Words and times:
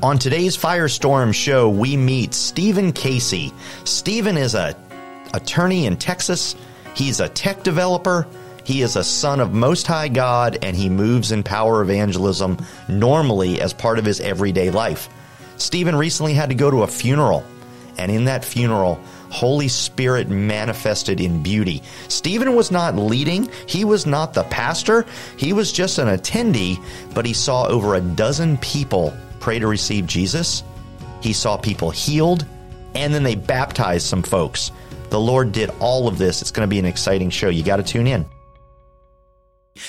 On 0.00 0.16
today's 0.16 0.56
Firestorm 0.56 1.34
show, 1.34 1.68
we 1.68 1.96
meet 1.96 2.32
Stephen 2.32 2.92
Casey. 2.92 3.52
Stephen 3.82 4.36
is 4.36 4.54
a 4.54 4.76
attorney 5.34 5.86
in 5.86 5.96
Texas. 5.96 6.54
He's 6.94 7.18
a 7.18 7.28
tech 7.28 7.64
developer. 7.64 8.24
He 8.62 8.82
is 8.82 8.94
a 8.94 9.02
son 9.02 9.40
of 9.40 9.52
Most 9.52 9.88
High 9.88 10.06
God, 10.06 10.58
and 10.62 10.76
he 10.76 10.88
moves 10.88 11.32
in 11.32 11.42
power 11.42 11.82
evangelism 11.82 12.58
normally 12.86 13.60
as 13.60 13.72
part 13.72 13.98
of 13.98 14.04
his 14.04 14.20
everyday 14.20 14.70
life. 14.70 15.08
Stephen 15.56 15.96
recently 15.96 16.32
had 16.32 16.50
to 16.50 16.54
go 16.54 16.70
to 16.70 16.84
a 16.84 16.86
funeral, 16.86 17.44
and 17.96 18.12
in 18.12 18.26
that 18.26 18.44
funeral, 18.44 19.00
Holy 19.30 19.66
Spirit 19.66 20.28
manifested 20.28 21.20
in 21.20 21.42
beauty. 21.42 21.82
Stephen 22.06 22.54
was 22.54 22.70
not 22.70 22.94
leading, 22.94 23.50
he 23.66 23.84
was 23.84 24.06
not 24.06 24.32
the 24.32 24.44
pastor, 24.44 25.06
he 25.36 25.52
was 25.52 25.72
just 25.72 25.98
an 25.98 26.06
attendee, 26.06 26.80
but 27.14 27.26
he 27.26 27.32
saw 27.32 27.66
over 27.66 27.96
a 27.96 28.00
dozen 28.00 28.58
people 28.58 29.12
pray 29.48 29.58
to 29.58 29.66
receive 29.66 30.06
Jesus. 30.06 30.62
He 31.22 31.32
saw 31.32 31.56
people 31.56 31.88
healed, 31.88 32.44
and 32.94 33.14
then 33.14 33.22
they 33.22 33.34
baptized 33.34 34.06
some 34.06 34.22
folks. 34.22 34.72
The 35.08 35.18
Lord 35.18 35.52
did 35.52 35.70
all 35.80 36.06
of 36.06 36.18
this. 36.18 36.42
It's 36.42 36.50
going 36.50 36.68
to 36.68 36.70
be 36.70 36.78
an 36.78 36.84
exciting 36.84 37.30
show. 37.30 37.48
You 37.48 37.62
got 37.62 37.78
to 37.78 37.82
tune 37.82 38.06
in. 38.06 38.26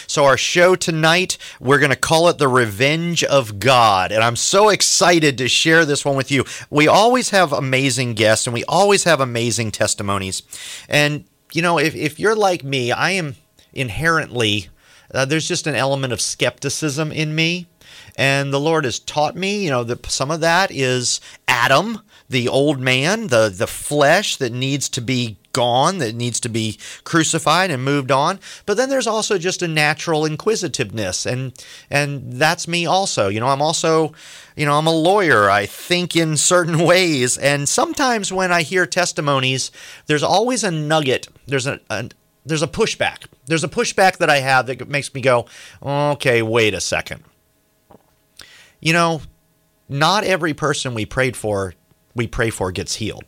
So, 0.08 0.24
our 0.24 0.38
show 0.38 0.78
tonight, 0.78 1.38
we're 1.60 1.80
going 1.80 1.90
to 1.90 1.98
call 1.98 2.30
it 2.30 2.38
The 2.38 2.48
Revenge 2.48 3.26
of 3.26 3.60
God. 3.60 4.14
And 4.14 4.24
I'm 4.24 4.38
so 4.38 4.70
excited 4.70 5.40
to 5.40 5.50
share 5.50 5.84
this 5.84 6.06
one 6.06 6.16
with 6.16 6.32
you. 6.32 6.46
We 6.70 6.88
always 6.88 7.32
have 7.32 7.52
amazing 7.52 8.14
guests 8.14 8.48
and 8.48 8.54
we 8.54 8.64
always 8.64 9.04
have 9.04 9.20
amazing 9.20 9.72
testimonies. 9.72 10.42
And, 10.88 11.26
you 11.52 11.62
know, 11.62 11.80
if, 11.80 11.96
if 11.96 12.18
you're 12.18 12.34
like 12.34 12.64
me, 12.64 12.94
I 12.94 13.12
am 13.12 13.36
inherently, 13.74 14.70
uh, 15.14 15.26
there's 15.26 15.50
just 15.50 15.68
an 15.68 15.76
element 15.76 16.14
of 16.14 16.22
skepticism 16.22 17.12
in 17.12 17.36
me. 17.36 17.68
And 18.16 18.54
the 18.54 18.60
Lord 18.60 18.86
has 18.86 19.00
taught 19.00 19.36
me, 19.36 19.64
you 19.64 19.70
know, 19.70 19.84
that 19.84 20.06
some 20.08 20.32
of 20.32 20.42
that 20.42 20.72
is 20.72 21.20
Adam, 21.48 22.02
the 22.30 22.48
old 22.48 22.80
man, 22.80 23.28
the 23.28 23.50
the 23.50 23.68
flesh 23.68 24.38
that 24.38 24.52
needs 24.52 24.88
to 24.90 25.02
be 25.02 25.38
gone, 25.52 25.98
that 25.98 26.16
needs 26.16 26.40
to 26.40 26.50
be 26.50 26.78
crucified 27.04 27.72
and 27.72 27.84
moved 27.84 28.12
on. 28.12 28.40
But 28.66 28.78
then 28.78 28.90
there's 28.90 29.08
also 29.08 29.38
just 29.38 29.62
a 29.62 29.68
natural 29.68 30.26
inquisitiveness, 30.26 31.26
and 31.26 31.54
and 31.90 32.34
that's 32.34 32.68
me 32.68 32.86
also. 32.86 33.28
You 33.30 33.40
know, 33.40 33.48
I'm 33.48 33.62
also, 33.62 34.14
you 34.56 34.66
know, 34.66 34.78
I'm 34.78 34.88
a 34.88 34.94
lawyer. 34.94 35.50
I 35.50 35.66
think 35.66 36.16
in 36.16 36.38
certain 36.38 36.80
ways, 36.86 37.38
and 37.38 37.68
sometimes 37.68 38.32
when 38.32 38.52
I 38.52 38.62
hear 38.62 38.86
testimonies, 38.86 39.72
there's 40.06 40.24
always 40.24 40.64
a 40.64 40.72
nugget. 40.72 41.28
There's 41.48 41.68
a, 41.68 41.80
a 41.90 42.10
there's 42.46 42.64
a 42.64 42.68
pushback. 42.68 43.26
There's 43.48 43.64
a 43.64 43.70
pushback 43.70 44.18
that 44.18 44.30
I 44.30 44.40
have 44.40 44.68
that 44.68 44.88
makes 44.88 45.14
me 45.14 45.22
go, 45.22 45.48
okay, 45.84 46.42
wait 46.42 46.74
a 46.74 46.82
second 46.82 47.24
you 48.80 48.94
know, 48.94 49.22
not 49.88 50.24
every 50.24 50.54
person 50.54 50.94
we 50.94 51.06
prayed 51.06 51.36
for, 51.36 51.74
we 52.16 52.28
pray 52.28 52.50
for 52.50 52.72
gets 52.72 52.96
healed. 52.96 53.24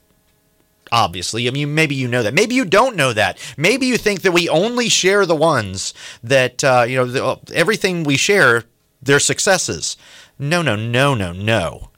Obviously, 0.91 1.47
I 1.47 1.51
mean, 1.51 1.73
maybe 1.73 1.95
you 1.95 2.07
know 2.07 2.21
that. 2.21 2.33
Maybe 2.33 2.53
you 2.53 2.65
don't 2.65 2.97
know 2.97 3.13
that. 3.13 3.39
Maybe 3.55 3.85
you 3.85 3.97
think 3.97 4.23
that 4.23 4.33
we 4.33 4.49
only 4.49 4.89
share 4.89 5.25
the 5.25 5.35
ones 5.35 5.93
that, 6.21 6.63
uh, 6.63 6.85
you 6.87 6.97
know, 6.97 7.05
the, 7.05 7.53
everything 7.53 8.03
we 8.03 8.17
share, 8.17 8.65
they're 9.01 9.19
successes. 9.19 9.95
No, 10.37 10.61
no, 10.61 10.75
no, 10.75 11.15
no, 11.15 11.31
no. 11.31 11.91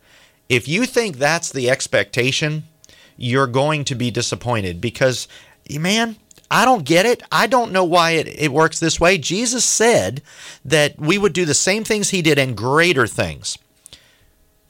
If 0.47 0.67
you 0.67 0.85
think 0.85 1.17
that's 1.17 1.51
the 1.51 1.71
expectation, 1.71 2.65
you're 3.17 3.47
going 3.47 3.83
to 3.85 3.95
be 3.95 4.11
disappointed 4.11 4.79
because, 4.79 5.27
man, 5.71 6.17
I 6.53 6.65
don't 6.65 6.85
get 6.85 7.07
it. 7.07 7.23
I 7.31 7.47
don't 7.47 7.71
know 7.71 7.83
why 7.83 8.11
it, 8.11 8.27
it 8.27 8.53
works 8.53 8.79
this 8.79 8.99
way. 8.99 9.17
Jesus 9.17 9.65
said 9.65 10.21
that 10.63 10.99
we 10.99 11.17
would 11.17 11.33
do 11.33 11.45
the 11.45 11.55
same 11.55 11.83
things 11.83 12.11
he 12.11 12.21
did 12.21 12.37
and 12.37 12.55
greater 12.55 13.07
things 13.07 13.57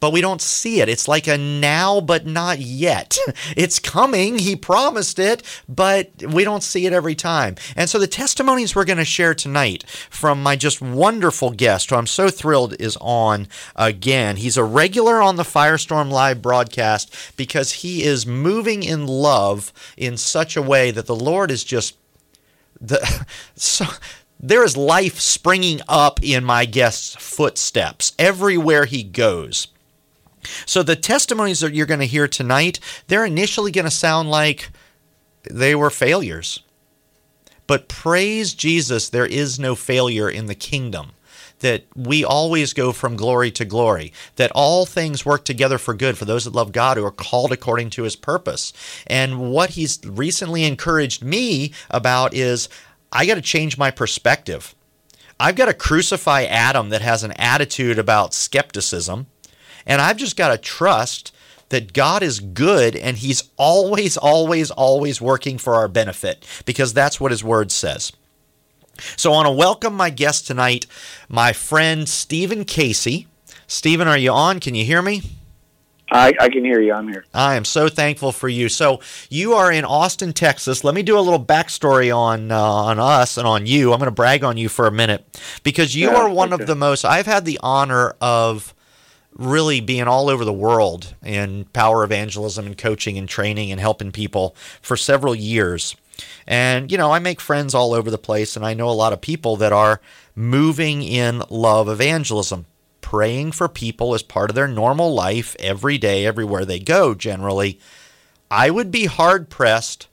but 0.03 0.11
we 0.11 0.19
don't 0.19 0.41
see 0.41 0.81
it. 0.81 0.89
It's 0.89 1.07
like 1.07 1.27
a 1.27 1.37
now, 1.37 2.01
but 2.01 2.25
not 2.25 2.59
yet. 2.59 3.17
Hmm. 3.21 3.31
It's 3.55 3.79
coming. 3.79 4.37
He 4.37 4.57
promised 4.57 5.17
it, 5.17 5.43
but 5.69 6.11
we 6.21 6.43
don't 6.43 6.61
see 6.61 6.85
it 6.85 6.91
every 6.91 7.15
time. 7.15 7.55
And 7.77 7.89
so 7.89 7.99
the 7.99 8.07
testimonies 8.07 8.75
we're 8.75 8.83
going 8.83 8.97
to 8.97 9.05
share 9.05 9.33
tonight 9.33 9.87
from 10.09 10.43
my 10.43 10.57
just 10.57 10.81
wonderful 10.81 11.51
guest, 11.51 11.89
who 11.89 11.95
I'm 11.95 12.05
so 12.05 12.29
thrilled 12.29 12.75
is 12.81 12.97
on 12.99 13.47
again. 13.77 14.35
He's 14.35 14.57
a 14.57 14.63
regular 14.65 15.21
on 15.21 15.37
the 15.37 15.43
Firestorm 15.43 16.11
Live 16.11 16.41
broadcast 16.41 17.15
because 17.37 17.71
he 17.71 18.03
is 18.03 18.27
moving 18.27 18.83
in 18.83 19.07
love 19.07 19.71
in 19.95 20.17
such 20.17 20.57
a 20.57 20.61
way 20.61 20.91
that 20.91 21.05
the 21.05 21.15
Lord 21.15 21.49
is 21.49 21.63
just 21.63 21.95
the 22.81 23.25
so 23.55 23.85
there 24.37 24.65
is 24.65 24.75
life 24.75 25.21
springing 25.21 25.79
up 25.87 26.21
in 26.21 26.43
my 26.43 26.65
guest's 26.65 27.15
footsteps 27.15 28.11
everywhere 28.19 28.83
he 28.83 29.01
goes. 29.01 29.67
So 30.65 30.83
the 30.83 30.95
testimonies 30.95 31.59
that 31.61 31.73
you're 31.73 31.85
going 31.85 31.99
to 31.99 32.05
hear 32.05 32.27
tonight, 32.27 32.79
they're 33.07 33.25
initially 33.25 33.71
going 33.71 33.85
to 33.85 33.91
sound 33.91 34.29
like 34.29 34.69
they 35.49 35.75
were 35.75 35.89
failures. 35.89 36.61
But 37.67 37.87
praise 37.87 38.53
Jesus, 38.53 39.09
there 39.09 39.25
is 39.25 39.59
no 39.59 39.75
failure 39.75 40.29
in 40.29 40.47
the 40.47 40.55
kingdom. 40.55 41.11
That 41.59 41.85
we 41.95 42.25
always 42.25 42.73
go 42.73 42.91
from 42.91 43.15
glory 43.15 43.49
to 43.51 43.63
glory, 43.63 44.11
that 44.35 44.51
all 44.53 44.85
things 44.85 45.25
work 45.25 45.45
together 45.45 45.77
for 45.77 45.93
good 45.93 46.17
for 46.17 46.25
those 46.25 46.43
that 46.43 46.53
love 46.53 46.73
God 46.73 46.97
who 46.97 47.05
are 47.05 47.11
called 47.11 47.53
according 47.53 47.89
to 47.91 48.03
his 48.03 48.17
purpose. 48.17 48.73
And 49.07 49.49
what 49.49 49.71
he's 49.71 49.99
recently 50.03 50.65
encouraged 50.65 51.23
me 51.23 51.71
about 51.89 52.33
is 52.33 52.67
I 53.13 53.25
got 53.25 53.35
to 53.35 53.41
change 53.41 53.77
my 53.77 53.91
perspective. 53.91 54.75
I've 55.39 55.55
got 55.55 55.67
to 55.67 55.73
crucify 55.73 56.43
Adam 56.43 56.89
that 56.89 57.01
has 57.01 57.23
an 57.23 57.31
attitude 57.33 57.97
about 57.97 58.33
skepticism 58.33 59.27
and 59.85 60.01
I've 60.01 60.17
just 60.17 60.37
got 60.37 60.49
to 60.49 60.57
trust 60.57 61.33
that 61.69 61.93
God 61.93 62.21
is 62.23 62.39
good 62.39 62.95
and 62.95 63.17
He's 63.17 63.49
always, 63.57 64.17
always, 64.17 64.71
always 64.71 65.21
working 65.21 65.57
for 65.57 65.75
our 65.75 65.87
benefit 65.87 66.45
because 66.65 66.93
that's 66.93 67.19
what 67.19 67.31
His 67.31 67.43
Word 67.43 67.71
says. 67.71 68.11
So 69.15 69.31
I 69.31 69.35
want 69.35 69.47
to 69.47 69.51
welcome 69.51 69.95
my 69.95 70.09
guest 70.09 70.45
tonight, 70.45 70.85
my 71.27 71.51
friend 71.51 72.07
Stephen 72.07 72.63
Casey. 72.63 73.27
Stephen, 73.65 74.07
are 74.07 74.17
you 74.17 74.31
on? 74.31 74.59
Can 74.59 74.75
you 74.75 74.85
hear 74.85 75.01
me? 75.01 75.23
I, 76.11 76.31
I, 76.39 76.49
can 76.49 76.63
hear 76.63 76.79
you. 76.79 76.93
I'm 76.93 77.07
here. 77.07 77.25
I 77.33 77.55
am 77.55 77.65
so 77.65 77.89
thankful 77.89 78.31
for 78.31 78.47
you. 78.47 78.69
So 78.69 78.99
you 79.29 79.53
are 79.53 79.71
in 79.71 79.83
Austin, 79.83 80.31
Texas. 80.31 80.83
Let 80.83 80.93
me 80.93 81.01
do 81.01 81.17
a 81.17 81.21
little 81.21 81.43
backstory 81.43 82.15
on 82.15 82.51
uh, 82.51 82.61
on 82.61 82.99
us 82.99 83.37
and 83.37 83.47
on 83.47 83.65
you. 83.65 83.91
I'm 83.91 83.99
going 83.99 84.07
to 84.07 84.11
brag 84.11 84.43
on 84.43 84.55
you 84.55 84.69
for 84.69 84.85
a 84.85 84.91
minute 84.91 85.25
because 85.63 85.95
you 85.95 86.11
yeah, 86.11 86.15
are 86.15 86.29
one 86.29 86.53
okay. 86.53 86.61
of 86.61 86.67
the 86.67 86.75
most. 86.75 87.03
I've 87.03 87.25
had 87.25 87.45
the 87.45 87.59
honor 87.63 88.15
of 88.21 88.75
really 89.35 89.81
being 89.81 90.07
all 90.07 90.29
over 90.29 90.45
the 90.45 90.53
world 90.53 91.15
in 91.23 91.65
power 91.73 92.03
evangelism 92.03 92.65
and 92.65 92.77
coaching 92.77 93.17
and 93.17 93.27
training 93.27 93.71
and 93.71 93.79
helping 93.79 94.11
people 94.11 94.55
for 94.81 94.95
several 94.95 95.33
years. 95.33 95.95
And, 96.45 96.91
you 96.91 96.97
know, 96.97 97.11
I 97.11 97.19
make 97.19 97.41
friends 97.41 97.73
all 97.73 97.93
over 97.93 98.11
the 98.11 98.17
place, 98.17 98.55
and 98.55 98.65
I 98.65 98.73
know 98.73 98.89
a 98.89 98.91
lot 98.91 99.13
of 99.13 99.21
people 99.21 99.55
that 99.57 99.73
are 99.73 100.01
moving 100.35 101.01
in 101.01 101.41
love 101.49 101.89
evangelism. 101.89 102.65
Praying 103.01 103.51
for 103.51 103.67
people 103.67 104.13
as 104.13 104.23
part 104.23 104.49
of 104.49 104.55
their 104.55 104.67
normal 104.67 105.13
life 105.13 105.55
every 105.59 105.97
day, 105.97 106.25
everywhere 106.25 106.65
they 106.65 106.79
go, 106.79 107.13
generally. 107.13 107.79
I 108.49 108.69
would 108.69 108.91
be 108.91 109.05
hard 109.05 109.49
pressed 109.49 110.07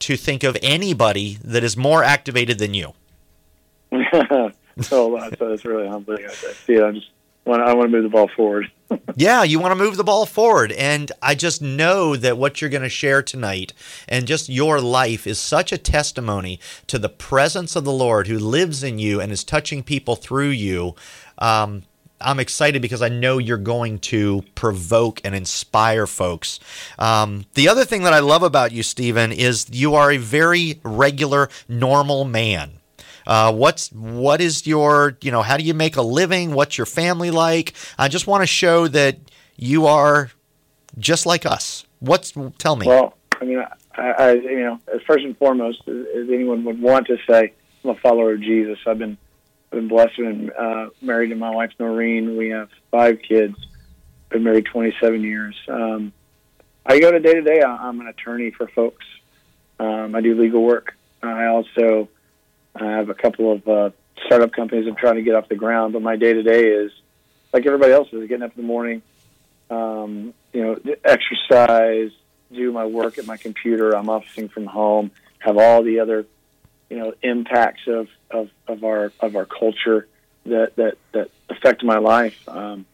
to 0.00 0.16
think 0.16 0.42
of 0.42 0.56
anybody 0.62 1.38
that 1.44 1.64
is 1.64 1.76
more 1.76 2.02
activated 2.02 2.58
than 2.58 2.74
you. 2.74 2.92
so 4.80 5.16
uh, 5.16 5.30
that's 5.30 5.64
really 5.64 5.88
humbling. 5.88 6.24
I 6.24 6.32
see 6.32 6.74
it. 6.74 6.82
I'm 6.82 6.94
just 6.94 7.10
I 7.46 7.74
want 7.74 7.90
to 7.90 7.96
move 7.96 8.04
the 8.04 8.08
ball 8.08 8.28
forward. 8.28 8.70
yeah, 9.16 9.42
you 9.42 9.58
want 9.58 9.72
to 9.72 9.84
move 9.84 9.96
the 9.96 10.04
ball 10.04 10.26
forward, 10.26 10.72
and 10.72 11.10
I 11.20 11.34
just 11.34 11.60
know 11.62 12.16
that 12.16 12.38
what 12.38 12.60
you're 12.60 12.70
going 12.70 12.82
to 12.82 12.88
share 12.88 13.22
tonight 13.22 13.72
and 14.08 14.26
just 14.26 14.48
your 14.48 14.80
life 14.80 15.26
is 15.26 15.38
such 15.38 15.72
a 15.72 15.78
testimony 15.78 16.60
to 16.86 16.98
the 16.98 17.08
presence 17.08 17.74
of 17.74 17.84
the 17.84 17.92
Lord 17.92 18.26
who 18.26 18.38
lives 18.38 18.82
in 18.82 18.98
you 18.98 19.20
and 19.20 19.32
is 19.32 19.44
touching 19.44 19.82
people 19.82 20.16
through 20.16 20.50
you. 20.50 20.94
Um, 21.38 21.82
I'm 22.20 22.38
excited 22.38 22.80
because 22.80 23.02
I 23.02 23.08
know 23.08 23.38
you're 23.38 23.56
going 23.56 23.98
to 24.00 24.44
provoke 24.54 25.20
and 25.24 25.34
inspire 25.34 26.06
folks. 26.06 26.60
Um, 26.98 27.46
the 27.54 27.68
other 27.68 27.84
thing 27.84 28.04
that 28.04 28.12
I 28.12 28.20
love 28.20 28.42
about 28.42 28.72
you, 28.72 28.82
Stephen, 28.82 29.32
is 29.32 29.66
you 29.70 29.94
are 29.94 30.12
a 30.12 30.18
very 30.18 30.80
regular, 30.84 31.48
normal 31.68 32.24
man. 32.24 32.78
Uh, 33.26 33.52
what's 33.52 33.90
what 33.92 34.40
is 34.40 34.66
your 34.66 35.16
you 35.20 35.30
know 35.30 35.42
how 35.42 35.56
do 35.56 35.64
you 35.64 35.74
make 35.74 35.96
a 35.96 36.02
living? 36.02 36.54
What's 36.54 36.76
your 36.76 36.86
family 36.86 37.30
like? 37.30 37.74
I 37.98 38.08
just 38.08 38.26
want 38.26 38.42
to 38.42 38.46
show 38.46 38.88
that 38.88 39.18
you 39.56 39.86
are 39.86 40.30
just 40.98 41.26
like 41.26 41.46
us. 41.46 41.86
What's 42.00 42.32
tell 42.58 42.76
me? 42.76 42.86
Well, 42.86 43.16
I 43.40 43.44
mean, 43.44 43.64
I, 43.94 44.10
I 44.10 44.32
you 44.32 44.60
know, 44.60 44.80
first 45.06 45.24
and 45.24 45.36
foremost, 45.36 45.82
as 45.88 46.28
anyone 46.28 46.64
would 46.64 46.80
want 46.80 47.06
to 47.08 47.18
say, 47.28 47.52
I'm 47.84 47.90
a 47.90 47.94
follower 47.96 48.32
of 48.32 48.40
Jesus. 48.40 48.78
I've 48.86 48.98
been 48.98 49.16
I've 49.72 49.78
been 49.78 49.88
blessed 49.88 50.18
and 50.18 50.52
uh, 50.52 50.90
married 51.00 51.28
to 51.28 51.36
my 51.36 51.50
wife 51.50 51.72
Noreen. 51.78 52.36
We 52.36 52.50
have 52.50 52.68
five 52.90 53.20
kids. 53.22 53.56
Been 54.28 54.44
married 54.44 54.66
27 54.66 55.22
years. 55.22 55.54
Um, 55.68 56.12
I 56.86 56.98
go 57.00 57.10
to 57.10 57.20
day 57.20 57.34
to 57.34 57.42
day. 57.42 57.62
I'm 57.62 58.00
an 58.00 58.06
attorney 58.06 58.50
for 58.50 58.66
folks. 58.68 59.04
Um, 59.78 60.14
I 60.14 60.20
do 60.20 60.40
legal 60.40 60.62
work. 60.62 60.94
I 61.22 61.46
also 61.46 62.08
I 62.74 62.84
have 62.84 63.10
a 63.10 63.14
couple 63.14 63.52
of 63.52 63.68
uh, 63.68 63.90
startup 64.26 64.52
companies 64.52 64.86
I'm 64.86 64.96
trying 64.96 65.16
to 65.16 65.22
get 65.22 65.34
off 65.34 65.48
the 65.48 65.56
ground, 65.56 65.92
but 65.92 66.02
my 66.02 66.16
day 66.16 66.32
to 66.32 66.42
day 66.42 66.68
is 66.68 66.92
like 67.52 67.66
everybody 67.66 67.92
else 67.92 68.08
is 68.12 68.28
getting 68.28 68.42
up 68.42 68.56
in 68.56 68.62
the 68.62 68.66
morning, 68.66 69.02
um, 69.70 70.34
you 70.52 70.62
know, 70.62 70.78
exercise, 71.04 72.10
do 72.52 72.72
my 72.72 72.86
work 72.86 73.18
at 73.18 73.26
my 73.26 73.36
computer. 73.36 73.96
I'm 73.96 74.08
officing 74.08 74.48
from 74.48 74.66
home. 74.66 75.10
Have 75.38 75.56
all 75.56 75.82
the 75.82 76.00
other, 76.00 76.26
you 76.88 76.98
know, 76.98 77.14
impacts 77.22 77.82
of, 77.86 78.08
of, 78.30 78.50
of 78.68 78.84
our 78.84 79.12
of 79.20 79.34
our 79.34 79.46
culture 79.46 80.06
that 80.46 80.76
that 80.76 80.98
that 81.12 81.30
affect 81.48 81.82
my 81.82 81.98
life. 81.98 82.48
Um, 82.48 82.86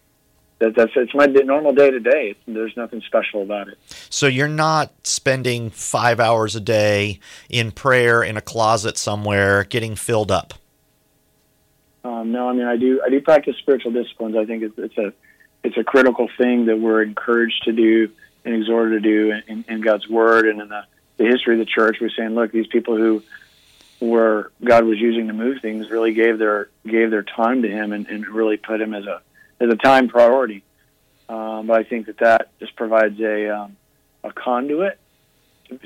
that, 0.59 0.75
that's 0.75 0.93
it's 0.97 1.15
my 1.15 1.27
normal 1.27 1.73
day 1.73 1.91
to 1.91 2.01
day. 2.01 2.35
There's 2.47 2.77
nothing 2.77 3.01
special 3.03 3.43
about 3.43 3.69
it. 3.69 3.79
So 4.11 4.27
you're 4.27 4.49
not 4.49 4.93
spending 5.07 5.71
five 5.71 6.19
hours 6.19 6.57
a 6.57 6.61
day 6.61 7.21
in 7.49 7.71
prayer 7.71 8.23
in 8.23 8.37
a 8.37 8.41
closet 8.41 8.99
somewhere, 8.99 9.65
getting 9.65 9.95
filled 9.95 10.31
up. 10.31 10.55
Um, 12.05 12.33
no, 12.33 12.49
I 12.49 12.53
mean 12.53 12.67
I 12.67 12.77
do. 12.77 13.01
I 13.05 13.11
do 13.11 13.21
practice 13.21 13.57
spiritual 13.59 13.93
disciplines. 13.93 14.37
I 14.37 14.45
think 14.47 14.63
it's, 14.63 14.79
it's 14.79 14.99
a 14.99 15.13
it's 15.63 15.77
a 15.77 15.85
critical 15.85 16.29
thing 16.39 16.67
that 16.67 16.79
we're 16.79 17.03
encouraged 17.03 17.65
to 17.65 17.73
do 17.73 18.11
and 18.45 18.55
exhorted 18.55 19.03
to 19.03 19.09
do 19.09 19.41
in, 19.47 19.65
in 19.69 19.81
God's 19.81 20.09
Word 20.09 20.47
and 20.47 20.61
in 20.61 20.69
the, 20.69 20.85
the 21.17 21.25
history 21.25 21.55
of 21.55 21.59
the 21.59 21.71
church. 21.71 21.99
We're 22.01 22.11
saying, 22.11 22.35
look, 22.35 22.53
these 22.53 22.67
people 22.67 22.97
who 22.97 23.23
were 24.01 24.53
God 24.65 24.85
was 24.85 24.99
using 24.99 25.27
to 25.27 25.33
move 25.33 25.61
things 25.61 25.91
really 25.91 26.15
gave 26.15 26.39
their 26.39 26.69
gave 26.87 27.11
their 27.11 27.23
time 27.23 27.63
to 27.63 27.69
Him 27.69 27.93
and, 27.93 28.07
and 28.07 28.27
really 28.27 28.57
put 28.57 28.81
Him 28.81 28.95
as 28.95 29.05
a 29.07 29.21
as 29.61 29.69
a 29.71 29.77
time 29.77 30.09
priority. 30.09 30.63
Um, 31.29 31.67
but 31.67 31.79
I 31.79 31.85
think 31.85 32.07
that 32.07 32.19
that 32.19 32.51
just 32.59 32.75
provides 32.77 33.21
a 33.21 33.55
um, 33.55 33.77
a 34.25 34.33
conduit 34.33 34.99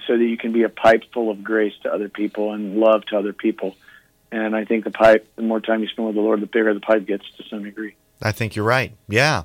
so 0.06 0.16
that 0.16 0.24
you 0.24 0.36
can 0.36 0.52
be 0.52 0.62
a 0.62 0.68
pipe 0.68 1.04
full 1.12 1.30
of 1.30 1.42
grace 1.42 1.74
to 1.82 1.92
other 1.92 2.08
people 2.08 2.52
and 2.52 2.76
love 2.78 3.04
to 3.06 3.18
other 3.18 3.32
people. 3.32 3.76
And 4.30 4.54
I 4.54 4.64
think 4.64 4.84
the 4.84 4.90
pipe, 4.90 5.28
the 5.36 5.42
more 5.42 5.60
time 5.60 5.82
you 5.82 5.88
spend 5.88 6.06
with 6.06 6.14
the 6.14 6.22
Lord, 6.22 6.40
the 6.40 6.46
bigger 6.46 6.72
the 6.72 6.80
pipe 6.80 7.06
gets 7.06 7.28
to 7.36 7.44
some 7.48 7.64
degree. 7.64 7.94
I 8.22 8.32
think 8.32 8.54
you're 8.54 8.64
right. 8.64 8.92
Yeah. 9.08 9.42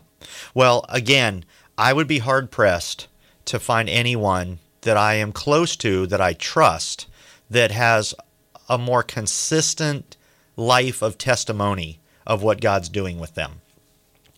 Well, 0.53 0.85
again, 0.89 1.43
I 1.77 1.93
would 1.93 2.07
be 2.07 2.19
hard 2.19 2.51
pressed 2.51 3.07
to 3.45 3.59
find 3.59 3.89
anyone 3.89 4.59
that 4.81 4.97
I 4.97 5.15
am 5.15 5.31
close 5.31 5.75
to 5.77 6.05
that 6.07 6.21
I 6.21 6.33
trust 6.33 7.07
that 7.49 7.71
has 7.71 8.13
a 8.69 8.77
more 8.77 9.03
consistent 9.03 10.15
life 10.55 11.01
of 11.01 11.17
testimony 11.17 11.99
of 12.25 12.43
what 12.43 12.61
God's 12.61 12.89
doing 12.89 13.19
with 13.19 13.35
them. 13.35 13.61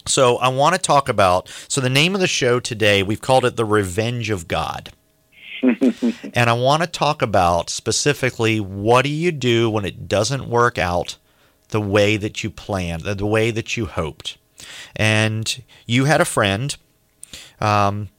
So 0.06 0.38
I 0.38 0.48
want 0.50 0.76
to 0.76 0.82
talk 0.82 1.10
about. 1.10 1.50
So 1.68 1.82
the 1.82 1.90
name 1.90 2.16
of 2.16 2.22
the 2.22 2.28
show 2.28 2.60
today, 2.60 3.04
we've 3.04 3.22
called 3.22 3.46
it 3.46 3.56
The 3.56 3.66
Revenge 3.66 4.30
of 4.30 4.48
God. 4.48 4.92
and 5.62 6.50
I 6.50 6.54
want 6.54 6.84
to 6.84 6.88
talk 6.88 7.22
about 7.22 7.70
specifically 7.70 8.60
what 8.60 9.04
do 9.04 9.10
you 9.10 9.32
do 9.32 9.70
when 9.70 9.86
it 9.86 10.08
doesn't 10.08 10.50
work 10.50 10.78
out 10.78 11.18
the 11.70 11.82
way 11.82 12.18
that 12.18 12.44
you 12.44 12.50
planned, 12.50 13.04
the 13.04 13.26
way 13.26 13.52
that 13.52 13.78
you 13.78 13.86
hoped. 13.86 14.38
And 14.96 15.64
you 15.86 16.06
had 16.06 16.22
a 16.22 16.26
friend. 16.26 16.76
Um, 17.60 18.10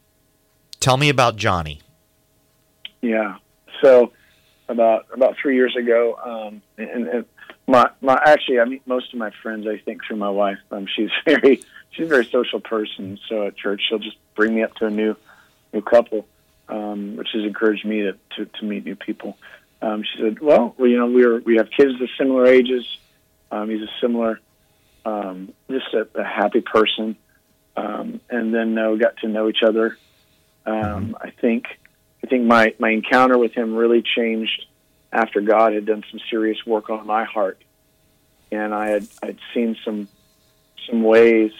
tell 0.80 0.96
me 0.96 1.08
about 1.08 1.36
Johnny. 1.36 1.80
Yeah. 3.00 3.36
So 3.82 4.12
about 4.68 5.06
about 5.12 5.36
three 5.40 5.56
years 5.56 5.74
ago, 5.76 6.18
um, 6.24 6.62
and, 6.78 7.08
and 7.08 7.24
my 7.70 7.90
my 8.00 8.20
actually 8.24 8.60
I 8.60 8.64
meet 8.64 8.86
most 8.86 9.12
of 9.12 9.18
my 9.18 9.30
friends 9.42 9.66
I 9.66 9.78
think 9.78 10.04
through 10.04 10.16
my 10.16 10.30
wife. 10.30 10.58
Um, 10.70 10.86
she's 10.86 11.10
very 11.24 11.62
she's 11.90 12.06
a 12.06 12.08
very 12.08 12.26
social 12.26 12.60
person. 12.60 13.18
So 13.28 13.46
at 13.46 13.56
church 13.56 13.82
she'll 13.88 13.98
just 13.98 14.16
bring 14.34 14.54
me 14.54 14.62
up 14.62 14.74
to 14.76 14.86
a 14.86 14.90
new 14.90 15.16
new 15.72 15.82
couple, 15.82 16.26
um, 16.68 17.16
which 17.16 17.28
has 17.32 17.44
encouraged 17.44 17.84
me 17.84 18.02
to 18.02 18.16
to, 18.36 18.46
to 18.46 18.64
meet 18.64 18.84
new 18.84 18.96
people. 18.96 19.38
Um, 19.82 20.02
she 20.02 20.22
said, 20.22 20.40
"Well, 20.40 20.74
you 20.78 20.98
know, 20.98 21.06
we 21.06 21.24
are 21.24 21.40
we 21.40 21.56
have 21.56 21.70
kids 21.70 22.00
of 22.00 22.08
similar 22.18 22.46
ages. 22.46 22.84
Um, 23.50 23.70
he's 23.70 23.82
a 23.82 23.90
similar, 24.00 24.40
um, 25.04 25.52
just 25.70 25.92
a, 25.94 26.06
a 26.14 26.24
happy 26.24 26.60
person, 26.60 27.16
um, 27.76 28.20
and 28.28 28.54
then 28.54 28.76
uh, 28.78 28.90
we 28.90 28.98
got 28.98 29.16
to 29.18 29.28
know 29.28 29.48
each 29.48 29.62
other. 29.66 29.96
Um, 30.66 31.16
I 31.20 31.30
think 31.30 31.64
I 32.22 32.26
think 32.26 32.44
my 32.44 32.74
my 32.78 32.90
encounter 32.90 33.38
with 33.38 33.52
him 33.52 33.74
really 33.74 34.02
changed 34.02 34.66
after 35.12 35.40
God 35.40 35.72
had 35.72 35.86
done 35.86 36.04
some 36.10 36.20
serious 36.30 36.58
work 36.64 36.90
on 36.90 37.06
my 37.06 37.24
heart, 37.24 37.62
and 38.52 38.74
I 38.74 38.88
had 38.90 39.08
I'd 39.22 39.38
seen 39.54 39.76
some 39.84 40.08
some 40.88 41.02
ways 41.02 41.52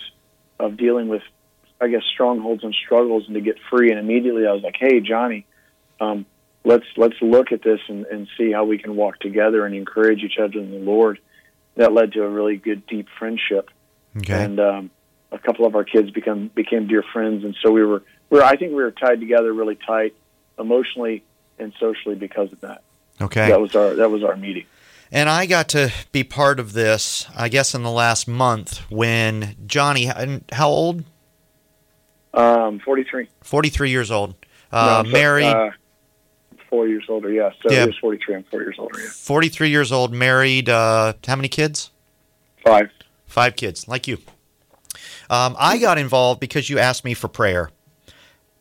of 0.58 0.76
dealing 0.76 1.08
with, 1.08 1.22
I 1.80 1.88
guess, 1.88 2.02
strongholds 2.12 2.64
and 2.64 2.74
struggles, 2.74 3.24
and 3.26 3.34
to 3.34 3.40
get 3.40 3.56
free. 3.70 3.90
And 3.90 3.98
immediately 3.98 4.46
I 4.46 4.52
was 4.52 4.62
like, 4.62 4.76
"Hey, 4.78 5.00
Johnny, 5.00 5.46
um, 6.00 6.26
let's 6.64 6.86
let's 6.96 7.16
look 7.20 7.52
at 7.52 7.62
this 7.62 7.80
and, 7.88 8.06
and 8.06 8.28
see 8.36 8.52
how 8.52 8.64
we 8.64 8.78
can 8.78 8.96
walk 8.96 9.18
together 9.20 9.66
and 9.66 9.74
encourage 9.74 10.22
each 10.22 10.38
other 10.38 10.58
in 10.58 10.70
the 10.70 10.78
Lord." 10.78 11.18
That 11.76 11.92
led 11.92 12.12
to 12.12 12.24
a 12.24 12.28
really 12.28 12.56
good, 12.56 12.86
deep 12.86 13.06
friendship, 13.18 13.70
Okay. 14.18 14.44
and 14.44 14.58
um, 14.60 14.90
a 15.32 15.38
couple 15.38 15.66
of 15.66 15.74
our 15.76 15.84
kids 15.84 16.10
become 16.10 16.48
became 16.54 16.88
dear 16.88 17.04
friends. 17.12 17.44
And 17.44 17.56
so 17.62 17.70
we 17.70 17.84
were, 17.84 18.02
we 18.28 18.38
were 18.38 18.44
I 18.44 18.56
think 18.56 18.70
we 18.72 18.82
were 18.82 18.90
tied 18.90 19.20
together 19.20 19.52
really 19.52 19.76
tight, 19.76 20.14
emotionally 20.58 21.22
and 21.58 21.72
socially 21.78 22.16
because 22.16 22.52
of 22.52 22.60
that. 22.60 22.82
Okay. 23.20 23.48
That 23.48 23.60
was 23.60 23.74
our 23.76 23.94
that 23.94 24.10
was 24.10 24.22
our 24.24 24.36
meeting. 24.36 24.64
And 25.12 25.28
I 25.28 25.46
got 25.46 25.68
to 25.70 25.92
be 26.12 26.22
part 26.22 26.60
of 26.60 26.72
this, 26.72 27.26
I 27.36 27.48
guess, 27.48 27.74
in 27.74 27.82
the 27.82 27.90
last 27.90 28.28
month 28.28 28.78
when 28.90 29.56
Johnny, 29.66 30.06
and 30.06 30.44
how 30.52 30.68
old? 30.68 31.04
Um, 32.32 32.78
forty 32.78 33.02
three. 33.04 33.28
43 33.42 33.90
years 33.90 34.10
old. 34.10 34.34
Uh, 34.70 35.02
No, 35.04 35.10
married, 35.10 35.46
uh, 35.46 35.70
four 36.68 36.86
years 36.86 37.04
older. 37.08 37.32
Yeah, 37.32 37.50
so 37.60 37.72
Yeah. 37.72 37.80
he 37.80 37.86
was 37.86 37.98
forty 37.98 38.18
three. 38.24 38.36
I'm 38.36 38.44
four 38.44 38.60
years 38.62 38.76
older. 38.78 39.00
Yeah, 39.00 39.08
43 39.10 39.68
years 39.70 39.90
old, 39.90 40.12
married. 40.12 40.68
Uh, 40.68 41.14
how 41.26 41.34
many 41.36 41.48
kids? 41.48 41.90
five. 42.64 42.90
Five 43.26 43.56
kids, 43.56 43.88
like 43.88 44.06
you. 44.06 44.18
Um, 45.30 45.56
I 45.58 45.78
got 45.78 45.98
involved 45.98 46.40
because 46.40 46.68
you 46.68 46.78
asked 46.78 47.04
me 47.04 47.14
for 47.14 47.26
prayer 47.28 47.70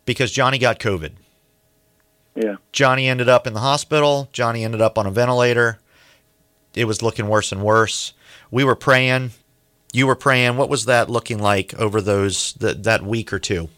because 0.06 0.32
Johnny 0.32 0.58
got 0.58 0.80
COVID. 0.80 1.12
Yeah, 2.40 2.56
Johnny 2.72 3.08
ended 3.08 3.28
up 3.28 3.46
in 3.46 3.54
the 3.54 3.60
hospital. 3.60 4.30
Johnny 4.32 4.64
ended 4.64 4.80
up 4.82 4.98
on 4.98 5.06
a 5.06 5.12
ventilator. 5.12 5.80
It 6.74 6.86
was 6.86 7.02
looking 7.02 7.28
worse 7.28 7.52
and 7.52 7.62
worse. 7.62 8.14
We 8.50 8.64
were 8.64 8.76
praying. 8.76 9.32
You 9.92 10.08
were 10.08 10.16
praying. 10.16 10.56
What 10.56 10.70
was 10.70 10.86
that 10.86 11.10
looking 11.10 11.40
like 11.40 11.74
over 11.74 12.00
those 12.00 12.54
that 12.54 12.84
that 12.84 13.04
week 13.04 13.34
or 13.34 13.40
two 13.40 13.70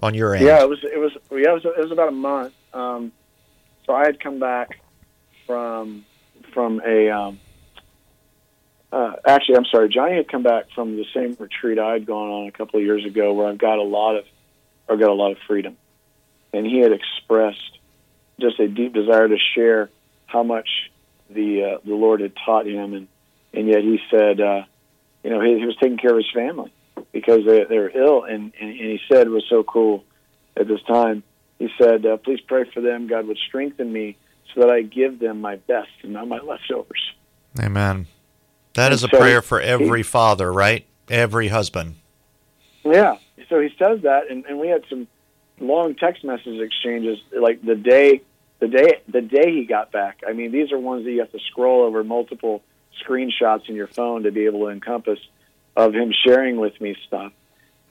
on 0.00 0.14
your 0.14 0.34
end? 0.34 0.46
yeah. 0.46 0.62
It 0.62 0.68
was 0.68 0.78
it 0.82 0.98
was 0.98 1.12
yeah. 1.30 1.50
It 1.50 1.52
was, 1.52 1.64
it 1.64 1.78
was 1.78 1.92
about 1.92 2.08
a 2.08 2.12
month. 2.12 2.54
Um, 2.72 3.12
so 3.84 3.94
I 3.94 4.06
had 4.06 4.18
come 4.18 4.38
back 4.38 4.80
from 5.46 6.06
from 6.54 6.80
a 6.86 7.10
um, 7.10 7.40
uh, 8.92 9.12
actually 9.26 9.56
I'm 9.56 9.66
sorry. 9.66 9.88
Johnny 9.88 10.16
had 10.16 10.28
come 10.28 10.42
back 10.42 10.70
from 10.74 10.96
the 10.96 11.04
same 11.12 11.36
retreat 11.38 11.78
I 11.78 11.94
had 11.94 12.06
gone 12.06 12.30
on 12.30 12.46
a 12.46 12.52
couple 12.52 12.78
of 12.78 12.86
years 12.86 13.04
ago, 13.04 13.32
where 13.34 13.48
I've 13.48 13.58
got 13.58 13.78
a 13.78 13.82
lot 13.82 14.16
of 14.16 14.24
or 14.88 14.96
got 14.96 15.10
a 15.10 15.14
lot 15.14 15.32
of 15.32 15.38
freedom, 15.46 15.76
and 16.52 16.64
he 16.64 16.78
had 16.78 16.92
expressed 16.92 17.79
just 18.40 18.58
a 18.60 18.68
deep 18.68 18.92
desire 18.92 19.28
to 19.28 19.36
share 19.54 19.90
how 20.26 20.42
much 20.42 20.68
the 21.28 21.64
uh, 21.64 21.78
the 21.84 21.94
Lord 21.94 22.20
had 22.20 22.32
taught 22.44 22.66
him, 22.66 22.94
and 22.94 23.08
and 23.52 23.68
yet 23.68 23.82
he 23.82 23.98
said, 24.10 24.40
uh, 24.40 24.62
you 25.24 25.30
know, 25.30 25.40
he, 25.40 25.58
he 25.58 25.66
was 25.66 25.76
taking 25.80 25.98
care 25.98 26.10
of 26.10 26.16
his 26.16 26.30
family 26.32 26.72
because 27.12 27.44
they 27.46 27.64
they 27.64 27.78
were 27.78 27.90
ill, 27.90 28.24
and, 28.24 28.52
and 28.60 28.70
and 28.70 28.78
he 28.78 29.00
said 29.10 29.26
it 29.26 29.30
was 29.30 29.44
so 29.48 29.62
cool 29.62 30.04
at 30.56 30.68
this 30.68 30.82
time. 30.82 31.22
He 31.58 31.68
said, 31.78 32.06
uh, 32.06 32.16
"Please 32.18 32.40
pray 32.40 32.64
for 32.72 32.80
them. 32.80 33.06
God 33.06 33.26
would 33.26 33.38
strengthen 33.48 33.92
me 33.92 34.16
so 34.54 34.62
that 34.62 34.70
I 34.70 34.82
give 34.82 35.18
them 35.18 35.40
my 35.40 35.56
best 35.56 35.90
and 36.02 36.12
not 36.12 36.28
my 36.28 36.38
leftovers." 36.38 37.12
Amen. 37.58 38.06
That 38.74 38.92
is 38.92 39.02
a 39.02 39.08
so 39.08 39.18
prayer 39.18 39.42
for 39.42 39.60
every 39.60 40.02
father, 40.02 40.52
right? 40.52 40.86
Every 41.08 41.48
husband. 41.48 41.96
Yeah. 42.84 43.16
So 43.48 43.60
he 43.60 43.68
says 43.78 44.02
that, 44.02 44.30
and, 44.30 44.44
and 44.46 44.60
we 44.60 44.68
had 44.68 44.84
some 44.88 45.08
long 45.58 45.94
text 45.96 46.24
message 46.24 46.60
exchanges, 46.60 47.18
like 47.36 47.62
the 47.62 47.74
day, 47.74 48.22
the 48.60 48.68
day, 48.68 49.00
the 49.08 49.22
day 49.22 49.52
he 49.52 49.64
got 49.64 49.90
back. 49.90 50.20
I 50.26 50.32
mean, 50.32 50.52
these 50.52 50.70
are 50.70 50.78
ones 50.78 51.04
that 51.04 51.10
you 51.10 51.20
have 51.20 51.32
to 51.32 51.40
scroll 51.50 51.82
over 51.84 52.04
multiple 52.04 52.62
screenshots 53.02 53.68
in 53.68 53.74
your 53.74 53.86
phone 53.86 54.24
to 54.24 54.30
be 54.30 54.44
able 54.44 54.60
to 54.60 54.68
encompass 54.68 55.18
of 55.76 55.94
him 55.94 56.12
sharing 56.24 56.58
with 56.58 56.78
me 56.80 56.96
stuff. 57.06 57.32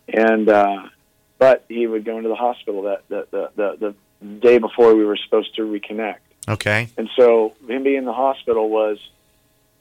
And 0.08 0.48
uh, 0.48 0.90
but 1.38 1.66
he 1.68 1.88
would 1.88 2.06
go 2.06 2.18
into 2.18 2.30
the 2.30 2.36
hospital 2.36 2.84
that 2.84 3.08
the 3.10 3.28
the, 3.32 3.52
the 3.56 3.96
the 4.22 4.26
day 4.40 4.58
before 4.58 4.96
we 4.96 5.04
were 5.06 5.18
supposed 5.18 5.56
to 5.56 5.64
reconnect. 5.64 6.20
Okay. 6.48 6.90
And 6.98 7.10
so 7.16 7.56
him 7.68 7.84
being 7.84 7.98
in 7.98 8.06
the 8.06 8.14
hospital 8.14 8.70
was 8.70 8.98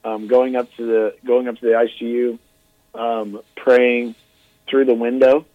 um, 0.03 0.27
going 0.27 0.55
up 0.55 0.71
to 0.77 0.85
the 0.85 1.15
going 1.25 1.47
up 1.47 1.57
to 1.59 1.65
the 1.65 1.71
ICU, 1.73 2.39
um, 2.99 3.41
praying 3.55 4.15
through 4.67 4.85
the 4.85 4.93
window, 4.93 5.45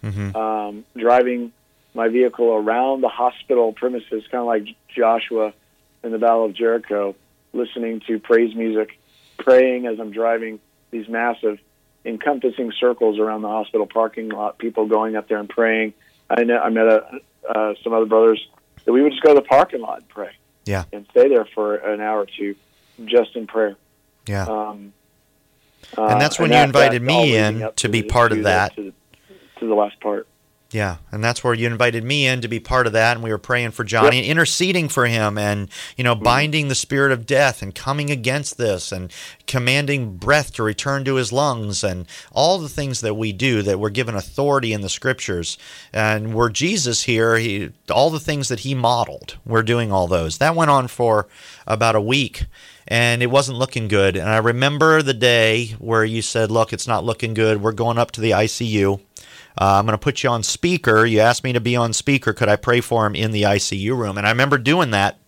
hmm 0.00 0.34
um, 0.34 0.84
driving 0.96 1.52
my 1.94 2.08
vehicle 2.08 2.48
around 2.52 3.00
the 3.02 3.08
hospital 3.08 3.72
premises, 3.72 4.22
kind 4.30 4.40
of 4.40 4.46
like 4.46 4.66
Joshua 4.94 5.52
in 6.04 6.12
the 6.12 6.18
Battle 6.18 6.44
of 6.44 6.54
Jericho, 6.54 7.14
listening 7.52 8.00
to 8.06 8.18
praise 8.18 8.54
music, 8.54 8.98
praying 9.38 9.86
as 9.86 9.98
I'm 9.98 10.12
driving 10.12 10.60
these 10.90 11.08
massive 11.08 11.58
encompassing 12.04 12.72
circles 12.78 13.18
around 13.18 13.42
the 13.42 13.48
hospital 13.48 13.86
parking 13.86 14.28
lot, 14.30 14.58
people 14.58 14.86
going 14.86 15.16
up 15.16 15.28
there 15.28 15.38
and 15.38 15.48
praying. 15.48 15.92
I, 16.30 16.44
know, 16.44 16.58
I 16.58 16.70
met 16.70 16.86
a, 16.86 17.20
uh, 17.48 17.74
some 17.82 17.92
other 17.92 18.06
brothers 18.06 18.46
that 18.84 18.92
we 18.92 19.02
would 19.02 19.12
just 19.12 19.22
go 19.22 19.34
to 19.34 19.40
the 19.40 19.46
parking 19.46 19.80
lot 19.80 19.98
and 19.98 20.08
pray 20.08 20.30
Yeah. 20.64 20.84
and 20.92 21.06
stay 21.10 21.28
there 21.28 21.44
for 21.44 21.74
an 21.76 22.00
hour 22.00 22.20
or 22.20 22.26
two 22.26 22.54
just 23.04 23.36
in 23.36 23.46
prayer. 23.46 23.76
Yeah. 24.26 24.44
Um, 24.46 24.92
And 25.98 26.20
that's 26.20 26.38
uh, 26.38 26.44
when 26.44 26.50
you 26.50 26.56
that- 26.56 26.66
invited 26.68 27.02
me 27.02 27.36
in 27.36 27.68
to 27.76 27.88
be 27.88 28.02
part 28.02 28.32
of 28.32 28.44
that. 28.44 28.74
The, 28.76 28.82
to, 28.84 28.90
the, 29.28 29.34
to 29.60 29.66
the 29.66 29.74
last 29.74 29.98
part. 30.00 30.26
Yeah, 30.72 30.98
and 31.10 31.22
that's 31.24 31.42
where 31.42 31.52
you 31.52 31.66
invited 31.66 32.04
me 32.04 32.28
in 32.28 32.42
to 32.42 32.48
be 32.48 32.60
part 32.60 32.86
of 32.86 32.92
that, 32.92 33.16
and 33.16 33.24
we 33.24 33.30
were 33.30 33.38
praying 33.38 33.72
for 33.72 33.82
Johnny 33.82 34.18
yep. 34.18 34.22
and 34.22 34.30
interceding 34.30 34.88
for 34.88 35.06
him, 35.06 35.36
and 35.36 35.68
you 35.96 36.04
know, 36.04 36.14
mm-hmm. 36.14 36.22
binding 36.22 36.68
the 36.68 36.76
spirit 36.76 37.10
of 37.10 37.26
death 37.26 37.60
and 37.60 37.74
coming 37.74 38.08
against 38.08 38.56
this, 38.56 38.92
and 38.92 39.12
commanding 39.48 40.16
breath 40.16 40.52
to 40.54 40.62
return 40.62 41.04
to 41.04 41.16
his 41.16 41.32
lungs, 41.32 41.82
and 41.82 42.06
all 42.30 42.58
the 42.58 42.68
things 42.68 43.00
that 43.00 43.14
we 43.14 43.32
do 43.32 43.62
that 43.62 43.80
we're 43.80 43.90
given 43.90 44.14
authority 44.14 44.72
in 44.72 44.80
the 44.80 44.88
scriptures, 44.88 45.58
and 45.92 46.34
we're 46.34 46.50
Jesus 46.50 47.02
here. 47.02 47.36
He 47.36 47.70
all 47.90 48.10
the 48.10 48.20
things 48.20 48.46
that 48.46 48.60
he 48.60 48.72
modeled, 48.72 49.38
we're 49.44 49.64
doing 49.64 49.90
all 49.90 50.06
those. 50.06 50.38
That 50.38 50.54
went 50.54 50.70
on 50.70 50.86
for 50.86 51.26
about 51.66 51.96
a 51.96 52.00
week, 52.00 52.46
and 52.86 53.24
it 53.24 53.30
wasn't 53.30 53.58
looking 53.58 53.88
good. 53.88 54.14
And 54.14 54.28
I 54.28 54.38
remember 54.38 55.02
the 55.02 55.14
day 55.14 55.74
where 55.80 56.04
you 56.04 56.22
said, 56.22 56.52
"Look, 56.52 56.72
it's 56.72 56.86
not 56.86 57.04
looking 57.04 57.34
good. 57.34 57.60
We're 57.60 57.72
going 57.72 57.98
up 57.98 58.12
to 58.12 58.20
the 58.20 58.30
ICU." 58.30 59.00
Uh, 59.58 59.78
I'm 59.78 59.86
going 59.86 59.94
to 59.94 59.98
put 59.98 60.22
you 60.22 60.30
on 60.30 60.42
speaker. 60.42 61.06
You 61.06 61.20
asked 61.20 61.44
me 61.44 61.52
to 61.52 61.60
be 61.60 61.76
on 61.76 61.92
speaker. 61.92 62.32
Could 62.32 62.48
I 62.48 62.56
pray 62.56 62.80
for 62.80 63.06
him 63.06 63.14
in 63.14 63.30
the 63.30 63.42
ICU 63.42 63.96
room? 63.96 64.18
And 64.18 64.26
I 64.26 64.30
remember 64.30 64.58
doing 64.58 64.90
that. 64.90 65.18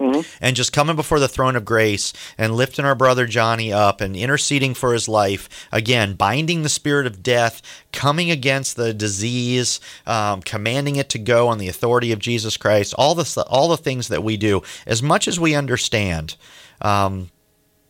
Mm-hmm. 0.00 0.22
And 0.40 0.56
just 0.56 0.72
coming 0.72 0.96
before 0.96 1.20
the 1.20 1.28
throne 1.28 1.56
of 1.56 1.66
grace 1.66 2.14
and 2.38 2.56
lifting 2.56 2.86
our 2.86 2.94
brother 2.94 3.26
Johnny 3.26 3.70
up 3.70 4.00
and 4.00 4.16
interceding 4.16 4.72
for 4.72 4.94
his 4.94 5.08
life. 5.08 5.68
Again, 5.70 6.14
binding 6.14 6.62
the 6.62 6.70
spirit 6.70 7.06
of 7.06 7.22
death, 7.22 7.60
coming 7.92 8.30
against 8.30 8.76
the 8.76 8.94
disease, 8.94 9.78
um, 10.06 10.40
commanding 10.40 10.96
it 10.96 11.10
to 11.10 11.18
go 11.18 11.48
on 11.48 11.58
the 11.58 11.68
authority 11.68 12.12
of 12.12 12.18
Jesus 12.18 12.56
Christ. 12.56 12.94
All 12.96 13.14
the 13.14 13.44
all 13.46 13.68
the 13.68 13.76
things 13.76 14.08
that 14.08 14.24
we 14.24 14.38
do, 14.38 14.62
as 14.86 15.02
much 15.02 15.28
as 15.28 15.38
we 15.38 15.54
understand, 15.54 16.36
um, 16.80 17.28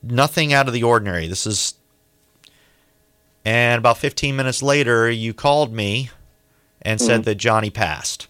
nothing 0.02 0.52
out 0.52 0.66
of 0.66 0.74
the 0.74 0.82
ordinary. 0.82 1.28
This 1.28 1.46
is 1.46 1.74
and 3.44 3.78
about 3.78 3.98
15 3.98 4.36
minutes 4.36 4.62
later, 4.62 5.10
you 5.10 5.32
called 5.32 5.72
me 5.72 6.10
and 6.82 7.00
said 7.00 7.20
mm-hmm. 7.20 7.24
that 7.24 7.34
Johnny 7.36 7.70
passed. 7.70 8.28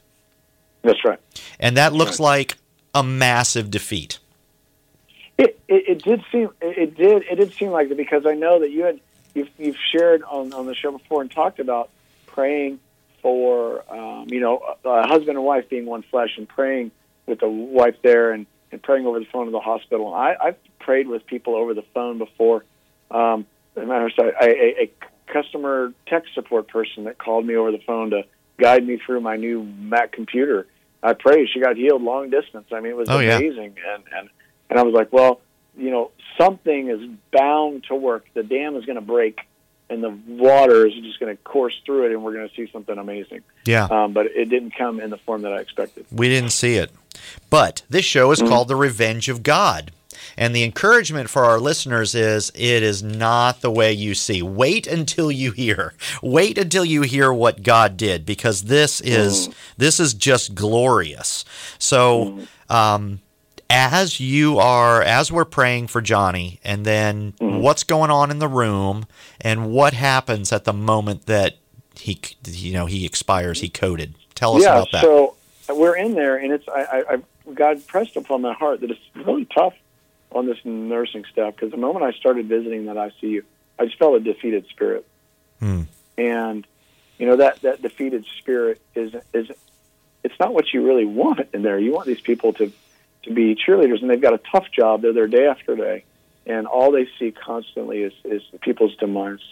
That's 0.83 1.05
right. 1.05 1.19
And 1.59 1.77
that 1.77 1.93
looks 1.93 2.19
right. 2.21 2.27
like 2.27 2.57
a 2.95 3.03
massive 3.03 3.71
defeat. 3.71 4.19
It, 5.39 5.59
it, 5.69 5.89
it, 5.89 6.03
did 6.03 6.23
seem 6.31 6.51
it 6.61 6.97
did 6.97 7.23
it 7.23 7.37
did 7.37 7.53
seem 7.55 7.71
like 7.71 7.91
it 7.91 7.97
because 7.97 8.27
I 8.27 8.35
know 8.35 8.61
that 8.61 8.71
you 8.71 8.85
had 8.85 9.01
you've, 9.35 9.49
you've 9.59 9.77
shared 9.91 10.23
on, 10.25 10.53
on 10.53 10.67
the 10.67 10.75
show 10.75 10.93
before 10.93 11.23
and 11.23 11.31
talked 11.31 11.61
about 11.61 11.89
praying 12.27 12.79
for 13.23 13.85
um, 13.91 14.27
you 14.29 14.41
know 14.41 14.77
a 14.85 15.07
husband 15.07 15.39
and 15.39 15.45
wife 15.45 15.69
being 15.69 15.87
one 15.87 16.03
flesh 16.03 16.37
and 16.37 16.49
praying 16.49 16.91
with 17.27 17.41
the 17.41 17.49
wife 17.49 17.97
there 18.03 18.33
and, 18.33 18.47
and 18.73 18.83
praying 18.83 19.07
over 19.07 19.19
the 19.19 19.27
phone 19.27 19.47
in 19.47 19.53
the 19.53 19.61
hospital. 19.61 20.13
I, 20.13 20.37
I've 20.41 20.79
prayed 20.79 21.09
with 21.09 21.27
people 21.27 21.55
over 21.55 21.75
the 21.75 21.85
phone 21.95 22.19
before. 22.19 22.65
Um, 23.11 23.41
a 23.41 23.60
matter 23.87 24.07
of 24.07 24.13
fact, 24.13 24.37
a, 24.43 24.91
customer 25.27 25.93
tech 26.07 26.25
support 26.35 26.69
person 26.69 27.05
that 27.05 27.19
called 27.19 27.47
me 27.47 27.55
over 27.55 27.71
the 27.71 27.79
phone 27.87 28.11
to 28.11 28.25
guide 28.59 28.87
me 28.87 28.99
through 29.05 29.21
my 29.21 29.37
new 29.37 29.63
Mac 29.63 30.13
computer. 30.13 30.67
I 31.03 31.15
prayed 31.15 31.49
she 31.51 31.61
got 31.61 31.77
healed 31.77 32.03
long 32.03 32.31
distance. 32.31 32.67
I 32.73 32.81
mean, 32.81 32.93
it 32.93 32.97
was 32.97 33.09
oh, 33.09 33.19
amazing, 33.19 33.77
yeah. 33.77 33.95
and 33.95 34.05
and 34.17 34.31
and 34.69 34.79
I 34.79 34.83
was 34.83 34.93
like, 34.93 35.13
well, 35.13 35.41
you 35.77 35.91
know, 35.91 36.11
something 36.37 36.89
is 36.89 37.01
bound 37.33 37.85
to 37.85 37.95
work. 37.95 38.27
The 38.35 38.43
dam 38.43 38.77
is 38.77 38.85
going 38.85 38.97
to 38.97 39.03
break, 39.05 39.41
and 39.89 40.03
the 40.03 40.11
water 40.27 40.87
is 40.87 40.95
just 40.95 41.19
going 41.19 41.35
to 41.35 41.43
course 41.43 41.81
through 41.87 42.07
it, 42.07 42.13
and 42.13 42.23
we're 42.23 42.35
going 42.35 42.49
to 42.49 42.55
see 42.55 42.71
something 42.71 42.99
amazing. 42.99 43.41
Yeah. 43.65 43.85
Um, 43.85 44.13
but 44.13 44.27
it 44.27 44.51
didn't 44.51 44.75
come 44.77 45.01
in 45.01 45.11
the 45.11 45.17
form 45.19 45.43
that 45.43 45.53
I 45.53 45.61
expected. 45.61 46.07
We 46.13 46.29
didn't 46.29 46.51
see 46.51 46.77
it. 46.77 46.91
But 47.49 47.83
this 47.89 48.05
show 48.05 48.31
is 48.31 48.39
mm-hmm. 48.39 48.49
called 48.49 48.69
The 48.69 48.77
Revenge 48.77 49.29
of 49.29 49.43
God. 49.43 49.91
And 50.37 50.55
the 50.55 50.65
encouragement 50.65 51.31
for 51.31 51.45
our 51.45 51.61
listeners 51.61 52.15
is 52.15 52.51
it 52.55 52.83
is 52.83 53.03
not 53.03 53.61
the 53.61 53.71
way 53.71 53.93
you 53.93 54.15
see. 54.15 54.43
Wait 54.43 54.87
until 54.87 55.31
you 55.31 55.53
hear. 55.53 55.95
Wait 56.23 56.59
until 56.59 56.85
you 56.85 57.03
hear 57.03 57.33
what 57.33 57.63
God 57.63 57.97
did 57.97 58.25
because 58.27 58.63
this 58.63 59.01
is 59.01 59.49
mm. 59.49 59.55
this 59.77 60.01
is 60.01 60.15
just 60.15 60.55
glorious. 60.55 61.45
So 61.79 62.25
mm. 62.71 62.75
um, 62.75 63.21
as 63.69 64.19
you 64.19 64.59
are 64.59 65.01
as 65.01 65.31
we're 65.31 65.45
praying 65.45 65.87
for 65.87 66.01
Johnny 66.01 66.61
and 66.65 66.85
then 66.85 67.33
mm. 67.41 67.61
what's 67.61 67.85
going 67.85 68.11
on 68.11 68.31
in 68.31 68.41
the 68.41 68.49
room 68.49 69.07
and 69.41 69.71
what 69.71 69.95
happens 69.95 70.53
at 70.53 70.65
the 70.65 70.73
moment 70.73 71.27
that 71.27 71.57
he 71.95 72.21
you 72.45 72.73
know 72.73 72.87
he 72.87 73.07
expires 73.07 73.61
he 73.61 73.69
coded. 73.69 74.15
Tell 74.35 74.57
us 74.57 74.63
yeah, 74.63 74.71
about 74.71 74.93
that. 74.93 75.03
So 75.03 75.37
we're 75.69 75.97
in 75.97 76.15
there 76.15 76.37
and 76.37 76.53
it's 76.53 76.69
I, 76.69 76.81
I, 76.81 77.15
I 77.15 77.23
God 77.55 77.87
pressed 77.87 78.17
upon 78.17 78.43
my 78.43 78.53
heart 78.55 78.81
that 78.81 78.91
it's 78.91 79.01
really 79.15 79.45
tough 79.47 79.75
on 80.33 80.47
this 80.47 80.59
nursing 80.65 81.25
staff 81.33 81.55
because 81.57 81.71
the 81.71 81.77
moment 81.77 82.05
I 82.05 82.13
started 82.13 82.47
visiting 82.47 82.87
that 82.87 82.97
ICU, 82.97 83.43
I 83.79 83.87
just 83.87 83.99
felt 83.99 84.15
a 84.17 84.21
defeated 84.21 84.67
spirit. 84.69 85.07
Hmm. 85.59 85.83
And 86.17 86.67
you 87.19 87.27
know 87.27 87.37
that 87.37 87.61
that 87.63 87.83
defeated 87.83 88.25
spirit 88.39 88.81
is 88.95 89.15
is 89.33 89.51
it's 90.23 90.39
not 90.39 90.55
what 90.55 90.73
you 90.73 90.87
really 90.87 91.05
want 91.05 91.41
in 91.53 91.63
there. 91.63 91.79
You 91.79 91.93
want 91.93 92.07
these 92.07 92.21
people 92.21 92.53
to 92.55 92.73
to 93.25 93.33
be 93.33 93.55
cheerleaders, 93.55 94.01
and 94.01 94.11
they've 94.11 94.21
got 94.21 94.35
a 94.35 94.41
tough 94.53 94.71
job. 94.71 95.03
They're 95.03 95.13
there 95.13 95.27
day 95.27 95.47
after 95.47 95.77
day, 95.77 96.05
and 96.47 96.67
all 96.67 96.93
they 96.93 97.09
see 97.19 97.33
constantly 97.33 98.03
is 98.03 98.13
is 98.25 98.43
people's 98.61 98.97
demise. 98.97 99.45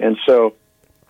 And 0.00 0.16
so, 0.26 0.54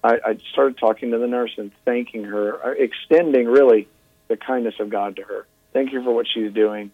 I, 0.03 0.19
I 0.25 0.39
started 0.53 0.77
talking 0.77 1.13
to 1.13 1.19
the 1.19 1.27
nurse 1.27 1.53
and 1.57 1.73
thanking 1.87 2.25
her, 2.25 2.65
uh, 2.65 2.71
extending 2.73 3.47
really 3.47 3.89
the 4.29 4.37
kindness 4.37 4.75
of 4.79 4.91
God 4.91 5.17
to 5.17 5.23
her. 5.23 5.47
Thank 5.73 5.93
you 5.93 6.03
for 6.05 6.15
what 6.15 6.27
she's 6.33 6.53
doing. 6.53 6.91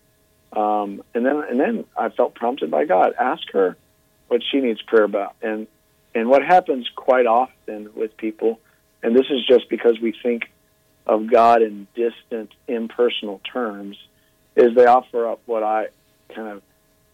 Um, 0.53 1.03
and 1.15 1.25
then 1.25 1.43
and 1.49 1.61
then 1.61 1.85
I 1.97 2.09
felt 2.09 2.35
prompted 2.35 2.71
by 2.71 2.85
God. 2.85 3.15
Ask 3.19 3.51
her 3.53 3.77
what 4.29 4.43
she 4.51 4.61
needs 4.61 4.83
prayer 4.83 5.05
about. 5.05 5.37
And 5.43 5.67
and 6.15 6.29
what 6.29 6.43
happens 6.43 6.89
quite 6.95 7.27
often 7.27 7.91
with 7.95 8.17
people, 8.17 8.59
and 9.03 9.15
this 9.15 9.27
is 9.31 9.47
just 9.47 9.69
because 9.69 10.01
we 10.01 10.15
think 10.23 10.51
of 11.07 11.31
God 11.31 11.63
in 11.63 11.87
distant, 11.95 12.53
impersonal 12.67 13.41
terms, 13.53 13.97
is 14.57 14.75
they 14.75 14.87
offer 14.87 15.29
up 15.29 15.41
what 15.47 15.63
I 15.63 15.89
kind 16.35 16.49
of 16.49 16.63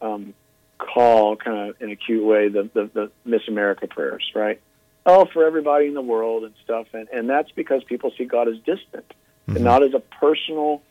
um, 0.00 0.34
call, 0.78 1.36
kind 1.36 1.70
of 1.70 1.82
in 1.82 1.90
a 1.90 1.96
cute 1.96 2.24
way, 2.24 2.48
the, 2.48 2.68
the, 2.72 2.90
the 2.92 3.10
Miss 3.24 3.42
America 3.48 3.86
prayers, 3.86 4.30
right? 4.34 4.60
Oh, 5.04 5.26
for 5.32 5.46
everybody 5.46 5.86
in 5.86 5.94
the 5.94 6.02
world 6.02 6.44
and 6.44 6.54
stuff. 6.64 6.86
And, 6.92 7.08
and 7.08 7.28
that's 7.28 7.50
because 7.52 7.84
people 7.84 8.12
see 8.16 8.24
God 8.24 8.48
as 8.48 8.56
distant 8.58 9.06
mm-hmm. 9.08 9.56
and 9.56 9.64
not 9.64 9.82
as 9.82 9.94
a 9.94 10.00
personal 10.00 10.82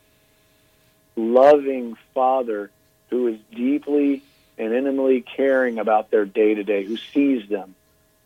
loving 1.16 1.96
Father 2.14 2.70
who 3.10 3.28
is 3.28 3.38
deeply 3.54 4.22
and 4.58 4.72
intimately 4.72 5.20
caring 5.20 5.78
about 5.78 6.10
their 6.10 6.24
day 6.24 6.54
to 6.54 6.64
day, 6.64 6.84
who 6.84 6.96
sees 7.14 7.48
them, 7.48 7.74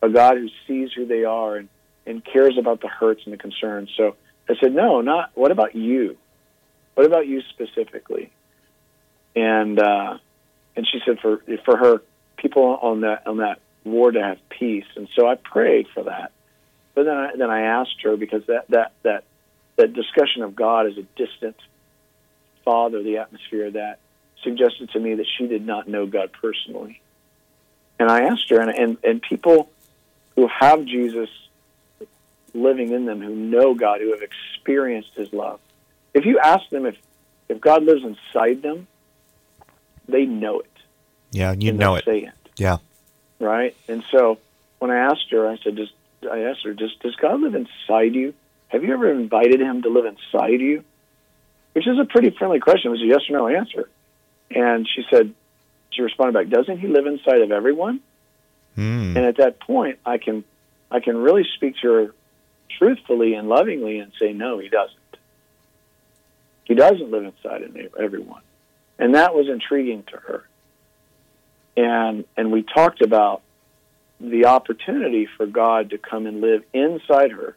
a 0.01 0.09
God 0.09 0.37
who 0.37 0.49
sees 0.67 0.91
who 0.93 1.05
they 1.05 1.23
are 1.23 1.57
and, 1.57 1.69
and 2.05 2.23
cares 2.23 2.57
about 2.57 2.81
the 2.81 2.87
hurts 2.87 3.21
and 3.25 3.33
the 3.33 3.37
concerns. 3.37 3.89
So 3.95 4.15
I 4.49 4.55
said, 4.59 4.73
No, 4.73 5.01
not 5.01 5.31
what 5.35 5.51
about 5.51 5.75
you? 5.75 6.17
What 6.95 7.05
about 7.05 7.27
you 7.27 7.41
specifically? 7.49 8.31
And 9.35 9.79
uh, 9.79 10.17
and 10.75 10.87
she 10.87 10.99
said 11.05 11.19
for 11.19 11.41
for 11.63 11.77
her 11.77 12.01
people 12.37 12.77
on 12.81 13.01
that 13.01 13.27
on 13.27 13.37
that 13.37 13.59
ward 13.83 14.15
to 14.15 14.23
have 14.23 14.37
peace. 14.49 14.85
And 14.95 15.07
so 15.15 15.27
I 15.27 15.35
prayed 15.35 15.87
for 15.93 16.03
that. 16.03 16.31
But 16.95 17.05
then 17.05 17.15
I 17.15 17.35
then 17.35 17.49
I 17.49 17.61
asked 17.61 18.01
her 18.03 18.17
because 18.17 18.45
that 18.47 18.67
that 18.69 18.93
that 19.03 19.23
that 19.77 19.93
discussion 19.93 20.43
of 20.43 20.55
God 20.55 20.87
is 20.87 20.97
a 20.97 21.03
distant 21.15 21.55
father 22.63 23.03
the 23.03 23.17
atmosphere 23.17 23.71
that 23.71 23.99
suggested 24.43 24.89
to 24.91 24.99
me 24.99 25.15
that 25.15 25.27
she 25.37 25.47
did 25.47 25.65
not 25.65 25.87
know 25.87 26.05
God 26.05 26.31
personally. 26.33 27.01
And 27.99 28.09
I 28.09 28.23
asked 28.23 28.49
her, 28.49 28.59
and, 28.59 28.71
and, 28.71 28.97
and 29.03 29.21
people 29.21 29.69
who 30.35 30.47
have 30.47 30.85
Jesus 30.85 31.29
living 32.53 32.91
in 32.91 33.05
them, 33.05 33.21
who 33.21 33.35
know 33.35 33.73
God, 33.75 34.01
who 34.01 34.11
have 34.11 34.21
experienced 34.21 35.13
his 35.15 35.31
love, 35.31 35.59
if 36.13 36.25
you 36.25 36.39
ask 36.39 36.67
them 36.69 36.85
if, 36.85 36.97
if 37.47 37.61
God 37.61 37.83
lives 37.83 38.03
inside 38.03 38.61
them, 38.61 38.87
they 40.07 40.25
know 40.25 40.59
it. 40.59 40.71
Yeah, 41.31 41.53
you 41.57 41.71
know 41.73 41.95
it. 41.95 42.05
Say 42.05 42.23
it. 42.23 42.33
Yeah. 42.57 42.77
Right? 43.39 43.75
And 43.87 44.03
so 44.11 44.39
when 44.79 44.91
I 44.91 44.97
asked 44.97 45.31
her, 45.31 45.47
I 45.47 45.57
said, 45.57 45.75
does, 45.75 45.91
I 46.29 46.39
asked 46.41 46.63
her, 46.63 46.73
does, 46.73 46.93
does 47.01 47.15
God 47.15 47.39
live 47.39 47.55
inside 47.55 48.15
you? 48.15 48.33
Have 48.69 48.83
you 48.83 48.93
ever 48.93 49.11
invited 49.11 49.61
him 49.61 49.81
to 49.83 49.89
live 49.89 50.05
inside 50.05 50.59
you? 50.59 50.83
Which 51.73 51.87
is 51.87 51.97
a 51.99 52.05
pretty 52.05 52.31
friendly 52.31 52.59
question. 52.59 52.89
It 52.89 52.91
was 52.91 53.01
a 53.01 53.05
yes 53.05 53.21
or 53.29 53.37
no 53.37 53.47
answer. 53.47 53.89
And 54.49 54.87
she 54.87 55.03
said, 55.09 55.33
she 55.91 56.01
responded 56.01 56.33
back, 56.33 56.49
doesn't 56.49 56.79
he 56.79 56.87
live 56.87 57.05
inside 57.05 57.41
of 57.41 57.51
everyone? 57.51 58.01
Mm. 58.77 59.15
And 59.15 59.17
at 59.17 59.37
that 59.37 59.59
point, 59.59 59.99
I 60.05 60.17
can, 60.17 60.43
I 60.89 60.99
can 60.99 61.17
really 61.17 61.45
speak 61.55 61.75
to 61.81 61.91
her 61.91 62.13
truthfully 62.77 63.33
and 63.33 63.49
lovingly 63.49 63.99
and 63.99 64.11
say, 64.19 64.33
no, 64.33 64.59
he 64.59 64.69
doesn't. 64.69 64.97
He 66.63 66.75
doesn't 66.75 67.11
live 67.11 67.25
inside 67.25 67.63
of 67.63 67.75
everyone. 67.99 68.41
And 68.97 69.15
that 69.15 69.33
was 69.33 69.49
intriguing 69.49 70.03
to 70.03 70.17
her. 70.17 70.43
And, 71.75 72.25
and 72.37 72.51
we 72.51 72.63
talked 72.63 73.01
about 73.01 73.41
the 74.19 74.45
opportunity 74.45 75.27
for 75.37 75.45
God 75.45 75.89
to 75.89 75.97
come 75.97 76.27
and 76.27 76.41
live 76.41 76.63
inside 76.73 77.31
her 77.31 77.55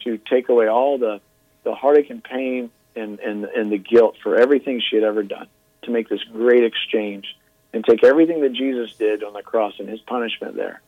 to 0.00 0.18
take 0.18 0.48
away 0.48 0.68
all 0.68 0.98
the, 0.98 1.20
the 1.62 1.74
heartache 1.74 2.10
and 2.10 2.24
pain 2.24 2.70
and, 2.96 3.18
and, 3.20 3.44
and 3.44 3.72
the 3.72 3.78
guilt 3.78 4.16
for 4.22 4.36
everything 4.36 4.80
she 4.80 4.96
had 4.96 5.04
ever 5.04 5.22
done 5.22 5.48
to 5.82 5.90
make 5.90 6.08
this 6.08 6.22
great 6.32 6.64
exchange 6.64 7.36
and 7.72 7.84
take 7.84 8.04
everything 8.04 8.40
that 8.42 8.52
Jesus 8.52 8.94
did 8.94 9.24
on 9.24 9.32
the 9.32 9.42
cross 9.42 9.74
and 9.78 9.88
his 9.88 10.00
punishment 10.00 10.54
there. 10.56 10.80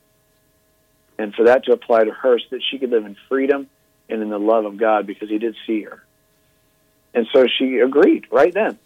And 1.18 1.34
for 1.34 1.44
that 1.44 1.64
to 1.64 1.72
apply 1.72 2.04
to 2.04 2.12
her 2.12 2.38
so 2.38 2.44
that 2.50 2.62
she 2.70 2.78
could 2.78 2.90
live 2.90 3.06
in 3.06 3.16
freedom 3.28 3.68
and 4.08 4.22
in 4.22 4.28
the 4.28 4.38
love 4.38 4.64
of 4.64 4.76
God 4.76 5.06
because 5.06 5.28
he 5.28 5.38
did 5.38 5.56
see 5.66 5.82
her. 5.82 6.04
And 7.14 7.26
so 7.32 7.46
she 7.46 7.78
agreed 7.78 8.26
right 8.30 8.52
then. 8.52 8.78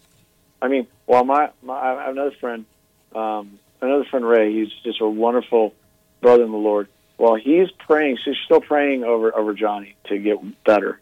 I 0.61 0.69
mean, 0.69 0.87
while 1.05 1.25
my, 1.25 1.49
my 1.61 1.73
I 1.73 2.03
have 2.03 2.11
another 2.11 2.31
friend, 2.39 2.65
um, 3.13 3.59
another 3.81 4.05
friend 4.05 4.25
Ray, 4.25 4.53
he's 4.53 4.71
just 4.83 5.01
a 5.01 5.07
wonderful 5.07 5.73
brother 6.21 6.43
in 6.43 6.51
the 6.51 6.57
Lord. 6.57 6.87
While 7.17 7.35
he's 7.35 7.69
praying, 7.71 8.19
she's 8.23 8.37
still 8.45 8.61
praying 8.61 9.03
over 9.03 9.35
over 9.35 9.53
Johnny 9.53 9.95
to 10.05 10.17
get 10.17 10.63
better. 10.63 11.00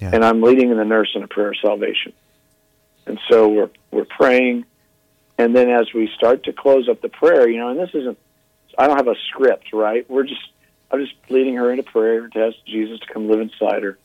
Yeah. 0.00 0.10
And 0.12 0.24
I'm 0.24 0.42
leading 0.42 0.70
in 0.70 0.78
the 0.78 0.84
nurse 0.84 1.10
in 1.14 1.22
a 1.22 1.28
prayer 1.28 1.50
of 1.50 1.58
salvation. 1.58 2.12
And 3.06 3.18
so 3.28 3.48
we're 3.48 3.70
we're 3.90 4.04
praying, 4.04 4.64
and 5.38 5.54
then 5.54 5.70
as 5.70 5.92
we 5.94 6.10
start 6.14 6.44
to 6.44 6.52
close 6.52 6.88
up 6.88 7.00
the 7.00 7.08
prayer, 7.08 7.48
you 7.48 7.58
know, 7.58 7.68
and 7.68 7.78
this 7.78 7.90
isn't, 7.94 8.18
I 8.78 8.86
don't 8.86 8.96
have 8.96 9.08
a 9.08 9.16
script, 9.28 9.72
right? 9.72 10.08
We're 10.08 10.26
just, 10.26 10.40
I'm 10.90 11.00
just 11.00 11.14
leading 11.28 11.56
her 11.56 11.70
into 11.70 11.82
prayer 11.82 12.28
to 12.28 12.46
ask 12.46 12.56
Jesus 12.66 13.00
to 13.00 13.12
come 13.12 13.28
live 13.28 13.40
inside 13.40 13.82
her. 13.82 13.98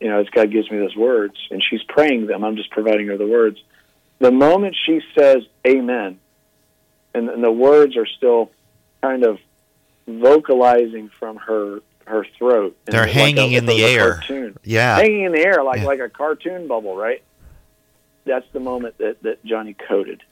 You 0.00 0.08
know, 0.08 0.20
as 0.20 0.28
God 0.30 0.50
gives 0.50 0.70
me 0.70 0.78
those 0.78 0.96
words, 0.96 1.36
and 1.50 1.62
she's 1.62 1.82
praying 1.84 2.26
them. 2.26 2.44
I'm 2.44 2.56
just 2.56 2.70
providing 2.70 3.06
her 3.08 3.16
the 3.16 3.26
words. 3.26 3.58
The 4.18 4.30
moment 4.30 4.76
she 4.86 5.00
says 5.16 5.44
Amen, 5.66 6.18
and, 7.14 7.28
and 7.28 7.42
the 7.42 7.52
words 7.52 7.96
are 7.96 8.06
still 8.06 8.50
kind 9.02 9.24
of 9.24 9.38
vocalizing 10.06 11.10
from 11.18 11.36
her 11.36 11.80
her 12.06 12.24
throat. 12.38 12.76
And 12.86 12.94
They're 12.94 13.02
like 13.02 13.10
hanging 13.12 13.54
a- 13.54 13.58
in 13.58 13.66
the 13.66 13.84
air. 13.84 14.14
cartoon. 14.14 14.56
Yeah. 14.64 14.96
hanging 14.96 15.24
in 15.24 15.32
the 15.32 15.44
air 15.44 15.62
like 15.62 15.80
Yeah. 15.80 15.86
like 15.86 16.00
a 16.00 16.08
cartoon 16.08 16.66
bubble, 16.66 16.96
right? 16.96 17.22
That's 18.24 18.46
the 18.52 18.60
moment 18.60 18.98
that 18.98 19.22
that 19.22 19.44
Johnny 19.44 19.74
coded, 19.74 20.22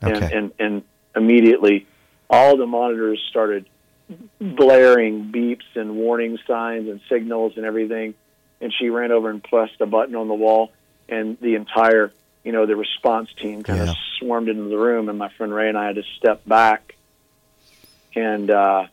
and 0.00 0.16
Okay. 0.16 0.30
and 0.36 0.52
and 0.58 0.82
immediately 1.14 1.86
all 2.30 2.56
the 2.56 2.66
monitors 2.66 3.22
started 3.28 3.66
blaring 4.40 5.30
beeps 5.32 5.64
and 5.76 5.96
warning 5.96 6.38
signs 6.46 6.88
and 6.88 7.00
signals 7.08 7.54
and 7.56 7.64
everything. 7.64 8.14
And 8.60 8.72
she 8.72 8.88
ran 8.90 9.12
over 9.12 9.28
and 9.30 9.42
pressed 9.42 9.80
a 9.80 9.86
button 9.86 10.14
on 10.16 10.28
the 10.28 10.34
wall, 10.34 10.72
and 11.08 11.36
the 11.40 11.54
entire, 11.56 12.12
you 12.44 12.52
know, 12.52 12.64
the 12.66 12.76
response 12.76 13.28
team 13.34 13.62
kind 13.62 13.78
Yeah. 13.84 13.90
of 13.90 13.96
swarmed 14.18 14.48
into 14.48 14.64
the 14.68 14.78
room. 14.78 15.08
And 15.08 15.18
my 15.18 15.28
friend 15.30 15.52
Ray 15.54 15.68
and 15.68 15.76
I 15.78 15.86
had 15.86 15.96
to 15.96 16.04
step 16.16 16.42
back 16.46 16.94
and 18.14 18.50
uh, 18.50 18.86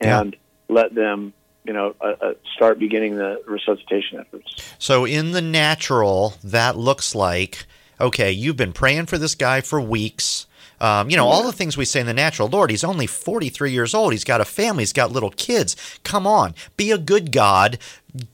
and 0.00 0.36
let 0.68 0.94
them, 0.94 1.32
you 1.64 1.72
know, 1.72 1.94
uh, 2.00 2.14
uh, 2.20 2.34
start 2.56 2.78
beginning 2.78 3.16
the 3.16 3.42
resuscitation 3.46 4.18
efforts. 4.20 4.54
So 4.78 5.04
in 5.04 5.32
the 5.32 5.42
natural, 5.42 6.34
that 6.44 6.76
looks 6.76 7.14
like 7.14 7.66
okay. 8.00 8.32
You've 8.32 8.56
been 8.56 8.72
praying 8.72 9.06
for 9.06 9.18
this 9.18 9.34
guy 9.34 9.60
for 9.60 9.80
weeks. 9.80 10.46
Um, 10.80 11.08
you 11.08 11.16
know 11.16 11.28
all 11.28 11.44
the 11.44 11.52
things 11.52 11.76
we 11.76 11.84
say 11.84 12.00
in 12.00 12.06
the 12.06 12.12
natural. 12.12 12.48
Lord, 12.48 12.70
he's 12.70 12.82
only 12.84 13.06
forty 13.06 13.48
three 13.48 13.70
years 13.70 13.94
old. 13.94 14.12
He's 14.12 14.24
got 14.24 14.40
a 14.40 14.44
family. 14.44 14.82
He's 14.82 14.92
got 14.92 15.12
little 15.12 15.30
kids. 15.30 15.76
Come 16.02 16.26
on, 16.26 16.54
be 16.76 16.90
a 16.90 16.98
good 16.98 17.30
God. 17.32 17.78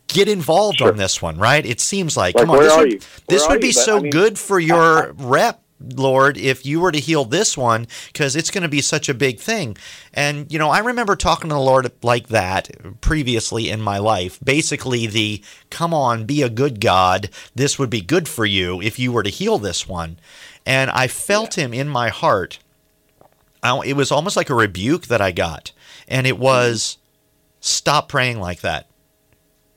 Get 0.08 0.26
involved 0.28 0.78
Sure. 0.78 0.88
on 0.90 0.96
this 0.96 1.22
one, 1.22 1.38
right? 1.38 1.64
It 1.64 1.80
seems 1.80 2.16
like, 2.16 2.34
Like, 2.34 2.42
come 2.46 2.50
on, 2.50 2.56
where 2.58 2.66
this 2.66 2.72
are 2.74 2.80
would, 2.80 2.92
you? 2.92 3.00
this 3.28 3.48
would 3.48 3.60
be? 3.60 3.68
But, 3.68 3.74
so 3.80 3.98
I 3.98 4.00
mean, 4.00 4.10
good 4.10 4.38
for 4.38 4.58
your 4.58 5.12
rep, 5.18 5.62
Lord, 5.80 6.36
if 6.36 6.66
you 6.66 6.80
were 6.80 6.92
to 6.92 7.00
heal 7.00 7.24
this 7.24 7.56
one, 7.56 7.86
because 8.12 8.36
it's 8.36 8.50
going 8.50 8.62
to 8.62 8.68
be 8.68 8.82
such 8.82 9.08
a 9.08 9.14
big 9.14 9.40
thing. 9.40 9.76
And, 10.12 10.50
you 10.52 10.58
know, 10.58 10.70
I 10.70 10.80
remember 10.80 11.16
talking 11.16 11.48
to 11.48 11.54
the 11.54 11.60
Lord 11.60 11.90
like 12.02 12.28
that 12.28 12.70
previously 13.00 13.70
in 13.70 13.80
my 13.80 13.98
life. 13.98 14.38
Basically, 14.44 15.06
the 15.06 15.42
come 15.70 15.94
on, 15.94 16.26
be 16.26 16.42
a 16.42 16.50
good 16.50 16.80
God. 16.80 17.30
This 17.54 17.78
would 17.78 17.90
be 17.90 18.02
good 18.02 18.28
for 18.28 18.44
you 18.44 18.80
if 18.82 18.98
you 18.98 19.10
were 19.10 19.22
to 19.22 19.30
heal 19.30 19.58
this 19.58 19.88
one. 19.88 20.18
And 20.66 20.90
I 20.90 21.06
felt 21.06 21.56
him 21.56 21.72
in 21.72 21.88
my 21.88 22.10
heart. 22.10 22.58
I- 23.62 23.80
It 23.86 23.96
was 23.96 24.12
almost 24.12 24.36
like 24.36 24.50
a 24.50 24.54
rebuke 24.54 25.06
that 25.06 25.20
I 25.22 25.32
got. 25.32 25.72
And 26.06 26.26
it 26.26 26.34
mm-hmm. 26.34 26.42
was 26.42 26.98
stop 27.60 28.08
praying 28.08 28.38
like 28.38 28.60
that. 28.60 28.86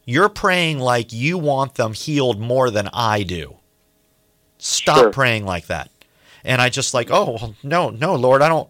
You're 0.05 0.29
praying 0.29 0.79
like 0.79 1.13
you 1.13 1.37
want 1.37 1.75
them 1.75 1.93
healed 1.93 2.39
more 2.39 2.69
than 2.69 2.89
I 2.91 3.23
do. 3.23 3.57
Stop 4.57 4.97
Sure. 4.97 5.11
praying 5.11 5.45
like 5.45 5.67
that. 5.67 5.89
And 6.45 6.61
I 6.61 6.69
just 6.69 6.93
like, 6.93 7.09
oh 7.11 7.31
well, 7.39 7.55
no, 7.63 7.89
no, 7.89 8.15
Lord, 8.15 8.41
I 8.41 8.49
don't 8.49 8.69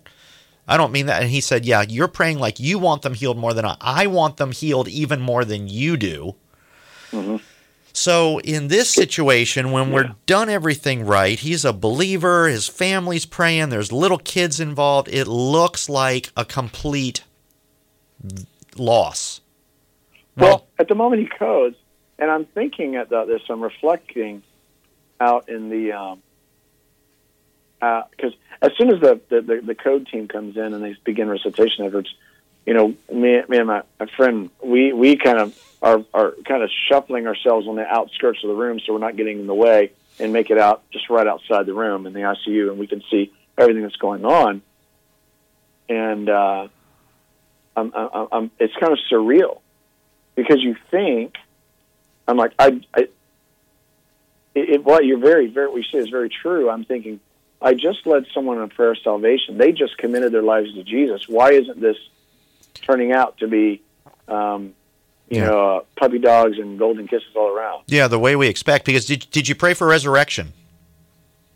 I 0.68 0.78
don't 0.78 0.92
mean 0.92 1.08
that. 1.08 1.22
And 1.22 1.32
he 1.32 1.42
said, 1.42 1.66
Yeah, 1.66 1.84
you're 1.88 2.08
praying 2.08 2.40
like 2.40 2.60
you 2.60 2.80
want 2.80 3.02
them 3.02 3.14
healed 3.14 3.38
more 3.38 3.54
than 3.54 3.66
I. 3.66 3.76
I 3.82 4.08
want 4.08 4.38
them 4.38 4.52
healed 4.52 4.88
even 4.88 5.22
more 5.22 5.44
than 5.44 5.68
you 5.68 5.98
do. 5.98 6.36
So 7.96 8.40
in 8.40 8.70
this 8.70 8.90
situation, 8.90 9.72
when 9.72 9.90
Yeah. 9.90 9.94
we're 9.94 10.16
done 10.26 10.50
everything 10.50 11.06
right, 11.06 11.38
he's 11.38 11.64
a 11.64 11.74
believer, 11.74 12.48
his 12.48 12.68
family's 12.68 13.26
praying, 13.28 13.70
there's 13.70 13.92
little 13.92 14.18
kids 14.18 14.60
involved, 14.60 15.08
it 15.10 15.28
looks 15.28 15.90
like 15.90 16.32
a 16.36 16.44
complete 16.44 17.24
loss. 18.76 19.42
Well, 20.36 20.66
at 20.80 20.88
the 20.88 20.96
moment 20.96 21.22
he 21.22 21.28
codes, 21.28 21.76
and 22.18 22.32
I'm 22.32 22.46
thinking 22.46 22.96
about 22.96 23.28
this, 23.28 23.42
I'm 23.48 23.62
reflecting 23.62 24.42
out 25.20 25.48
in 25.48 25.70
the 25.70 25.92
um, 25.92 26.24
because 28.12 28.34
as 28.62 28.72
soon 28.78 28.94
as 28.94 29.02
the, 29.02 29.20
the, 29.30 29.42
the, 29.42 29.62
the 29.62 29.76
code 29.76 30.08
team 30.08 30.28
comes 30.28 30.56
in 30.56 30.74
and 30.74 30.84
they 30.84 30.96
begin 31.04 31.28
resuscitation 31.28 31.86
efforts, 31.86 32.14
you 32.66 32.74
know, 32.74 32.96
me, 33.12 33.42
me 33.48 33.58
and 33.58 33.68
my, 33.68 33.84
my 34.00 34.06
friend, 34.16 34.50
we, 34.64 34.94
we 34.94 35.18
kind 35.18 35.38
of 35.38 35.58
are, 35.82 36.04
are 36.14 36.34
kind 36.46 36.64
of 36.64 36.70
shuffling 36.90 37.28
ourselves 37.28 37.68
on 37.68 37.76
the 37.76 37.86
outskirts 37.86 38.40
of 38.44 38.48
the 38.48 38.56
room 38.56 38.80
so 38.80 38.94
we're 38.94 39.00
not 39.00 39.18
getting 39.18 39.40
in 39.40 39.48
the 39.48 39.54
way 39.54 39.92
and 40.20 40.32
make 40.32 40.50
it 40.50 40.58
out 40.58 40.90
just 40.92 41.10
right 41.10 41.28
outside 41.28 41.66
the 41.66 41.74
room 41.74 42.06
in 42.06 42.14
the 42.14 42.22
ICU 42.22 42.70
and 42.70 42.80
we 42.80 42.88
can 42.88 43.04
see 43.12 43.34
everything 43.58 43.84
that's 43.84 43.98
going 43.98 44.24
on. 44.24 44.62
And 45.90 46.30
uh, 46.30 46.68
I'm, 47.76 47.94
I'm, 47.94 48.28
I'm, 48.32 48.52
it's 48.60 48.74
kind 48.76 48.94
of 48.94 49.00
surreal 49.12 49.60
because 50.36 50.62
you 50.62 50.76
think, 50.90 51.36
I'm 52.28 52.38
like, 52.38 52.54
I, 52.58 52.82
I 52.94 53.08
it, 54.56 54.82
it, 54.86 55.06
you're 55.06 55.20
very, 55.20 55.48
very, 55.48 55.68
what 55.68 55.78
you 55.78 55.84
say 55.84 55.98
is 55.98 56.10
very 56.10 56.30
true. 56.30 56.70
I'm 56.70 56.86
thinking, 56.86 57.20
I 57.64 57.74
just 57.74 58.06
led 58.06 58.26
someone 58.34 58.58
in 58.58 58.64
a 58.64 58.68
prayer 58.68 58.92
of 58.92 58.98
salvation. 59.04 59.58
They 59.58 59.72
just 59.72 59.98
committed 59.98 60.32
their 60.34 60.44
lives 60.44 60.74
to 60.74 60.84
Jesus. 60.84 61.28
Why 61.30 61.54
isn't 61.54 61.80
this 61.80 61.98
turning 62.82 63.14
out 63.14 63.38
to 63.38 63.48
be, 63.48 63.82
um, 64.28 64.74
you 65.30 65.40
Yeah. 65.40 65.48
know, 65.48 65.76
uh, 65.78 65.80
puppy 65.96 66.20
dogs 66.20 66.60
and 66.60 66.78
golden 66.78 67.08
kisses 67.08 67.30
all 67.36 67.48
around? 67.48 67.84
Yeah, 67.88 68.08
the 68.10 68.20
way 68.20 68.36
we 68.36 68.48
expect. 68.50 68.86
Because 68.86 69.06
did, 69.06 69.28
did 69.32 69.48
you 69.48 69.56
pray 69.56 69.74
for 69.74 69.88
resurrection? 69.88 70.52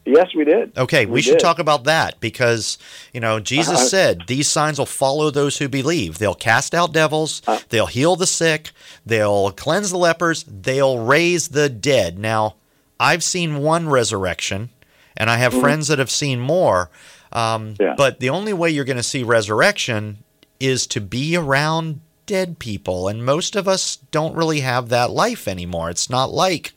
Yes, 0.06 0.34
we 0.34 0.46
did. 0.46 0.72
Okay, 0.78 1.06
we, 1.06 1.15
We 1.15 1.22
should 1.22 1.32
did. 1.34 1.39
talk 1.41 1.60
about 1.60 1.84
that 1.84 2.22
because, 2.22 2.78
you 3.13 3.20
know, 3.20 3.41
Jesus 3.41 3.74
Uh-huh. 3.80 3.88
said 3.89 4.24
these 4.28 4.48
signs 4.48 4.80
will 4.80 4.86
follow 4.86 5.30
those 5.30 5.58
who 5.58 5.67
believe. 5.67 6.17
They'll 6.20 6.34
cast 6.34 6.74
out 6.74 6.93
devils, 6.93 7.41
Uh. 7.46 7.60
they'll 7.67 7.88
heal 7.88 8.15
the 8.15 8.26
sick, 8.26 8.70
they'll 9.06 9.52
cleanse 9.52 9.91
the 9.91 9.98
lepers, 9.98 10.46
they'll 10.48 11.00
raise 11.00 11.50
the 11.50 11.67
dead. 11.67 12.17
Now, 12.17 12.56
I've 12.98 13.22
seen 13.22 13.58
one 13.58 13.89
resurrection, 13.89 14.70
and 15.17 15.30
I 15.30 15.38
have 15.38 15.53
friends 15.53 15.88
that 15.89 15.99
have 15.99 16.12
seen 16.12 16.39
more. 16.39 16.89
Um, 17.32 17.73
Mm-hmm. 17.73 17.82
Yeah. 17.84 17.93
But 17.97 18.19
the 18.21 18.30
only 18.30 18.53
way 18.53 18.69
you're 18.69 18.86
going 18.86 18.97
to 18.97 19.03
see 19.03 19.21
resurrection 19.23 20.19
is 20.60 20.88
to 20.88 21.01
be 21.01 21.36
around 21.36 21.99
dead 22.25 22.58
people. 22.60 23.08
And 23.10 23.25
most 23.25 23.56
of 23.56 23.67
us 23.67 23.97
don't 24.12 24.36
really 24.36 24.62
have 24.62 24.89
that 24.89 25.12
life 25.12 25.47
anymore. 25.47 25.89
It's 25.89 26.10
not 26.10 26.32
like, 26.32 26.71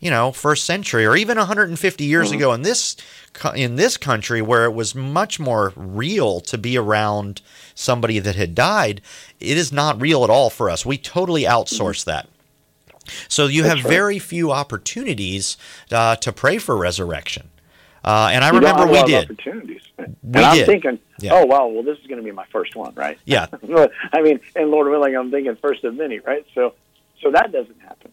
you 0.00 0.10
know, 0.10 0.32
first 0.32 0.64
century 0.64 1.06
or 1.06 1.16
even 1.16 1.38
150 1.38 2.04
years 2.04 2.28
Mm-hmm. 2.28 2.36
ago 2.36 2.52
in 2.52 2.62
this 2.62 2.96
in 3.54 3.76
this 3.76 3.96
country 3.96 4.42
where 4.42 4.64
it 4.64 4.74
was 4.74 4.94
much 4.94 5.38
more 5.40 5.72
real 5.76 6.40
to 6.40 6.58
be 6.58 6.76
around 6.76 7.40
somebody 7.74 8.18
that 8.18 8.34
had 8.36 8.54
died. 8.54 9.00
It 9.40 9.56
is 9.56 9.72
not 9.72 10.00
real 10.02 10.24
at 10.24 10.30
all 10.30 10.50
for 10.50 10.68
us. 10.68 10.84
We 10.84 10.98
totally 10.98 11.44
outsource 11.44 12.04
that. 12.04 12.28
So 13.28 13.46
you 13.46 13.64
have 13.64 13.78
Mm-hmm. 13.78 13.86
right. 13.86 13.94
very 13.96 14.18
few 14.18 14.50
opportunities 14.52 15.56
uh, 15.90 16.16
to 16.16 16.32
pray 16.32 16.58
for 16.58 16.76
resurrection. 16.76 17.48
Uh, 18.04 18.30
and 18.32 18.42
I 18.44 18.48
You 18.48 18.56
remember 18.56 18.86
we 18.86 19.02
did. 19.04 19.24
opportunities. 19.24 19.82
And 19.98 20.16
We 20.22 20.42
I'm 20.42 20.56
did. 20.56 20.66
thinking, 20.66 20.98
Yeah. 21.20 21.34
oh 21.34 21.46
wow, 21.46 21.66
well 21.68 21.82
this 21.84 21.98
is 21.98 22.06
going 22.06 22.18
to 22.18 22.24
be 22.24 22.32
my 22.32 22.46
first 22.52 22.74
one, 22.74 22.94
right? 22.94 23.18
Yeah. 23.24 23.46
I 24.12 24.22
mean, 24.22 24.40
and 24.56 24.70
Lord 24.70 24.88
willing, 24.88 25.14
I'm 25.16 25.30
thinking 25.30 25.56
first 25.56 25.84
of 25.84 25.94
many, 25.94 26.18
right? 26.18 26.44
So, 26.54 26.74
so 27.22 27.30
that 27.30 27.52
doesn't 27.52 27.80
happen. 27.80 28.10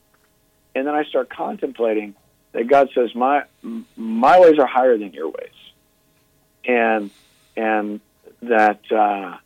And 0.76 0.86
then 0.86 0.94
I 0.94 1.04
start 1.06 1.30
contemplating 1.30 2.14
that 2.52 2.68
God 2.68 2.90
says, 2.94 3.14
my 3.16 3.44
my 3.96 4.40
ways 4.40 4.60
are 4.60 4.68
higher 4.68 4.98
than 4.98 5.14
your 5.14 5.28
ways, 5.30 5.58
and 6.66 7.10
and 7.58 8.00
that 8.44 8.80
uh, 8.92 9.38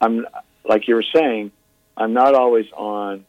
I'm 0.00 0.26
like 0.66 0.88
you 0.88 0.94
were 0.94 1.04
saying, 1.14 1.52
I'm 1.96 2.12
not 2.14 2.34
always 2.34 2.66
on 2.74 3.24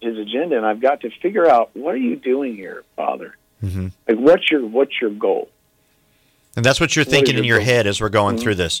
His 0.00 0.18
agenda, 0.18 0.56
and 0.56 0.66
I've 0.66 0.80
got 0.80 1.00
to 1.02 1.10
figure 1.22 1.48
out 1.48 1.70
what 1.76 1.94
are 1.94 1.98
you 1.98 2.16
doing 2.16 2.56
here, 2.56 2.82
Father? 2.96 3.36
hmm 3.60 3.88
Like, 4.08 4.18
what's 4.18 4.50
your 4.50 4.66
what's 4.66 5.00
your 5.00 5.10
goal? 5.10 5.48
And 6.56 6.64
that's 6.64 6.80
what 6.80 6.94
you're 6.96 7.04
What 7.04 7.10
thinking 7.10 7.38
in 7.38 7.44
your 7.44 7.60
head 7.60 7.86
as 7.86 8.00
we're 8.00 8.08
going 8.10 8.36
Mhm. 8.36 8.40
through 8.40 8.54
this. 8.56 8.80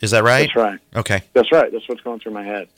Is 0.00 0.10
that 0.12 0.22
right? 0.24 0.48
That's 0.54 0.56
right. 0.56 0.78
Okay. 0.96 1.22
That's 1.34 1.52
right. 1.52 1.70
That's 1.72 1.88
what's 1.88 2.00
going 2.02 2.20
through 2.20 2.32
my 2.32 2.44
head. 2.44 2.68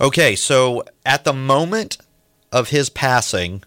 Okay, 0.00 0.36
so 0.36 0.84
at 1.04 1.24
the 1.24 1.32
moment 1.32 1.96
of 2.52 2.68
his 2.68 2.90
passing, 2.90 3.62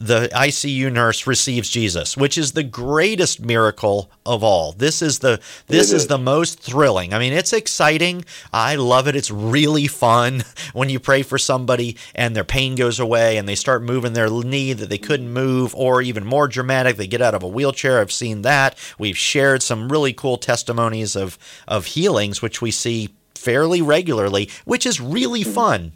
the 0.00 0.30
ICU 0.32 0.90
nurse 0.90 1.26
receives 1.26 1.68
Jesus, 1.68 2.16
which 2.16 2.38
is 2.38 2.52
the 2.52 2.62
greatest 2.62 3.38
miracle 3.38 4.10
of 4.24 4.42
all. 4.42 4.72
This 4.72 5.02
is 5.02 5.18
the 5.18 5.42
this 5.66 5.88
is 5.88 6.04
is. 6.04 6.06
the 6.06 6.16
most 6.16 6.58
thrilling. 6.58 7.12
I 7.12 7.18
mean, 7.18 7.34
it's 7.34 7.52
exciting. 7.52 8.24
I 8.50 8.76
love 8.76 9.08
it. 9.08 9.14
It's 9.14 9.30
really 9.30 9.86
fun 9.86 10.42
when 10.72 10.88
you 10.88 10.98
pray 11.00 11.22
for 11.22 11.36
somebody 11.36 11.98
and 12.14 12.34
their 12.34 12.44
pain 12.44 12.76
goes 12.76 12.98
away 12.98 13.36
and 13.36 13.46
they 13.46 13.54
start 13.54 13.82
moving 13.82 14.14
their 14.14 14.30
knee 14.30 14.72
that 14.72 14.88
they 14.88 14.96
couldn't 14.96 15.34
move, 15.34 15.74
or 15.74 16.00
even 16.00 16.24
more 16.24 16.48
dramatic, 16.48 16.96
they 16.96 17.06
get 17.06 17.20
out 17.20 17.34
of 17.34 17.42
a 17.42 17.48
wheelchair. 17.48 18.00
I've 18.00 18.10
seen 18.10 18.40
that. 18.40 18.78
We've 18.98 19.18
shared 19.18 19.62
some 19.62 19.92
really 19.92 20.14
cool 20.14 20.38
testimonies 20.38 21.14
of 21.14 21.36
of 21.68 21.84
healings, 21.84 22.40
which 22.40 22.62
we 22.62 22.70
see 22.70 23.10
fairly 23.34 23.82
regularly, 23.82 24.48
which 24.64 24.86
is 24.86 24.98
really 24.98 25.42
mm-hmm. 25.42 25.52
fun. 25.52 25.92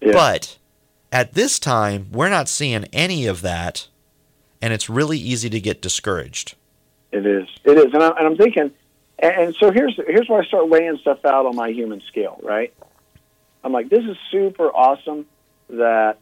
Yeah. 0.00 0.12
But 0.12 0.56
at 1.12 1.34
this 1.34 1.58
time, 1.58 2.08
we're 2.12 2.28
not 2.28 2.48
seeing 2.48 2.84
any 2.92 3.26
of 3.26 3.42
that, 3.42 3.88
and 4.60 4.72
it's 4.72 4.88
really 4.90 5.18
easy 5.18 5.48
to 5.50 5.60
get 5.60 5.80
discouraged. 5.80 6.54
It 7.12 7.24
is. 7.24 7.48
It 7.64 7.78
is, 7.78 7.94
and, 7.94 8.02
I, 8.02 8.08
and 8.08 8.26
I'm 8.26 8.36
thinking, 8.36 8.70
and, 9.18 9.54
so 9.56 9.70
here's 9.70 9.96
here's 10.06 10.28
where 10.28 10.42
I 10.42 10.46
start 10.46 10.68
weighing 10.68 10.98
stuff 10.98 11.24
out 11.24 11.46
on 11.46 11.56
my 11.56 11.70
human 11.70 12.02
scale. 12.02 12.38
Right? 12.42 12.74
I'm 13.64 13.72
like, 13.72 13.88
this 13.88 14.04
is 14.04 14.16
super 14.30 14.68
awesome 14.68 15.26
that 15.70 16.18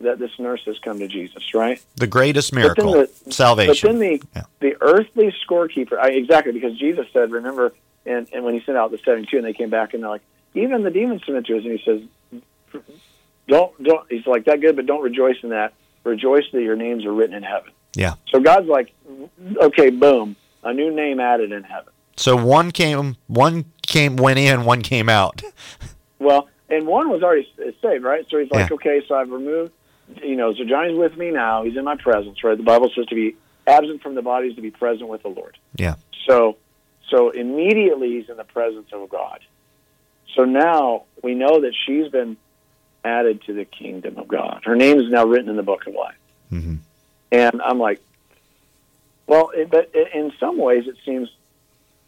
that 0.00 0.18
this 0.18 0.32
nurse 0.38 0.62
has 0.66 0.78
come 0.80 0.98
to 0.98 1.08
Jesus. 1.08 1.54
Right? 1.54 1.82
The 1.96 2.06
greatest 2.06 2.52
miracle, 2.52 2.92
the- 2.92 3.32
salvation. 3.32 3.72
But 3.72 3.98
then 3.98 3.98
the 3.98 4.22
Yeah. 4.36 4.42
the 4.60 4.76
earthly 4.80 5.34
scorekeeper, 5.48 5.98
I, 5.98 6.10
exactly 6.10 6.52
because 6.52 6.76
Jesus 6.78 7.06
said, 7.12 7.30
remember, 7.30 7.72
and, 8.04 8.28
and 8.32 8.44
when 8.44 8.54
he 8.54 8.60
sent 8.66 8.76
out 8.76 8.90
the 8.90 8.98
seventy 8.98 9.26
two, 9.26 9.38
and 9.38 9.46
they 9.46 9.52
came 9.54 9.70
back 9.70 9.94
and 9.94 10.02
they're 10.02 10.10
like, 10.10 10.22
even 10.54 10.82
the 10.82 10.90
demons 10.90 11.24
submit 11.24 11.46
to 11.46 11.56
us, 11.56 11.64
and 11.64 11.78
he 11.78 11.84
says, 11.84 12.82
don't 13.48 13.82
don't. 13.82 14.10
He's 14.10 14.26
like 14.26 14.44
that 14.46 14.60
good, 14.60 14.76
but 14.76 14.86
don't 14.86 15.02
rejoice 15.02 15.36
in 15.42 15.50
that. 15.50 15.74
Rejoice 16.04 16.44
that 16.52 16.62
your 16.62 16.76
names 16.76 17.04
are 17.04 17.12
written 17.12 17.34
in 17.34 17.42
heaven. 17.42 17.70
yeah. 17.94 18.14
So 18.30 18.40
God's 18.40 18.68
like, 18.68 18.92
okay, 19.56 19.88
boom, 19.90 20.36
a 20.62 20.72
new 20.74 20.94
name 20.94 21.18
added 21.20 21.50
in 21.52 21.62
heaven. 21.62 21.92
So 22.16 22.36
one 22.36 22.70
came, 22.70 23.16
one 23.26 23.64
came, 23.86 24.16
went 24.16 24.38
in, 24.38 24.64
one 24.64 24.82
came 24.82 25.08
out. 25.08 25.42
Well, 26.20 26.48
and 26.70 26.86
one 26.86 27.10
was 27.10 27.22
already 27.22 27.46
saved, 27.82 28.02
right? 28.04 28.24
So 28.30 28.38
he's 28.38 28.50
like, 28.50 28.70
Yeah. 28.70 28.74
okay, 28.76 29.02
so 29.06 29.14
I've 29.14 29.30
removed, 29.30 29.72
you 30.22 30.36
know, 30.36 30.54
so 30.54 30.64
Johnny's 30.64 30.96
with 30.96 31.16
me 31.18 31.30
now. 31.30 31.64
He's 31.64 31.76
in 31.76 31.84
my 31.84 31.96
presence, 31.96 32.42
right? 32.42 32.56
The 32.56 32.62
Bible 32.62 32.88
says 32.96 33.04
to 33.06 33.14
be 33.14 33.36
absent 33.66 34.00
from 34.02 34.14
the 34.14 34.22
body 34.22 34.48
is 34.48 34.54
to 34.54 34.62
be 34.62 34.70
present 34.70 35.08
with 35.10 35.22
the 35.22 35.28
Lord. 35.28 35.58
Yeah. 35.76 35.96
So, 36.26 36.56
so 37.10 37.28
immediately 37.30 38.12
he's 38.18 38.30
in 38.30 38.38
the 38.38 38.44
presence 38.44 38.88
of 38.92 39.06
God. 39.10 39.40
So 40.34 40.44
now 40.44 41.02
we 41.22 41.34
know 41.34 41.60
that 41.60 41.74
she's 41.84 42.08
been 42.10 42.38
added 43.04 43.42
to 43.42 43.52
the 43.52 43.64
kingdom 43.64 44.18
of 44.18 44.28
God. 44.28 44.62
Her 44.64 44.76
name 44.76 44.98
is 44.98 45.10
now 45.10 45.26
written 45.26 45.48
in 45.48 45.56
the 45.56 45.62
book 45.62 45.86
of 45.86 45.94
life. 45.94 46.16
hmm 46.50 46.76
And 47.30 47.60
I'm 47.62 47.78
like, 47.78 48.00
well, 49.26 49.50
it, 49.54 49.70
but 49.70 49.90
in 49.94 50.32
some 50.38 50.58
ways 50.58 50.86
it 50.86 50.96
seems, 51.04 51.28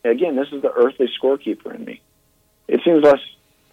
again, 0.04 0.36
this 0.36 0.48
is 0.52 0.62
the 0.62 0.72
earthly 0.72 1.08
scorekeeper 1.20 1.74
in 1.74 1.84
me. 1.84 2.00
It 2.68 2.80
seems 2.84 3.02
less 3.02 3.20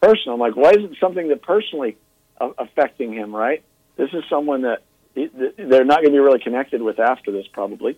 personal. 0.01 0.35
I'm 0.35 0.39
like, 0.39 0.55
why 0.55 0.71
is 0.71 0.83
it 0.83 0.97
something 0.99 1.27
that 1.29 1.41
personally 1.41 1.97
a- 2.39 2.51
affecting 2.57 3.13
him, 3.13 3.35
right? 3.35 3.63
This 3.95 4.09
is 4.13 4.23
someone 4.29 4.63
that 4.63 4.81
they're 5.15 5.85
not 5.85 6.01
going 6.01 6.05
to 6.05 6.11
be 6.11 6.19
really 6.19 6.39
connected 6.39 6.81
with 6.81 6.99
after 6.99 7.31
this, 7.31 7.45
probably. 7.47 7.97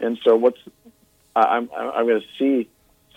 And 0.00 0.18
so, 0.24 0.36
what's 0.36 0.58
I'm 1.36 1.70
I'm 1.72 2.06
going 2.06 2.20
to 2.20 2.26
see 2.38 2.68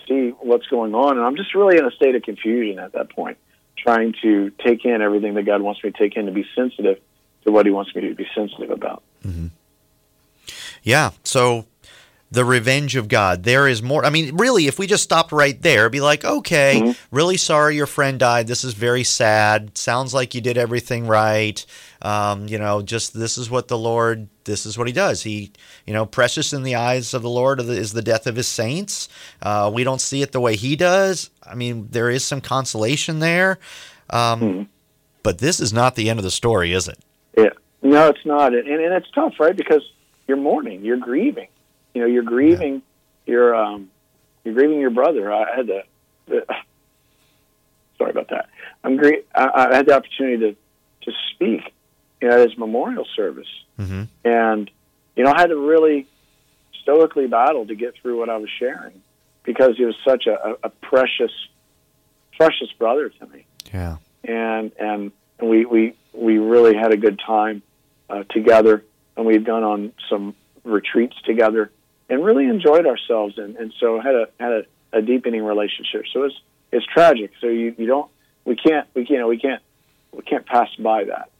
see 0.06 0.30
what's 0.40 0.66
going 0.66 0.94
on, 0.94 1.16
and 1.16 1.26
I'm 1.26 1.36
just 1.36 1.54
really 1.54 1.78
in 1.78 1.84
a 1.84 1.90
state 1.90 2.14
of 2.14 2.22
confusion 2.22 2.78
at 2.78 2.92
that 2.92 3.10
point, 3.10 3.38
trying 3.82 4.14
to 4.22 4.50
take 4.64 4.84
in 4.84 5.02
everything 5.02 5.34
that 5.34 5.42
God 5.44 5.62
wants 5.62 5.82
me 5.82 5.90
to 5.90 5.98
take 5.98 6.16
in 6.16 6.26
to 6.26 6.32
be 6.32 6.46
sensitive 6.54 7.00
to 7.44 7.52
what 7.52 7.66
He 7.66 7.72
wants 7.72 7.94
me 7.94 8.02
to 8.08 8.14
be 8.14 8.26
sensitive 8.34 8.70
about. 8.70 9.02
Mm-hmm. 9.24 9.48
Yeah. 10.82 11.10
So 11.24 11.66
the 12.32 12.44
revenge 12.46 12.96
of 12.96 13.08
God. 13.08 13.42
There 13.42 13.68
is 13.68 13.82
more. 13.82 14.04
I 14.04 14.10
mean, 14.10 14.36
really, 14.36 14.66
if 14.66 14.78
we 14.78 14.86
just 14.86 15.02
stopped 15.02 15.32
right 15.32 15.60
there, 15.60 15.90
be 15.90 16.00
like, 16.00 16.24
okay, 16.24 16.80
Mhm. 16.82 16.96
really 17.10 17.36
sorry 17.36 17.76
your 17.76 17.86
friend 17.86 18.18
died. 18.18 18.46
This 18.46 18.64
is 18.64 18.72
very 18.72 19.04
sad. 19.04 19.76
Sounds 19.76 20.14
like 20.14 20.34
you 20.34 20.40
did 20.40 20.56
everything 20.56 21.06
right. 21.06 21.64
Um, 22.00 22.48
you 22.48 22.58
know, 22.58 22.80
just 22.80 23.12
this 23.12 23.36
is 23.36 23.50
what 23.50 23.68
the 23.68 23.76
Lord, 23.76 24.28
this 24.44 24.64
is 24.64 24.78
what 24.78 24.86
He 24.86 24.94
does. 24.94 25.22
He, 25.22 25.52
you 25.86 25.92
know, 25.92 26.06
precious 26.06 26.54
in 26.54 26.62
the 26.62 26.74
eyes 26.74 27.12
of 27.12 27.20
the 27.20 27.28
Lord 27.28 27.60
is 27.60 27.92
the 27.92 28.02
death 28.02 28.26
of 28.26 28.36
His 28.36 28.48
saints. 28.48 29.10
Uh, 29.42 29.70
we 29.72 29.84
don't 29.84 30.00
see 30.00 30.22
it 30.22 30.32
the 30.32 30.40
way 30.40 30.56
He 30.56 30.74
does. 30.74 31.28
I 31.46 31.54
mean, 31.54 31.88
there 31.90 32.08
is 32.08 32.24
some 32.24 32.40
consolation 32.40 33.18
there. 33.20 33.58
Um, 34.10 34.40
Mhm. 34.40 34.66
But 35.22 35.38
this 35.38 35.60
is 35.60 35.72
not 35.72 35.94
the 35.94 36.10
end 36.10 36.18
of 36.18 36.24
the 36.24 36.30
story, 36.32 36.72
is 36.72 36.88
it? 36.88 36.98
Yeah. 37.38 37.50
No, 37.82 38.08
it's 38.08 38.24
not. 38.24 38.54
And, 38.54 38.66
and 38.66 38.92
it's 38.94 39.06
tough, 39.14 39.34
right? 39.38 39.54
Because 39.54 39.82
you're 40.26 40.36
mourning, 40.36 40.84
you're 40.84 40.96
grieving. 40.96 41.46
You 41.94 42.02
know, 42.02 42.06
you're 42.06 42.22
grieving 42.22 42.82
your 43.26 43.54
um, 43.54 43.90
you're 44.44 44.54
grieving 44.54 44.80
your 44.80 44.90
brother. 44.90 45.32
I 45.32 45.54
had 45.56 45.66
the, 45.66 45.82
the 46.26 46.44
sorry 47.98 48.10
about 48.10 48.28
that. 48.30 48.48
I'm 48.84 48.96
grie- 48.96 49.22
I, 49.34 49.68
I 49.70 49.76
had 49.76 49.86
the 49.86 49.94
opportunity 49.96 50.38
to 50.38 50.56
to 51.10 51.16
speak, 51.34 51.72
you 52.20 52.28
know, 52.28 52.34
at 52.40 52.48
his 52.48 52.56
memorial 52.58 53.06
service, 53.16 53.48
hmm 53.76 54.04
and 54.24 54.70
you 55.16 55.24
know, 55.24 55.30
I 55.32 55.40
had 55.40 55.48
to 55.48 55.56
really 55.56 56.06
stoically 56.82 57.26
battle 57.26 57.66
to 57.66 57.74
get 57.74 57.94
through 58.00 58.18
what 58.18 58.28
I 58.30 58.36
was 58.38 58.48
sharing 58.58 59.02
because 59.44 59.76
he 59.76 59.84
was 59.84 59.94
such 60.04 60.26
a, 60.26 60.32
a, 60.32 60.56
a 60.64 60.68
precious, 60.70 61.30
precious 62.36 62.72
brother 62.78 63.08
to 63.10 63.26
me 63.26 63.44
Yeah. 63.72 63.96
and 64.24 64.72
and 64.78 65.12
and 65.38 65.48
we 65.50 65.64
we 65.66 65.94
we 66.14 66.38
really 66.38 66.74
had 66.76 66.92
a 66.92 66.96
good 66.96 67.18
time 67.24 67.62
uh, 68.08 68.24
together, 68.30 68.84
and 69.16 69.26
we've 69.26 69.44
gone 69.44 69.62
on 69.64 69.92
some 70.10 70.34
retreats 70.64 71.16
together, 71.24 71.70
and 72.12 72.22
really 72.22 72.44
enjoyed 72.44 72.86
ourselves, 72.86 73.38
and 73.38 73.56
and 73.56 73.72
so 73.80 73.98
had 73.98 74.14
a 74.14 74.28
had 74.38 74.52
a, 74.52 74.62
a 74.92 75.00
deepening 75.00 75.42
relationship. 75.42 76.04
So 76.12 76.24
it's 76.24 76.34
it's 76.70 76.84
tragic. 76.84 77.32
So 77.40 77.46
you 77.46 77.74
you 77.78 77.86
don't 77.86 78.10
we 78.44 78.54
can't 78.54 78.86
we 78.92 79.06
you 79.08 79.16
know 79.16 79.28
we 79.28 79.38
can't 79.38 79.62
we 80.12 80.20
can't 80.20 80.44
pass 80.44 80.68
by 80.78 81.04
that. 81.04 81.30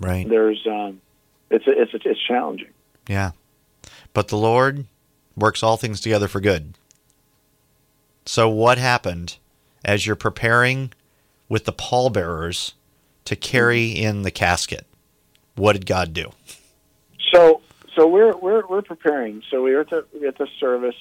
Right. 0.00 0.28
There's 0.28 0.66
um, 0.66 1.00
it's 1.48 1.64
it's 1.68 1.92
it's 2.04 2.20
challenging. 2.26 2.72
Yeah. 3.08 3.30
But 4.12 4.26
the 4.26 4.36
Lord 4.36 4.86
works 5.36 5.62
all 5.62 5.76
things 5.76 6.00
together 6.00 6.26
for 6.26 6.40
good. 6.40 6.74
So, 8.24 8.48
what 8.48 8.78
happened 8.78 9.36
as 9.84 10.08
you're 10.08 10.16
preparing 10.16 10.92
with 11.48 11.66
the 11.66 11.72
pallbearers 11.72 12.74
to 13.26 13.36
carry 13.36 13.90
in 13.90 14.22
the 14.22 14.32
casket? 14.32 14.86
What 15.54 15.74
did 15.74 15.86
God 15.86 16.12
do? 16.12 16.32
So 17.32 17.60
so 17.96 18.06
we're 18.06 18.36
we're 18.36 18.64
we're 18.66 18.82
preparing. 18.82 19.42
So 19.50 19.62
we 19.62 19.74
are 19.74 19.80
at 19.80 19.90
the 19.90 20.04
we 20.14 20.28
at 20.28 20.38
the 20.38 20.46
service, 20.60 20.94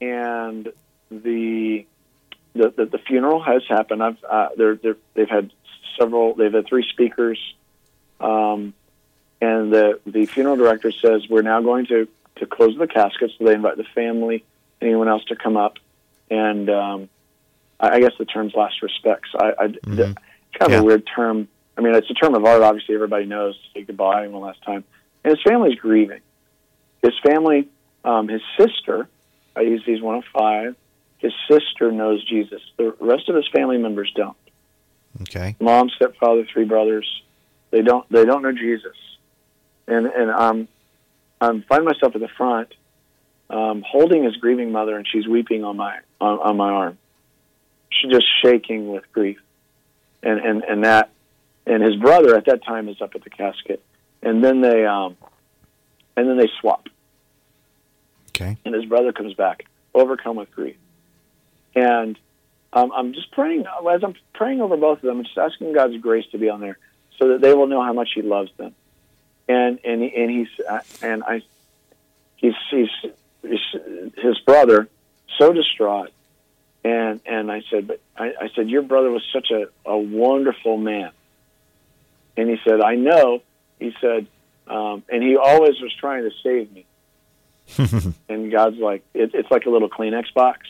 and 0.00 0.70
the 1.10 1.86
the 2.54 2.70
the, 2.76 2.86
the 2.86 2.98
funeral 2.98 3.42
has 3.42 3.62
happened. 3.68 4.02
I've 4.02 4.22
uh, 4.24 4.48
they're, 4.56 4.74
they're 4.76 4.96
they've 5.14 5.28
had 5.30 5.50
several. 5.98 6.34
They've 6.34 6.52
had 6.52 6.66
three 6.66 6.86
speakers, 6.90 7.38
um, 8.20 8.74
and 9.40 9.72
the 9.72 10.00
the 10.06 10.26
funeral 10.26 10.56
director 10.56 10.92
says 10.92 11.28
we're 11.30 11.42
now 11.42 11.60
going 11.62 11.86
to 11.86 12.08
to 12.36 12.46
close 12.46 12.76
the 12.76 12.86
casket. 12.86 13.30
So 13.38 13.44
they 13.44 13.54
invite 13.54 13.76
the 13.76 13.84
family, 13.94 14.44
anyone 14.80 15.08
else 15.08 15.24
to 15.26 15.36
come 15.36 15.56
up, 15.56 15.78
and 16.30 16.68
um, 16.68 17.08
I, 17.80 17.90
I 17.90 18.00
guess 18.00 18.12
the 18.18 18.24
term's 18.24 18.54
last 18.54 18.82
respects. 18.82 19.30
I, 19.34 19.52
I 19.58 19.66
Mhm. 19.68 19.98
it's 19.98 20.58
kind 20.58 20.72
of 20.72 20.78
Yeah. 20.78 20.80
a 20.80 20.84
weird 20.84 21.08
term. 21.14 21.48
I 21.76 21.80
mean, 21.80 21.94
it's 21.94 22.10
a 22.10 22.14
term 22.14 22.34
of 22.34 22.44
art. 22.44 22.62
Obviously, 22.62 22.96
everybody 22.96 23.26
knows 23.26 23.54
to 23.54 23.62
say 23.80 23.84
goodbye 23.84 24.26
one 24.26 24.42
last 24.42 24.60
time. 24.64 24.82
And 25.24 25.36
his 25.36 25.42
family's 25.42 25.78
grieving. 25.78 26.20
His 27.02 27.14
family, 27.24 27.68
um, 28.04 28.28
his 28.28 28.42
sister, 28.58 29.08
I 29.54 29.62
use 29.62 29.82
these 29.86 30.00
one 30.00 30.16
of 30.16 30.24
five. 30.32 30.76
His 31.18 31.32
sister 31.50 31.90
knows 31.90 32.24
Jesus. 32.24 32.62
The 32.76 32.94
rest 33.00 33.28
of 33.28 33.34
his 33.34 33.48
family 33.48 33.78
members 33.78 34.12
don't. 34.14 34.36
Okay. 35.22 35.56
Mom, 35.60 35.90
stepfather, 35.90 36.46
three 36.52 36.64
brothers. 36.64 37.06
They 37.70 37.82
don't. 37.82 38.08
They 38.10 38.24
don't 38.24 38.42
know 38.42 38.52
Jesus. 38.52 38.96
And 39.86 40.06
and 40.06 40.30
I'm 40.30 40.68
I'm 41.40 41.62
find 41.62 41.84
myself 41.84 42.14
at 42.14 42.20
the 42.20 42.28
front, 42.28 42.74
um, 43.50 43.82
holding 43.86 44.24
his 44.24 44.36
grieving 44.36 44.72
mother, 44.72 44.96
and 44.96 45.06
she's 45.10 45.26
weeping 45.26 45.64
on 45.64 45.76
my 45.76 45.98
on, 46.20 46.38
on 46.38 46.56
my 46.56 46.70
arm. 46.70 46.98
She's 47.90 48.12
just 48.12 48.26
shaking 48.44 48.88
with 48.88 49.04
grief, 49.12 49.38
and 50.22 50.38
and 50.38 50.62
and 50.62 50.84
that, 50.84 51.10
and 51.66 51.82
his 51.82 51.96
brother 51.96 52.36
at 52.36 52.46
that 52.46 52.64
time 52.64 52.88
is 52.88 53.00
up 53.00 53.14
at 53.14 53.24
the 53.24 53.30
casket, 53.30 53.82
and 54.22 54.42
then 54.42 54.60
they 54.60 54.84
um, 54.86 55.16
and 56.16 56.28
then 56.28 56.36
they 56.36 56.48
swap, 56.60 56.88
Okay. 58.30 58.56
and 58.64 58.74
his 58.74 58.84
brother 58.84 59.12
comes 59.12 59.34
back, 59.34 59.64
overcome 59.94 60.36
with 60.36 60.50
grief, 60.50 60.76
and 61.74 62.18
um, 62.72 62.92
I'm 62.94 63.12
just 63.14 63.30
praying 63.32 63.64
as 63.90 64.04
I'm 64.04 64.14
praying 64.34 64.60
over 64.60 64.76
both 64.76 64.98
of 64.98 65.02
them, 65.02 65.18
I'm 65.18 65.24
just 65.24 65.38
asking 65.38 65.72
God's 65.72 65.96
grace 65.98 66.26
to 66.32 66.38
be 66.38 66.48
on 66.48 66.60
there, 66.60 66.78
so 67.18 67.28
that 67.28 67.40
they 67.40 67.54
will 67.54 67.66
know 67.66 67.82
how 67.82 67.92
much 67.92 68.10
He 68.14 68.22
loves 68.22 68.50
them, 68.56 68.74
and 69.48 69.78
and 69.84 70.02
he- 70.02 70.14
and 70.14 70.30
he's 70.30 70.48
uh, 70.68 70.80
and 71.02 71.22
I, 71.24 71.42
he's 72.36 72.54
he's, 72.70 72.88
he's 73.42 73.60
his 74.16 74.38
brother, 74.44 74.88
so 75.38 75.52
distraught, 75.52 76.10
and 76.84 77.20
and 77.26 77.50
I 77.50 77.62
said, 77.70 77.86
but 77.86 78.00
I, 78.16 78.34
I 78.40 78.48
said 78.54 78.68
your 78.68 78.82
brother 78.82 79.10
was 79.10 79.22
such 79.32 79.50
a, 79.50 79.68
a 79.86 79.96
wonderful 79.96 80.76
man, 80.76 81.10
and 82.36 82.50
he 82.50 82.58
said, 82.64 82.80
I 82.80 82.94
know, 82.96 83.42
he 83.78 83.92
said, 84.00 84.26
um, 84.66 85.02
and 85.08 85.22
he 85.22 85.36
always 85.36 85.80
was 85.80 85.92
trying 85.98 86.24
to 86.24 86.30
save 86.42 86.72
me. 86.72 86.84
and 88.28 88.50
God's 88.50 88.78
like, 88.78 89.04
it, 89.14 89.30
it's 89.34 89.50
like 89.50 89.66
a 89.66 89.70
little 89.70 89.88
Kleenex 89.90 90.32
box 90.34 90.66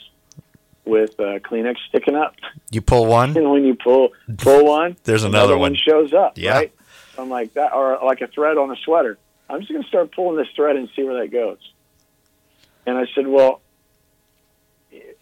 with 0.85 1.19
uh, 1.21 1.39
Kleenex 1.41 1.77
sticking 1.89 2.17
up. 2.17 2.35
You 2.71 2.81
pull 2.81 3.07
one, 3.07 3.37
And 3.37 3.51
when 3.51 3.65
you 3.65 3.75
pull 3.75 4.11
pull 4.39 4.65
one, 4.67 4.97
There's 5.05 5.25
another 5.25 5.55
one. 5.55 5.73
one 5.73 5.75
shows 5.77 6.13
up. 6.13 6.37
Yeah. 6.37 6.55
Right? 6.57 6.73
So 7.15 7.23
I'm 7.23 7.29
like 7.31 7.55
that, 7.55 7.73
or 7.73 7.99
like 8.05 8.21
a 8.21 8.27
thread 8.29 8.57
on 8.59 8.71
a 8.71 8.77
sweater. 8.85 9.19
I'm 9.51 9.61
just 9.61 9.73
going 9.73 9.83
to 9.83 9.89
start 9.89 10.13
pulling 10.13 10.37
this 10.37 10.49
thread 10.55 10.77
and 10.77 10.89
see 10.95 11.03
where 11.03 11.23
that 11.23 11.33
goes. 11.33 11.59
And 12.87 12.97
I 12.99 13.07
said, 13.15 13.27
well, 13.27 13.61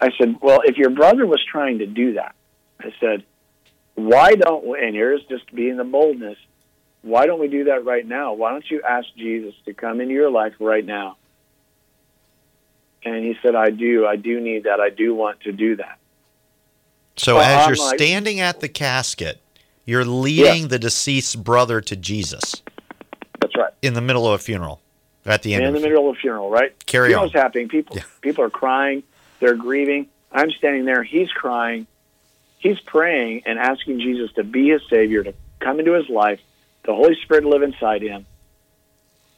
I 0.00 0.10
said, 0.18 0.36
well, 0.40 0.60
if 0.64 0.76
your 0.76 0.90
brother 0.90 1.26
was 1.26 1.42
trying 1.44 1.78
to 1.78 1.86
do 1.86 2.14
that, 2.14 2.34
I 2.80 2.92
said, 3.00 3.24
why 3.94 4.34
don't? 4.34 4.64
And 4.82 4.94
here's 4.94 5.24
just 5.24 5.52
being 5.54 5.76
the 5.76 5.84
boldness. 5.84 6.38
Why 7.06 7.26
don't 7.26 7.38
we 7.38 7.46
do 7.46 7.64
that 7.64 7.84
right 7.84 8.04
now? 8.04 8.32
Why 8.32 8.50
don't 8.50 8.68
you 8.68 8.82
ask 8.82 9.06
Jesus 9.16 9.54
to 9.64 9.72
come 9.72 10.00
into 10.00 10.12
your 10.12 10.28
life 10.28 10.54
right 10.58 10.84
now? 10.84 11.16
And 13.04 13.24
he 13.24 13.36
said, 13.42 13.54
I 13.54 13.70
do. 13.70 14.04
I 14.04 14.16
do 14.16 14.40
need 14.40 14.64
that. 14.64 14.80
I 14.80 14.90
do 14.90 15.14
want 15.14 15.40
to 15.42 15.52
do 15.52 15.76
that. 15.76 15.98
So 17.16 17.38
as 17.38 17.62
I'm 17.62 17.68
you're 17.74 17.86
like- 17.86 17.98
standing 17.98 18.40
at 18.40 18.58
the 18.58 18.68
casket, 18.68 19.40
you're 19.84 20.04
leading 20.04 20.66
the 20.66 20.80
deceased 20.80 21.44
brother 21.44 21.80
to 21.80 21.94
Jesus 21.94 22.60
That's 23.40 23.56
right. 23.56 23.72
in 23.82 23.94
the 23.94 24.00
middle 24.00 24.26
of 24.26 24.32
a 24.34 24.38
funeral. 24.38 24.80
At 25.24 25.42
the 25.44 25.54
end 25.54 25.62
in 25.62 25.68
of 25.68 25.74
the 25.74 25.80
the 25.80 25.88
middle 25.88 26.10
of 26.10 26.16
a 26.16 26.18
funeral, 26.18 26.50
right? 26.50 26.72
Carry 26.86 27.10
know 27.10 27.18
on. 27.18 27.22
what's 27.26 27.34
happening. 27.34 27.68
People 27.68 27.96
Yeah. 27.96 28.02
people 28.20 28.44
are 28.44 28.50
crying, 28.50 29.02
they're 29.40 29.54
grieving. 29.54 30.06
I'm 30.32 30.50
standing 30.50 30.84
there, 30.84 31.02
he's 31.04 31.30
crying, 31.32 31.86
he's 32.58 32.78
praying 32.80 33.42
and 33.46 33.58
asking 33.58 34.00
Jesus 34.00 34.32
to 34.34 34.44
be 34.44 34.68
his 34.70 34.82
savior, 34.90 35.22
to 35.24 35.34
come 35.60 35.78
into 35.80 35.92
his 35.94 36.08
life, 36.08 36.40
the 36.86 36.94
Holy 36.94 37.16
Spirit 37.22 37.44
live 37.44 37.62
inside 37.62 38.02
him. 38.02 38.24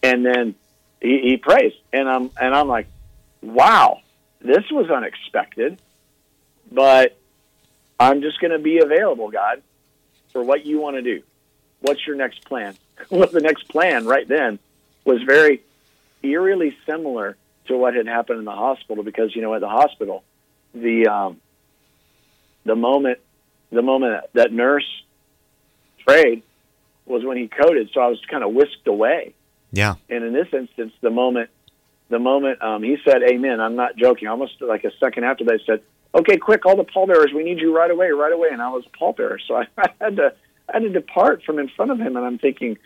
And 0.02 0.24
then 0.24 0.54
he, 1.00 1.20
he 1.22 1.36
prays. 1.36 1.72
And 1.92 2.08
I'm 2.08 2.30
and 2.40 2.54
I'm 2.54 2.68
like, 2.68 2.86
Wow, 3.42 4.00
this 4.40 4.70
was 4.70 4.90
unexpected. 4.90 5.80
But 6.70 7.18
I'm 7.98 8.20
just 8.20 8.40
gonna 8.40 8.58
be 8.58 8.78
available, 8.78 9.30
God, 9.30 9.62
for 10.32 10.42
what 10.42 10.64
you 10.64 10.78
want 10.78 10.96
to 10.96 11.02
do. 11.02 11.22
What's 11.80 12.06
your 12.06 12.16
next 12.16 12.44
plan? 12.44 12.76
Well, 13.10 13.28
the 13.28 13.40
next 13.40 13.68
plan 13.68 14.06
right 14.06 14.26
then 14.26 14.58
was 15.04 15.22
very 15.22 15.62
eerily 16.24 16.76
similar 16.84 17.36
to 17.66 17.76
what 17.76 17.94
had 17.94 18.08
happened 18.08 18.40
in 18.40 18.44
the 18.44 18.50
hospital 18.50 19.04
because 19.04 19.36
you 19.36 19.40
know 19.42 19.54
at 19.54 19.60
the 19.60 19.68
hospital 19.68 20.24
the 20.74 21.06
um, 21.06 21.40
the 22.64 22.74
moment 22.74 23.20
the 23.70 23.82
moment 23.82 24.24
that 24.32 24.52
nurse 24.52 24.86
prayed 26.04 26.42
was 27.08 27.24
when 27.24 27.36
he 27.36 27.48
coded 27.48 27.90
so 27.92 28.00
I 28.00 28.08
was 28.08 28.20
kind 28.30 28.44
of 28.44 28.52
whisked 28.52 28.86
away. 28.86 29.34
Yeah. 29.70 29.96
and 30.08 30.24
in 30.24 30.32
this 30.32 30.48
instance 30.52 30.92
the 31.00 31.10
moment 31.10 31.50
the 32.08 32.18
moment 32.18 32.62
um, 32.62 32.82
he 32.82 32.96
said 33.04 33.22
amen. 33.22 33.60
I'm 33.60 33.76
not 33.76 33.96
joking. 33.96 34.28
Almost 34.28 34.60
like 34.60 34.84
a 34.84 34.92
second 34.98 35.24
after 35.24 35.44
they 35.44 35.58
said 35.66 35.82
okay 36.14 36.36
quick 36.36 36.64
all 36.66 36.76
the 36.76 36.84
pallbearers 36.84 37.32
we 37.34 37.44
need 37.44 37.60
you 37.60 37.76
right 37.76 37.90
away 37.90 38.10
right 38.10 38.32
away. 38.32 38.48
And 38.50 38.62
I 38.62 38.70
was 38.70 38.84
a 38.86 38.96
pallbearer 38.96 39.38
so 39.46 39.56
I, 39.56 39.66
I 39.78 39.90
had 40.00 40.16
to 40.16 40.34
I 40.68 40.74
had 40.74 40.82
to 40.82 40.90
depart 40.90 41.42
from 41.44 41.58
in 41.58 41.68
front 41.68 41.90
of 41.90 41.98
him. 41.98 42.16
And 42.16 42.24
I'm 42.24 42.38
thinking 42.38 42.78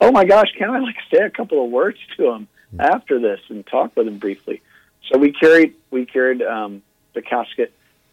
oh 0.00 0.10
my 0.10 0.24
gosh 0.24 0.48
can 0.56 0.70
I 0.70 0.78
like 0.78 0.96
say 1.12 1.18
a 1.18 1.30
couple 1.30 1.64
of 1.64 1.70
words 1.70 1.98
to 2.16 2.30
him 2.30 2.48
after 2.78 3.18
this 3.18 3.40
and 3.48 3.66
talk 3.66 3.96
with 3.96 4.06
him 4.06 4.18
briefly. 4.18 4.62
So 5.10 5.18
we 5.18 5.32
carried 5.32 5.74
we 5.90 6.06
carried 6.06 6.42
um, 6.42 6.82
the 7.14 7.22
casket 7.22 7.72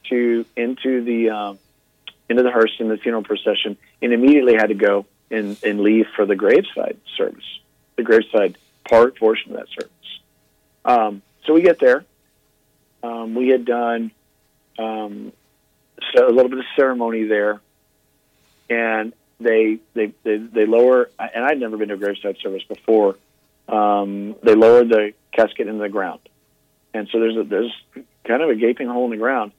to 0.10 0.46
into 0.56 1.04
the 1.04 1.30
um, 1.30 1.60
into 2.30 2.44
the 2.44 2.52
hearse 2.52 2.76
in 2.80 2.90
the 2.90 2.98
funeral 2.98 3.24
procession, 3.24 3.78
and 4.02 4.14
immediately 4.14 4.56
had 4.56 4.68
to 4.68 4.76
go 4.76 5.06
and, 5.30 5.58
and 5.64 5.82
leave 5.82 6.08
for 6.16 6.26
the 6.26 6.36
graveside 6.36 6.98
service, 7.18 7.60
the 7.96 8.04
graveside 8.04 8.58
part 8.88 9.18
portion 9.18 9.52
of 9.52 9.58
that 9.58 9.68
service. 9.70 9.92
Um, 10.86 11.22
so 11.46 11.54
we 11.54 11.62
get 11.62 11.80
there. 11.80 12.06
Um, 13.04 13.36
we 13.36 13.50
had 13.50 13.66
done 13.66 14.12
um, 14.80 15.32
so 16.14 16.28
a 16.28 16.32
little 16.32 16.50
bit 16.50 16.60
of 16.60 16.66
ceremony 16.76 17.24
there, 17.24 17.60
and 18.70 19.14
they 19.40 19.80
they 19.94 20.14
they, 20.24 20.38
they 20.38 20.66
lower. 20.66 21.10
And 21.20 21.44
I'd 21.44 21.60
never 21.60 21.78
been 21.78 21.90
to 21.90 21.96
a 21.96 21.98
graveside 21.98 22.38
service 22.42 22.64
before 22.64 23.18
um, 23.68 24.36
they 24.44 24.56
lowered 24.56 24.90
the 24.90 25.14
casket 25.32 25.68
into 25.68 25.82
the 25.82 25.90
ground, 25.90 26.22
and 26.94 27.08
so 27.12 27.20
there's 27.20 27.38
a, 27.38 27.44
there's 27.44 27.74
kind 28.26 28.42
of 28.42 28.50
a 28.50 28.56
gaping 28.56 28.88
hole 28.88 29.06
in 29.06 29.12
the 29.12 29.18
ground, 29.18 29.52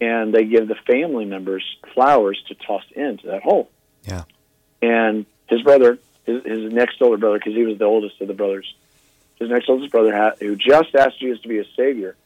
and 0.00 0.32
they 0.32 0.44
give 0.44 0.68
the 0.68 0.76
family 0.86 1.24
members 1.24 1.64
flowers 1.94 2.42
to 2.48 2.54
toss 2.54 2.84
into 2.94 3.28
that 3.28 3.42
hole. 3.42 3.70
Yeah. 4.04 4.24
And 4.82 5.26
his 5.48 5.62
brother, 5.62 5.98
his, 6.24 6.44
his 6.44 6.72
next 6.72 7.00
older 7.00 7.16
brother, 7.16 7.38
because 7.38 7.54
he 7.54 7.64
was 7.64 7.78
the 7.78 7.84
oldest 7.84 8.20
of 8.20 8.28
the 8.28 8.34
brothers, 8.34 8.72
his 9.38 9.48
next 9.50 9.68
oldest 9.68 9.90
brother 9.90 10.34
who 10.40 10.56
just 10.56 10.94
asked 10.94 11.18
Jesus 11.20 11.40
to 11.42 11.48
be 11.48 11.56
his 11.56 11.66
savior, 11.76 12.16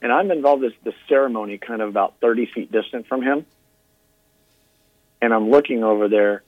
and 0.00 0.12
I'm 0.12 0.30
involved 0.30 0.64
in 0.64 0.72
this 0.84 0.94
ceremony, 1.08 1.58
kind 1.58 1.80
of 1.82 1.88
about 1.88 2.14
30 2.20 2.46
feet 2.46 2.72
distant 2.72 3.06
from 3.06 3.22
him, 3.22 3.46
and 5.20 5.32
I'm 5.32 5.50
looking 5.50 5.84
over 5.84 6.08
there, 6.08 6.42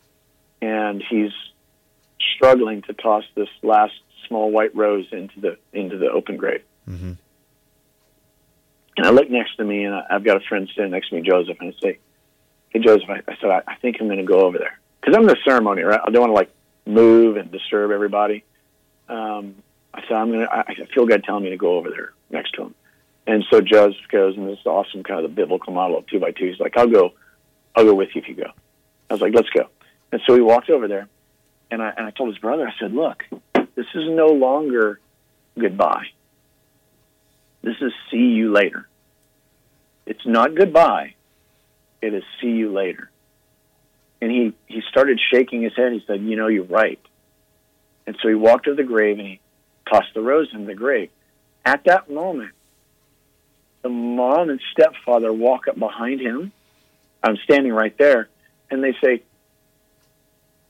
and 0.61 1.03
he's 1.03 1.33
struggling 2.37 2.83
to 2.83 2.93
toss 2.95 3.25
this 3.35 3.49
last 3.63 3.93
small 4.29 4.51
white 4.51 4.75
rose 4.75 5.07
into 5.13 5.41
the 5.41 5.59
into 5.73 5.99
the 5.99 6.11
open 6.11 6.37
grave. 6.37 6.63
hmm 6.87 7.13
And 8.97 9.07
I 9.07 9.11
look 9.11 9.29
next 9.29 9.57
to 9.57 9.65
me, 9.65 9.85
and 9.85 9.95
I- 9.95 10.07
I've 10.11 10.25
got 10.25 10.37
a 10.37 10.41
friend 10.41 10.69
sitting 10.75 10.91
next 10.93 11.09
to 11.11 11.17
me, 11.17 11.23
Joseph, 11.23 11.59
and 11.61 11.75
I 11.75 11.81
say, 11.81 11.99
"Hey, 12.71 12.79
Joseph," 12.81 13.09
I, 13.11 13.21
I 13.29 13.37
said, 13.41 13.51
I, 13.51 13.63
"I 13.67 13.75
think 13.77 13.97
I'm 14.01 14.07
going 14.07 14.19
to 14.19 14.25
go 14.25 14.41
over 14.41 14.59
there 14.59 14.79
because 15.05 15.17
I'm 15.17 15.23
in 15.23 15.29
the 15.29 15.37
ceremony, 15.45 15.83
right? 15.83 16.01
I 16.03 16.11
don't 16.11 16.23
want 16.23 16.31
to 16.31 16.35
like 16.35 16.51
move 16.87 17.37
and 17.37 17.51
disturb 17.51 17.91
everybody." 17.91 18.45
Um, 19.09 19.57
I 19.93 20.01
said, 20.03 20.13
"I'm 20.13 20.33
to." 20.33 20.51
I 20.51 20.61
I 20.61 20.87
feel 20.95 21.07
God 21.07 21.25
telling 21.25 21.45
me 21.45 21.51
to 21.51 21.57
go 21.57 21.77
over 21.77 21.91
there 21.91 22.13
next 22.31 22.53
to 22.55 22.63
him, 22.63 22.75
and 23.27 23.45
so 23.51 23.61
Joseph 23.61 24.09
goes, 24.11 24.37
and 24.37 24.49
this 24.49 24.59
is 24.59 24.67
awesome, 24.67 25.03
kind 25.03 25.25
of 25.25 25.31
the 25.31 25.35
biblical 25.35 25.73
model 25.73 25.99
of 25.99 26.07
two 26.07 26.21
by 26.21 26.31
two. 26.31 26.47
He's 26.47 26.61
like, 26.61 26.77
"I'll 26.77 26.89
go, 26.89 27.13
I'll 27.77 27.85
go 27.85 27.95
with 27.95 28.15
you 28.15 28.23
if 28.23 28.29
you 28.29 28.35
go." 28.35 28.51
I 29.11 29.15
was 29.15 29.21
like, 29.21 29.35
"Let's 29.35 29.51
go," 29.51 29.69
and 30.13 30.21
so 30.27 30.33
we 30.33 30.41
walked 30.41 30.71
over 30.71 30.89
there, 30.89 31.09
and 31.71 31.83
I 31.83 31.93
and 31.97 32.07
I 32.07 32.11
told 32.11 32.31
his 32.31 32.39
brother, 32.39 32.67
I 32.67 32.73
said, 32.79 32.93
"Look, 32.93 33.25
this 33.75 33.87
is 33.95 34.09
no 34.09 34.29
longer 34.29 35.01
goodbye." 35.59 36.07
This 37.63 37.77
is 37.81 37.93
see 38.11 38.35
you 38.35 38.53
later. 38.53 38.87
It's 40.05 40.27
not 40.27 40.55
goodbye. 40.55 41.15
It 42.03 42.13
is 42.13 42.23
see 42.39 42.51
you 42.51 42.71
later. 42.71 43.11
And 44.25 44.33
he, 44.33 44.55
he 44.67 44.81
started 44.89 45.21
shaking 45.31 45.61
his 45.61 45.77
head. 45.77 45.93
He 45.93 46.03
said, 46.07 46.23
You 46.23 46.35
know, 46.35 46.47
you're 46.47 46.65
right. 46.65 46.99
And 48.07 48.17
so 48.23 48.29
he 48.29 48.35
walked 48.35 48.65
to 48.65 48.75
the 48.75 48.83
grave 48.83 49.19
and 49.19 49.29
he 49.29 49.41
tossed 49.87 50.15
the 50.15 50.23
rose 50.23 50.49
in 50.55 50.65
the 50.65 50.75
grave. 50.75 51.11
At 51.63 51.85
that 51.85 52.11
moment, 52.11 52.53
the 53.83 53.91
mom 53.91 54.49
and 54.49 54.63
stepfather 54.73 55.31
walk 55.31 55.69
up 55.69 55.79
behind 55.79 56.23
him. 56.23 56.53
I'm 57.23 57.37
standing 57.45 57.71
right 57.71 57.95
there. 57.99 58.31
And 58.71 58.83
they 58.83 58.95
say, 59.05 59.25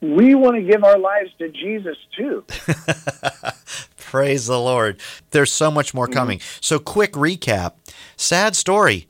We 0.00 0.34
want 0.34 0.56
to 0.56 0.62
give 0.62 0.82
our 0.82 0.98
lives 0.98 1.30
to 1.38 1.48
Jesus 1.48 1.96
too. 2.16 2.44
Praise 3.96 4.46
the 4.48 4.58
Lord. 4.58 5.00
There's 5.30 5.52
so 5.52 5.70
much 5.70 5.94
more 5.94 6.06
mm-hmm. 6.06 6.14
coming. 6.14 6.40
So, 6.60 6.80
quick 6.80 7.12
recap 7.12 7.74
sad 8.16 8.56
story. 8.56 9.06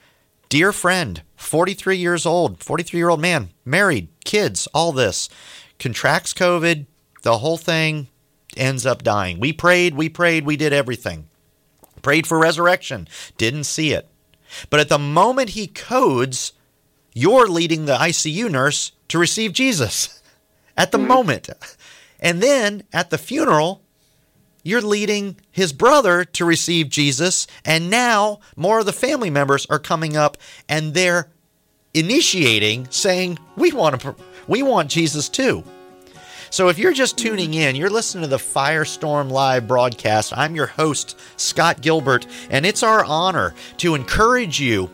Dear 0.49 0.73
friend, 0.73 1.23
43 1.37 1.97
years 1.97 2.27
old, 2.27 2.63
43 2.63 2.99
year 2.99 3.09
old 3.09 3.21
man, 3.21 3.51
married, 3.65 4.09
kids, 4.25 4.69
all 4.75 4.93
this, 4.93 5.29
contracts 5.79 6.33
COVID, 6.33 6.87
the 7.23 7.39
whole 7.39 7.57
thing 7.57 8.09
ends 8.57 8.87
up 8.87 9.03
dying. 9.03 9.41
We 9.41 9.53
prayed, 9.53 9.95
we 9.95 10.09
prayed, 10.09 10.45
we 10.45 10.57
did 10.57 10.73
everything. 10.73 11.29
Prayed 12.03 12.27
for 12.27 12.39
resurrection, 12.39 13.09
didn't 13.39 13.65
see 13.65 13.93
it. 13.93 14.09
But 14.71 14.81
at 14.81 14.89
the 14.89 14.99
moment 14.99 15.51
he 15.51 15.67
codes, 15.67 16.53
you're 17.15 17.49
leading 17.49 17.87
the 17.87 17.97
ICU 17.97 18.51
nurse 18.51 18.93
to 19.09 19.19
receive 19.19 19.53
Jesus. 19.53 20.21
At 20.77 20.91
the 20.91 20.99
mm-hmm. 20.99 21.07
moment. 21.07 21.49
And 22.19 22.43
then 22.43 22.83
at 22.93 23.11
the 23.11 23.19
funeral, 23.19 23.84
you're 24.65 24.81
leading 24.81 25.37
his 25.53 25.73
brother 25.73 26.25
to 26.25 26.45
receive 26.45 26.89
Jesus, 26.89 27.47
and 27.65 27.89
now 27.89 28.41
more 28.57 28.81
of 28.81 28.87
the 28.87 28.93
family 28.93 29.31
members 29.31 29.67
are 29.71 29.79
coming 29.79 30.17
up 30.17 30.37
and 30.69 30.95
they're 30.95 31.29
initiating 31.93 32.89
saying, 32.91 33.39
"We 33.55 33.71
want 33.71 34.01
to 34.01 34.17
we 34.49 34.63
want 34.63 34.91
Jesus 34.91 35.29
too." 35.29 35.63
So 36.51 36.69
if 36.69 36.79
you're 36.79 36.93
just 36.93 37.19
tuning 37.19 37.55
in, 37.55 37.75
you're 37.75 37.91
listening 37.91 38.23
to 38.23 38.29
the 38.29 38.37
Firestorm 38.37 39.31
Live 39.31 39.67
broadcast. 39.67 40.33
I'm 40.37 40.55
your 40.55 40.67
host, 40.67 41.19
Scott 41.37 41.81
Gilbert, 41.81 42.27
and 42.49 42.65
it's 42.65 42.83
our 42.83 43.05
honor 43.05 43.55
to 43.79 43.95
encourage 43.95 44.61
you 44.61 44.89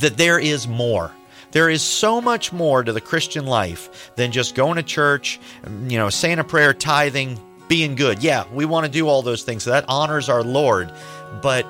that 0.00 0.18
there 0.18 0.38
is 0.38 0.68
more. 0.68 1.10
There 1.52 1.70
is 1.70 1.82
so 1.82 2.20
much 2.20 2.52
more 2.52 2.82
to 2.82 2.92
the 2.92 3.00
Christian 3.00 3.46
life 3.46 4.12
than 4.16 4.32
just 4.32 4.54
going 4.54 4.76
to 4.76 4.82
church, 4.82 5.40
you 5.86 5.98
know, 5.98 6.10
saying 6.10 6.38
a 6.38 6.44
prayer, 6.44 6.72
tithing, 6.74 7.40
being 7.68 7.94
good. 7.94 8.22
Yeah, 8.22 8.44
we 8.52 8.64
want 8.64 8.86
to 8.86 8.92
do 8.92 9.08
all 9.08 9.22
those 9.22 9.42
things. 9.42 9.64
That 9.64 9.84
honors 9.88 10.28
our 10.28 10.42
Lord. 10.42 10.92
But, 11.40 11.66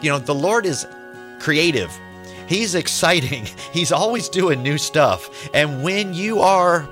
you 0.00 0.10
know, 0.10 0.18
the 0.18 0.34
Lord 0.34 0.66
is 0.66 0.86
creative. 1.40 1.90
He's 2.48 2.74
exciting. 2.74 3.46
He's 3.72 3.92
always 3.92 4.28
doing 4.28 4.62
new 4.62 4.78
stuff. 4.78 5.28
And 5.54 5.82
when 5.82 6.14
you 6.14 6.40
are 6.40 6.88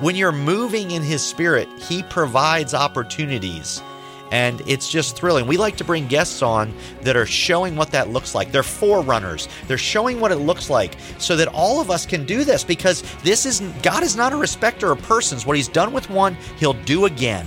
When 0.00 0.16
you're 0.16 0.32
moving 0.32 0.92
in 0.92 1.02
His 1.02 1.22
Spirit, 1.22 1.68
He 1.78 2.02
provides 2.04 2.72
opportunities. 2.72 3.82
And 4.30 4.62
it's 4.66 4.88
just 4.88 5.16
thrilling. 5.16 5.46
We 5.46 5.56
like 5.56 5.76
to 5.78 5.84
bring 5.84 6.06
guests 6.06 6.40
on 6.42 6.72
that 7.02 7.16
are 7.16 7.26
showing 7.26 7.74
what 7.74 7.90
that 7.90 8.10
looks 8.10 8.34
like. 8.34 8.52
They're 8.52 8.62
forerunners. 8.62 9.48
They're 9.66 9.78
showing 9.78 10.20
what 10.20 10.30
it 10.30 10.36
looks 10.36 10.70
like 10.70 10.96
so 11.18 11.36
that 11.36 11.48
all 11.48 11.80
of 11.80 11.90
us 11.90 12.06
can 12.06 12.24
do 12.24 12.44
this 12.44 12.62
because 12.62 13.02
this 13.22 13.44
is 13.44 13.60
God 13.82 14.02
is 14.02 14.16
not 14.16 14.32
a 14.32 14.36
respecter 14.36 14.92
of 14.92 15.02
persons. 15.02 15.46
What 15.46 15.56
he's 15.56 15.68
done 15.68 15.92
with 15.92 16.08
one, 16.10 16.36
he'll 16.58 16.74
do 16.74 17.06
again. 17.06 17.46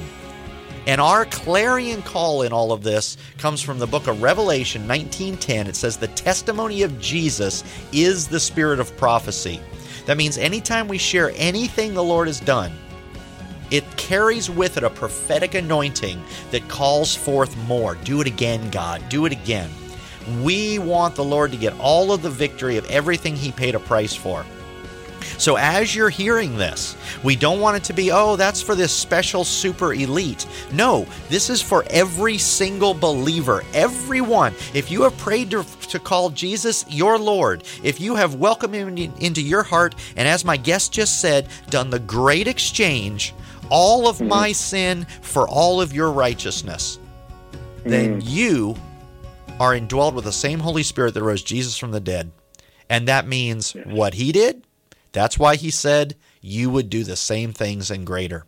And 0.86 1.00
our 1.00 1.26
clarion 1.26 2.02
call 2.02 2.42
in 2.42 2.52
all 2.52 2.74
of 2.74 2.84
this 2.84 3.16
comes 3.38 3.62
from 3.62 3.80
the 3.80 3.88
book 3.88 4.08
of 4.08 4.22
Revelation 4.22 4.86
19:10. 4.86 5.68
It 5.68 5.78
says 5.78 5.96
the 5.96 6.08
testimony 6.10 6.82
of 6.84 7.00
Jesus 7.00 7.64
is 7.94 8.28
the 8.28 8.40
spirit 8.40 8.82
of 8.82 8.96
prophecy. 8.98 9.62
That 10.06 10.18
means 10.18 10.38
anytime 10.38 10.90
we 10.90 10.98
share 10.98 11.32
anything 11.38 11.94
the 11.94 12.04
Lord 12.04 12.28
has 12.28 12.42
done, 12.42 12.74
it 13.72 13.84
carries 13.98 14.50
with 14.50 14.78
it 14.78 14.84
a 14.84 14.90
prophetic 14.90 15.56
anointing 15.56 16.22
that 16.52 16.68
calls 16.68 17.16
forth 17.16 17.56
more. 17.68 17.96
Do 17.96 18.22
it 18.22 18.28
again, 18.28 18.70
God. 18.70 19.02
Do 19.10 19.26
it 19.26 19.32
again. 19.32 19.70
We 20.42 20.80
want 20.80 21.16
the 21.16 21.24
Lord 21.24 21.52
to 21.52 21.58
get 21.58 21.78
all 21.80 22.12
of 22.12 22.22
the 22.22 22.30
victory 22.30 22.78
of 22.78 22.90
everything 22.90 23.36
He 23.36 23.52
paid 23.52 23.76
a 23.76 23.80
price 23.80 24.16
for. 24.16 24.46
So, 25.38 25.56
as 25.56 25.96
you're 25.96 26.10
hearing 26.10 26.58
this, 26.58 26.96
we 27.24 27.36
don't 27.36 27.60
want 27.60 27.78
it 27.78 27.84
to 27.86 27.94
be, 27.94 28.12
oh, 28.12 28.36
that's 28.36 28.62
for 28.62 28.76
this 28.76 28.92
special 28.92 29.44
super 29.44 29.94
elite. 29.94 30.46
No, 30.72 31.08
this 31.30 31.50
is 31.50 31.62
for 31.62 31.86
every 31.90 32.38
single 32.38 32.94
believer, 32.94 33.64
everyone. 33.74 34.54
If 34.74 34.92
you 34.92 35.04
have 35.04 35.18
prayed 35.18 35.52
to, 35.52 35.64
to 35.90 36.00
call 36.00 36.30
Jesus 36.30 36.86
your 36.90 37.18
Lord, 37.18 37.64
if 37.84 38.00
you 38.00 38.16
have 38.16 38.36
welcomed 38.36 38.76
him 38.76 38.98
into 38.98 39.42
your 39.42 39.64
heart, 39.64 39.96
and 40.16 40.28
as 40.28 40.46
my 40.46 40.58
guest 40.58 40.92
just 40.92 41.20
said, 41.20 41.48
done 41.70 41.90
the 41.90 42.00
great 42.00 42.48
exchange, 42.48 43.34
all 43.74 44.08
of 44.08 44.18
mm-hmm. 44.18 44.28
my 44.30 44.52
sin 44.52 45.06
for 45.22 45.48
all 45.50 45.82
of 45.82 45.92
your 45.92 46.12
righteousness, 46.12 47.00
then 47.84 48.22
mm. 48.22 48.30
you 48.30 48.76
are 49.60 49.74
indwelled 49.74 50.14
with 50.14 50.26
the 50.26 50.32
same 50.32 50.60
Holy 50.60 50.84
Spirit 50.84 51.16
that 51.16 51.24
rose 51.24 51.44
Jesus 51.44 51.76
from 51.76 51.92
the 51.92 52.00
dead. 52.00 52.32
And 52.90 53.08
that 53.08 53.28
means 53.28 53.72
what 53.86 54.14
he 54.14 54.32
did. 54.32 54.66
That's 55.12 55.40
why 55.40 55.56
he 55.56 55.72
said 55.72 56.16
you 56.40 56.70
would 56.70 56.90
do 56.90 57.04
the 57.04 57.16
same 57.16 57.52
things 57.52 57.90
and 57.90 58.06
greater. 58.06 58.46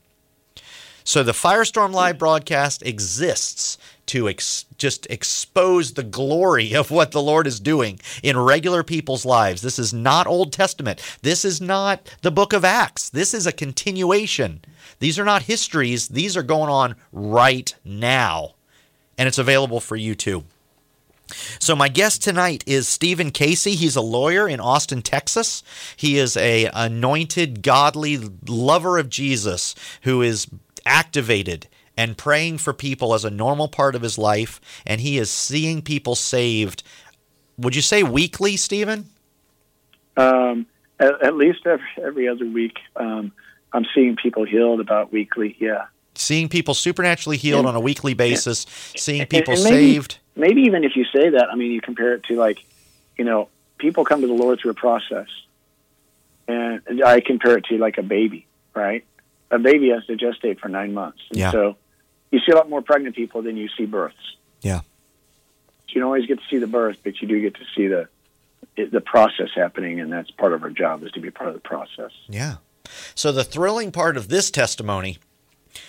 So 1.03 1.23
the 1.23 1.31
Firestorm 1.31 1.91
Live 1.91 2.15
mm. 2.15 2.19
broadcast 2.19 2.85
exists 2.85 3.77
to 4.07 4.29
ex- 4.29 4.65
just 4.77 5.07
expose 5.09 5.93
the 5.93 6.03
glory 6.03 6.73
of 6.75 6.91
what 6.91 7.11
the 7.11 7.21
Lord 7.21 7.47
is 7.47 7.59
doing 7.59 7.99
in 8.21 8.37
regular 8.37 8.83
people's 8.83 9.25
lives. 9.25 9.61
This 9.61 9.79
is 9.79 9.93
not 9.93 10.27
Old 10.27 10.53
Testament. 10.53 11.01
This 11.23 11.45
is 11.45 11.61
not 11.61 12.15
the 12.21 12.31
book 12.31 12.53
of 12.53 12.63
Acts. 12.63 13.09
This 13.09 13.33
is 13.33 13.47
a 13.47 13.51
continuation. 13.51 14.61
These 14.99 15.19
are 15.19 15.25
not 15.25 15.43
histories. 15.43 16.07
These 16.07 16.37
are 16.37 16.43
going 16.43 16.69
on 16.69 16.95
right 17.11 17.73
now. 17.83 18.55
And 19.17 19.27
it's 19.27 19.37
available 19.37 19.79
for 19.79 19.95
you 19.95 20.15
too. 20.15 20.43
So 21.59 21.75
my 21.75 21.89
guest 21.89 22.21
tonight 22.21 22.63
is 22.67 22.87
Stephen 22.87 23.31
Casey. 23.31 23.75
He's 23.75 23.95
a 23.95 24.01
lawyer 24.01 24.47
in 24.47 24.59
Austin, 24.59 25.01
Texas. 25.01 25.63
He 25.95 26.17
is 26.17 26.37
a 26.37 26.69
anointed, 26.73 27.63
godly 27.63 28.17
lover 28.47 28.97
of 28.97 29.09
Jesus 29.09 29.73
who 30.03 30.21
is 30.21 30.47
activated 30.85 31.67
and 31.97 32.17
praying 32.17 32.59
for 32.59 32.73
people 32.73 33.13
as 33.13 33.25
a 33.25 33.29
normal 33.29 33.67
part 33.67 33.95
of 33.95 34.01
his 34.01 34.17
life, 34.17 34.59
and 34.85 35.01
he 35.01 35.17
is 35.17 35.31
seeing 35.31 35.81
people 35.81 36.13
saved. 36.15 36.83
Would 37.57 37.75
you 37.75 37.81
say 37.81 38.03
weekly, 38.03 38.57
Stephen? 38.57 39.09
Um, 40.17 40.65
at, 40.99 41.23
at, 41.23 41.35
least 41.35 41.65
every, 41.65 41.87
every 42.03 42.27
other 42.27 42.45
week. 42.45 42.77
Um, 42.95 43.31
I'm 43.75 43.85
seeing 43.93 44.15
people 44.15 44.45
healed 44.45 44.79
about 44.79 45.11
weekly. 45.11 45.57
Yeah. 45.59 45.87
Seeing 46.15 46.47
people 46.47 46.73
supernaturally 46.73 47.35
healed 47.35 47.59
and, 47.59 47.67
on 47.67 47.75
a 47.75 47.79
weekly 47.81 48.13
basis, 48.13 48.63
and, 48.63 49.01
seeing 49.01 49.25
people 49.27 49.53
and 49.53 49.63
maybe, 49.65 49.75
saved. 49.75 50.17
Maybe 50.37 50.61
even 50.61 50.85
if 50.85 50.95
you 50.95 51.03
say 51.03 51.31
that, 51.31 51.49
I 51.51 51.55
mean, 51.55 51.71
you 51.71 51.81
compare 51.81 52.13
it 52.13 52.23
to 52.25 52.35
like, 52.35 52.63
you 53.17 53.25
know, 53.25 53.49
people 53.77 54.05
come 54.05 54.21
to 54.21 54.27
the 54.27 54.33
Lord 54.33 54.59
through 54.61 54.71
a 54.71 54.75
process. 54.75 55.27
And 56.47 57.03
I 57.03 57.19
compare 57.19 57.57
it 57.57 57.65
to 57.65 57.77
like 57.77 57.97
a 57.97 58.03
baby, 58.03 58.47
right? 58.73 59.03
A 59.51 59.59
baby 59.59 59.89
has 59.89 60.05
to 60.05 60.15
gestate 60.15 60.59
for 60.59 60.69
nine 60.69 60.93
months. 60.93 61.19
And 61.31 61.39
yeah. 61.39 61.51
so 61.51 61.75
you 62.31 62.39
see 62.39 62.53
a 62.53 62.55
lot 62.55 62.69
more 62.69 62.81
pregnant 62.81 63.15
people 63.15 63.41
than 63.41 63.57
you 63.57 63.67
see 63.77 63.85
births. 63.85 64.37
Yeah. 64.61 64.79
So 64.79 64.85
you 65.87 66.01
don't 66.01 66.05
always 66.05 66.27
get 66.27 66.39
to 66.39 66.45
see 66.49 66.59
the 66.59 66.67
birth, 66.67 66.99
but 67.03 67.21
you 67.21 67.27
do 67.27 67.41
get 67.41 67.55
to 67.55 67.65
see 67.75 67.87
the 67.87 68.07
the 68.77 68.99
process 68.99 69.49
happening, 69.55 70.01
and 70.01 70.11
that's 70.11 70.29
part 70.31 70.51
of 70.51 70.61
our 70.63 70.69
job 70.69 71.03
is 71.03 71.11
to 71.13 71.21
be 71.21 71.31
part 71.31 71.47
of 71.47 71.55
the 71.55 71.61
process. 71.61 72.11
Yeah. 72.27 72.55
So 73.13 73.31
the 73.31 73.43
thrilling 73.43 73.91
part 73.91 74.17
of 74.17 74.27
this 74.27 74.51
testimony 74.51 75.17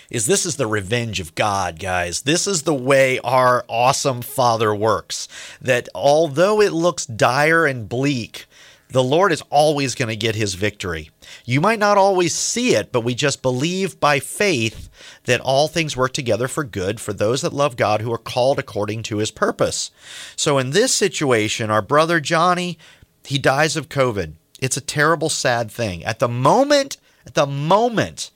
is 0.09 0.25
this 0.25 0.45
is 0.45 0.55
the 0.55 0.67
revenge 0.67 1.19
of 1.19 1.35
God, 1.35 1.79
guys. 1.79 2.21
This 2.21 2.47
is 2.47 2.63
the 2.63 2.73
way 2.73 3.19
our 3.19 3.65
awesome 3.67 4.21
Father 4.21 4.73
works. 4.73 5.27
That 5.61 5.89
although 5.93 6.61
it 6.61 6.73
looks 6.73 7.05
dire 7.05 7.65
and 7.65 7.89
bleak, 7.89 8.45
the 8.89 9.03
Lord 9.03 9.33
is 9.33 9.43
always 9.49 9.95
going 9.95 10.09
to 10.09 10.15
get 10.15 10.35
his 10.35 10.53
victory. 10.53 11.11
You 11.43 11.59
might 11.59 11.79
not 11.79 11.97
always 11.97 12.33
see 12.33 12.73
it, 12.73 12.91
but 12.91 13.01
we 13.01 13.15
just 13.15 13.41
believe 13.41 13.99
by 13.99 14.19
faith 14.19 14.89
that 15.25 15.41
all 15.41 15.67
things 15.67 15.97
work 15.97 16.13
together 16.13 16.47
for 16.47 16.63
good 16.63 17.01
for 17.01 17.11
those 17.11 17.41
that 17.41 17.51
love 17.51 17.75
God 17.75 17.99
who 17.99 18.13
are 18.13 18.17
called 18.17 18.59
according 18.59 19.03
to 19.03 19.17
his 19.17 19.29
purpose. 19.29 19.91
So 20.37 20.57
in 20.57 20.69
this 20.69 20.95
situation, 20.95 21.69
our 21.69 21.81
brother 21.81 22.21
Johnny, 22.21 22.77
he 23.25 23.37
dies 23.37 23.75
of 23.75 23.89
COVID. 23.89 24.33
It's 24.59 24.77
a 24.77 24.81
terrible, 24.81 25.29
sad 25.29 25.69
thing. 25.71 26.03
At 26.03 26.19
the 26.19 26.27
moment, 26.27 26.97
at 27.25 27.35
the 27.35 27.45
moment 27.45 28.31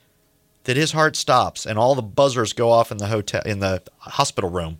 that 0.64 0.76
his 0.76 0.92
heart 0.92 1.16
stops 1.16 1.66
and 1.66 1.78
all 1.78 1.94
the 1.94 2.02
buzzers 2.02 2.52
go 2.52 2.70
off 2.70 2.92
in 2.92 2.98
the 2.98 3.08
hotel 3.08 3.42
in 3.44 3.58
the 3.58 3.82
hospital 3.98 4.50
room, 4.50 4.78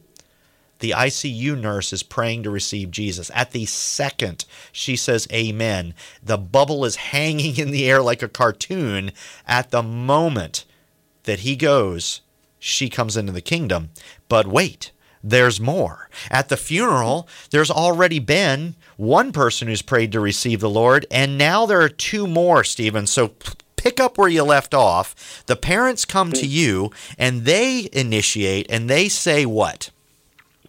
the 0.78 0.90
ICU 0.90 1.58
nurse 1.58 1.92
is 1.92 2.02
praying 2.02 2.42
to 2.42 2.50
receive 2.50 2.90
Jesus. 2.90 3.30
At 3.34 3.52
the 3.52 3.66
second 3.66 4.44
she 4.72 4.96
says 4.96 5.28
amen, 5.32 5.94
the 6.22 6.38
bubble 6.38 6.84
is 6.84 6.96
hanging 6.96 7.56
in 7.56 7.70
the 7.70 7.88
air 7.88 8.02
like 8.02 8.22
a 8.22 8.28
cartoon. 8.28 9.12
At 9.46 9.70
the 9.70 9.82
moment 9.82 10.64
that 11.24 11.40
he 11.40 11.56
goes, 11.56 12.20
she 12.58 12.88
comes 12.88 13.16
into 13.16 13.32
the 13.32 13.40
kingdom. 13.40 13.90
But 14.28 14.46
wait, 14.46 14.92
there's 15.22 15.60
more. 15.60 16.08
At 16.30 16.48
the 16.48 16.56
funeral, 16.56 17.28
there's 17.50 17.70
already 17.70 18.18
been 18.18 18.74
one 18.96 19.32
person 19.32 19.68
who's 19.68 19.82
prayed 19.82 20.12
to 20.12 20.20
receive 20.20 20.60
the 20.60 20.70
Lord, 20.70 21.06
and 21.10 21.38
now 21.38 21.66
there 21.66 21.80
are 21.80 21.88
two 21.88 22.26
more, 22.26 22.64
Stephen. 22.64 23.06
So 23.06 23.32
pick 23.76 24.00
up 24.00 24.18
where 24.18 24.28
you 24.28 24.44
left 24.44 24.74
off. 24.74 25.44
The 25.46 25.56
parents 25.56 26.04
come 26.04 26.32
to 26.32 26.46
you 26.46 26.90
and 27.18 27.44
they 27.44 27.88
initiate 27.92 28.70
and 28.70 28.88
they 28.88 29.08
say 29.08 29.44
what? 29.44 29.90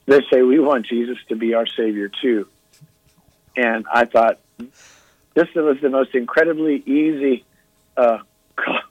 they 0.06 0.20
say 0.32 0.42
we 0.42 0.60
want 0.60 0.86
Jesus 0.86 1.18
to 1.30 1.36
be 1.36 1.54
our 1.54 1.66
Savior 1.66 2.10
too. 2.10 2.48
And 3.56 3.86
I 3.92 4.06
thought 4.06 4.40
this 4.58 5.48
was 5.56 5.78
the 5.82 5.90
most 5.90 6.16
incredibly 6.16 6.78
easy 6.86 7.46
uh, 7.96 8.20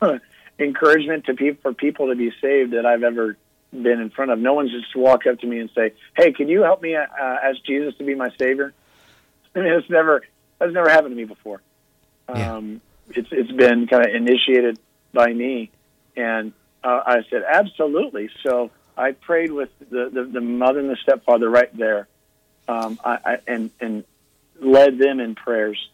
encouragement 0.58 1.26
to 1.26 1.34
people 1.34 1.60
for 1.62 1.74
people 1.74 2.08
to 2.08 2.14
be 2.14 2.32
saved 2.40 2.72
that 2.72 2.86
I've 2.86 3.02
ever 3.02 3.36
been 3.72 4.00
in 4.00 4.10
front 4.10 4.30
of. 4.30 4.38
No 4.38 4.54
one's 4.54 4.70
just 4.70 4.94
walk 4.94 5.26
up 5.26 5.40
to 5.40 5.46
me 5.46 5.58
and 5.58 5.70
say, 5.74 5.92
"Hey, 6.16 6.32
can 6.32 6.48
you 6.48 6.62
help 6.62 6.82
me 6.82 6.94
uh, 6.94 7.06
ask 7.20 7.62
Jesus 7.64 7.96
to 7.96 8.04
be 8.04 8.14
my 8.14 8.30
Savior?" 8.38 8.72
I 9.56 9.60
mean, 9.60 9.72
it's 9.72 9.90
never 9.90 10.22
that's 10.58 10.72
never 10.72 10.88
happened 10.88 11.12
to 11.12 11.16
me 11.16 11.24
before. 11.24 11.60
Yeah. 12.28 12.56
Um, 12.56 12.80
it's 13.10 13.28
it's 13.30 13.52
been 13.52 13.86
kind 13.86 14.06
of 14.06 14.14
initiated 14.14 14.78
by 15.12 15.32
me, 15.32 15.70
and 16.16 16.52
uh, 16.82 17.02
I 17.04 17.22
said 17.30 17.42
absolutely. 17.46 18.30
So 18.42 18.70
I 18.96 19.12
prayed 19.12 19.50
with 19.50 19.70
the, 19.78 20.10
the, 20.12 20.24
the 20.24 20.40
mother 20.40 20.80
and 20.80 20.90
the 20.90 20.96
stepfather 20.96 21.48
right 21.48 21.74
there, 21.76 22.08
um, 22.68 22.98
I, 23.04 23.18
I, 23.24 23.38
and 23.46 23.70
and 23.80 24.04
led 24.60 24.98
them 24.98 25.20
in 25.20 25.34
prayers 25.34 25.90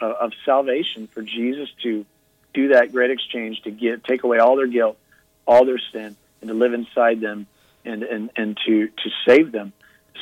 of, 0.00 0.12
of 0.12 0.32
salvation 0.44 1.06
for 1.08 1.22
Jesus 1.22 1.68
to 1.82 2.06
do 2.54 2.68
that 2.68 2.92
great 2.92 3.10
exchange 3.10 3.62
to 3.62 3.70
get 3.70 4.04
take 4.04 4.24
away 4.24 4.38
all 4.38 4.56
their 4.56 4.66
guilt, 4.66 4.98
all 5.46 5.64
their 5.64 5.78
sin, 5.92 6.16
and 6.40 6.48
to 6.48 6.54
live 6.54 6.72
inside 6.72 7.20
them, 7.20 7.46
and 7.84 8.02
and 8.02 8.30
and 8.36 8.58
to 8.66 8.88
to 8.88 9.10
save 9.26 9.52
them. 9.52 9.72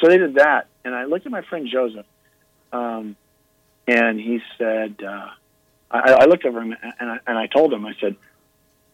So 0.00 0.08
they 0.08 0.18
did 0.18 0.34
that, 0.34 0.66
and 0.84 0.94
I 0.94 1.04
looked 1.04 1.26
at 1.26 1.32
my 1.32 1.42
friend 1.42 1.68
Joseph, 1.70 2.06
um, 2.76 3.16
and 3.86 4.20
he 4.20 4.40
said, 4.58 4.96
uh, 5.02 5.28
I, 5.90 6.12
I 6.12 6.24
looked 6.26 6.44
over 6.44 6.60
him 6.60 6.76
and 7.00 7.10
I, 7.10 7.18
and 7.26 7.38
I 7.38 7.46
told 7.46 7.72
him, 7.72 7.86
I 7.86 7.94
said, 8.00 8.16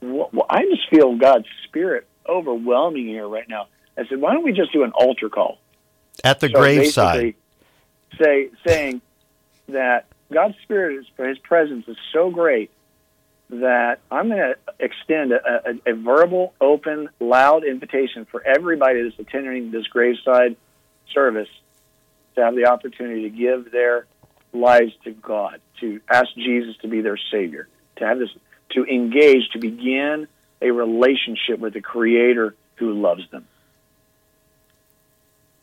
well, 0.01 0.47
I 0.49 0.65
just 0.65 0.89
feel 0.91 1.17
God's 1.17 1.47
spirit 1.65 2.07
overwhelming 2.29 3.07
here 3.07 3.27
right 3.27 3.49
now. 3.49 3.69
I 3.97 4.07
said, 4.07 4.21
why 4.21 4.33
don't 4.33 4.45
we 4.45 4.53
just 4.53 4.73
do 4.73 4.85
an 4.85 4.93
altar 4.93 5.29
call 5.29 5.59
at 6.25 6.41
the 6.41 6.49
so 6.49 6.59
graveside? 6.59 7.35
Say 8.21 8.51
saying 8.67 9.01
that 9.69 10.07
God's 10.31 10.55
spirit 10.63 10.99
is 10.99 11.07
His 11.17 11.39
presence 11.39 11.89
is 11.89 11.97
so 12.13 12.31
great 12.31 12.71
that 13.49 14.01
I'm 14.11 14.29
going 14.29 14.39
to 14.39 14.57
extend 14.79 15.33
a, 15.33 15.71
a, 15.87 15.93
a, 15.93 15.95
verbal, 15.95 16.55
open, 16.61 17.11
loud 17.21 17.65
invitation 17.65 18.27
for 18.31 18.43
everybody 18.43 19.03
that's 19.03 19.19
attending 19.19 19.71
this 19.71 19.87
graveside 19.89 20.57
service 21.13 21.49
to 22.35 22.45
have 22.45 22.55
the 22.55 22.67
opportunity 22.67 23.23
to 23.23 23.31
give 23.31 23.73
their 23.73 24.07
lives 24.53 24.93
to 25.05 25.13
God, 25.13 25.61
to 25.81 26.01
ask 26.11 26.29
Jesus 26.35 26.77
to 26.83 26.89
be 26.89 27.01
their 27.01 27.19
Savior, 27.31 27.69
to 27.97 28.07
have 28.07 28.19
this 28.19 28.31
to 28.71 28.85
engage, 28.85 29.49
to 29.53 29.59
begin 29.59 30.29
a 30.63 30.71
relationship 30.71 31.59
with 31.59 31.75
the 31.75 31.81
Creator 31.81 32.55
who 32.77 32.93
loves 32.95 33.23
them. 33.31 33.47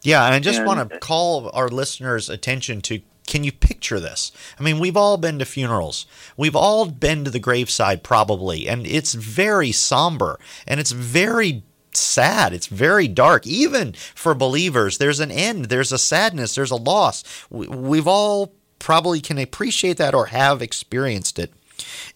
Yeah, 0.01 0.25
and 0.25 0.35
I 0.35 0.39
just 0.39 0.59
and, 0.59 0.67
want 0.67 0.89
to 0.89 0.99
call 0.99 1.49
our 1.53 1.69
listeners' 1.69 2.29
attention 2.29 2.81
to 2.81 3.01
can 3.27 3.43
you 3.43 3.51
picture 3.51 3.99
this? 3.99 4.31
I 4.59 4.63
mean, 4.63 4.79
we've 4.79 4.97
all 4.97 5.15
been 5.17 5.37
to 5.37 5.45
funerals. 5.45 6.07
We've 6.35 6.55
all 6.55 6.87
been 6.87 7.23
to 7.25 7.29
the 7.29 7.37
graveside, 7.37 8.01
probably, 8.01 8.67
and 8.67 8.87
it's 8.87 9.13
very 9.13 9.71
somber 9.71 10.39
and 10.65 10.79
it's 10.79 10.91
very 10.91 11.61
sad. 11.97 12.53
It's 12.53 12.67
very 12.67 13.07
dark. 13.07 13.45
Even 13.47 13.93
for 14.15 14.33
believers, 14.33 14.97
there's 14.97 15.19
an 15.19 15.31
end, 15.31 15.65
there's 15.65 15.91
a 15.91 15.97
sadness, 15.97 16.55
there's 16.55 16.71
a 16.71 16.75
loss. 16.75 17.23
We've 17.49 18.07
all 18.07 18.53
probably 18.79 19.21
can 19.21 19.37
appreciate 19.37 19.97
that 19.97 20.15
or 20.15 20.27
have 20.27 20.61
experienced 20.61 21.39
it. 21.39 21.53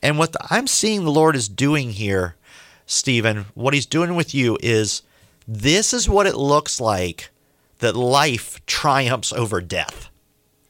And 0.01 0.17
what 0.17 0.35
I'm 0.49 0.67
seeing 0.67 1.03
the 1.03 1.11
Lord 1.11 1.35
is 1.35 1.47
doing 1.47 1.91
here, 1.91 2.35
Stephen, 2.85 3.45
what 3.53 3.73
He's 3.73 3.85
doing 3.85 4.15
with 4.15 4.33
you 4.33 4.57
is 4.61 5.01
this 5.47 5.93
is 5.93 6.09
what 6.09 6.27
it 6.27 6.35
looks 6.35 6.79
like 6.79 7.29
that 7.79 7.95
life 7.95 8.65
triumphs 8.65 9.33
over 9.33 9.61
death. 9.61 10.09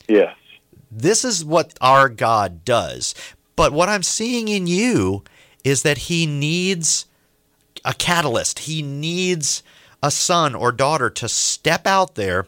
Yes. 0.07 0.35
This 0.91 1.23
is 1.23 1.43
what 1.43 1.73
our 1.81 2.09
God 2.09 2.65
does. 2.65 3.15
But 3.55 3.73
what 3.73 3.89
I'm 3.89 4.03
seeing 4.03 4.47
in 4.47 4.67
you 4.67 5.23
is 5.63 5.83
that 5.83 5.97
he 5.97 6.25
needs 6.25 7.05
a 7.85 7.93
catalyst. 7.93 8.59
He 8.59 8.81
needs 8.81 9.63
a 10.01 10.11
son 10.11 10.55
or 10.55 10.71
daughter 10.71 11.09
to 11.09 11.29
step 11.29 11.87
out 11.87 12.15
there 12.15 12.47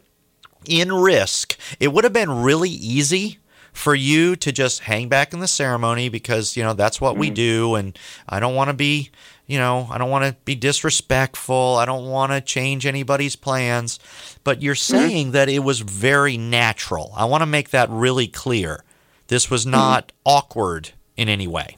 in 0.66 0.92
risk. 0.92 1.58
It 1.80 1.94
would 1.94 2.04
have 2.04 2.14
been 2.14 2.44
really 2.44 2.70
easy 2.70 3.40
for 3.72 3.94
you 3.94 4.36
to 4.38 4.52
just 4.52 4.82
hang 4.82 5.10
back 5.10 5.34
in 5.34 5.40
the 5.40 5.48
ceremony 5.48 6.10
because, 6.10 6.56
you 6.56 6.64
know, 6.64 6.74
that's 6.74 7.02
what 7.02 7.12
mm-hmm. 7.12 7.22
we 7.22 7.30
do. 7.30 7.76
And 7.76 7.98
I 8.28 8.40
don't 8.40 8.56
want 8.56 8.70
to 8.70 8.74
be, 8.74 9.12
you 9.48 9.60
know, 9.60 9.88
I 9.92 9.98
don't 9.98 10.10
want 10.10 10.26
to 10.26 10.36
be 10.46 10.56
disrespectful. 10.56 11.76
I 11.76 11.86
don't 11.86 12.10
want 12.10 12.32
to 12.32 12.42
change 12.42 12.86
anybody's 12.86 13.36
plans. 13.36 14.00
But 14.44 14.62
you're 14.62 14.76
mm-hmm. 14.76 14.98
saying 14.98 15.26
mm-hmm. 15.28 15.34
that 15.34 15.50
it 15.50 15.60
was 15.60 15.82
very 15.82 16.38
natural. 16.38 17.14
I 17.16 17.26
want 17.26 17.42
to 17.42 17.48
make 17.48 17.72
that 17.72 17.90
really 17.90 18.28
clear. 18.28 18.84
This 19.28 19.50
was 19.50 19.64
mm-hmm. 19.64 19.72
not 19.72 20.08
mm-hmm. 20.08 20.18
awkward 20.26 20.92
in 21.18 21.30
any 21.30 21.48
way. 21.48 21.78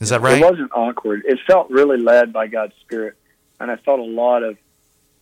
Is 0.00 0.10
that 0.10 0.20
right? 0.20 0.40
It 0.40 0.44
wasn't 0.44 0.70
awkward. 0.72 1.22
It 1.24 1.38
felt 1.46 1.70
really 1.70 1.98
led 1.98 2.32
by 2.32 2.46
God's 2.46 2.74
Spirit, 2.82 3.16
and 3.58 3.70
I 3.70 3.76
felt 3.76 3.98
a 3.98 4.04
lot 4.04 4.42
of, 4.42 4.56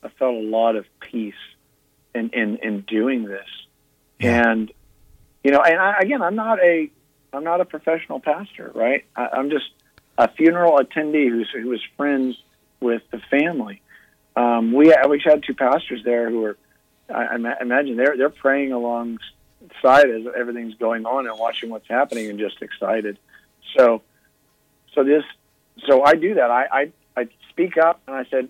I 0.03 0.09
felt 0.09 0.35
a 0.35 0.47
lot 0.47 0.77
of 0.77 0.85
peace 1.01 1.35
in 2.15 2.31
in, 2.31 2.57
in 2.57 2.81
doing 2.83 3.25
this. 3.25 3.49
Yeah. 4.19 4.51
And 4.51 4.73
you 5.43 5.51
know, 5.51 5.61
and 5.61 5.79
I, 5.79 5.99
again, 6.01 6.23
I'm 6.23 6.35
not 6.35 6.59
a, 6.61 6.91
I'm 7.33 7.45
not 7.45 7.61
a 7.61 7.65
professional 7.65 8.21
pastor, 8.21 8.71
right? 8.75 9.05
I, 9.15 9.29
I'm 9.33 9.51
just 9.51 9.71
a 10.19 10.29
funeral 10.29 10.79
attendee 10.79 11.29
who's 11.29 11.49
who 11.51 11.69
was 11.69 11.83
friends 11.97 12.37
with 12.81 13.03
the 13.11 13.21
family. 13.31 13.83
Um, 14.35 14.73
we 14.73 14.95
we 15.09 15.23
had 15.25 15.43
two 15.43 15.55
pastors 15.55 16.03
there 16.05 16.29
who 16.31 16.41
were, 16.41 16.59
I, 17.09 17.25
I 17.25 17.37
imagine 17.61 17.97
they're 17.97 18.17
they're 18.17 18.29
praying 18.29 18.73
alongside 18.73 20.11
as 20.11 20.27
everything's 20.37 20.75
going 20.75 21.07
on 21.07 21.27
and 21.27 21.39
watching 21.39 21.71
what's 21.71 21.89
happening 21.89 22.29
and 22.29 22.39
just 22.39 22.61
excited. 22.61 23.19
So, 23.77 24.03
so 24.97 25.05
this, 25.05 25.23
so 25.87 26.03
I 26.03 26.15
do 26.15 26.35
that. 26.35 26.51
I 26.51 26.67
I, 26.73 26.93
I 27.17 27.29
speak 27.51 27.77
up 27.77 28.01
and 28.09 28.17
I 28.17 28.25
said, 28.29 28.49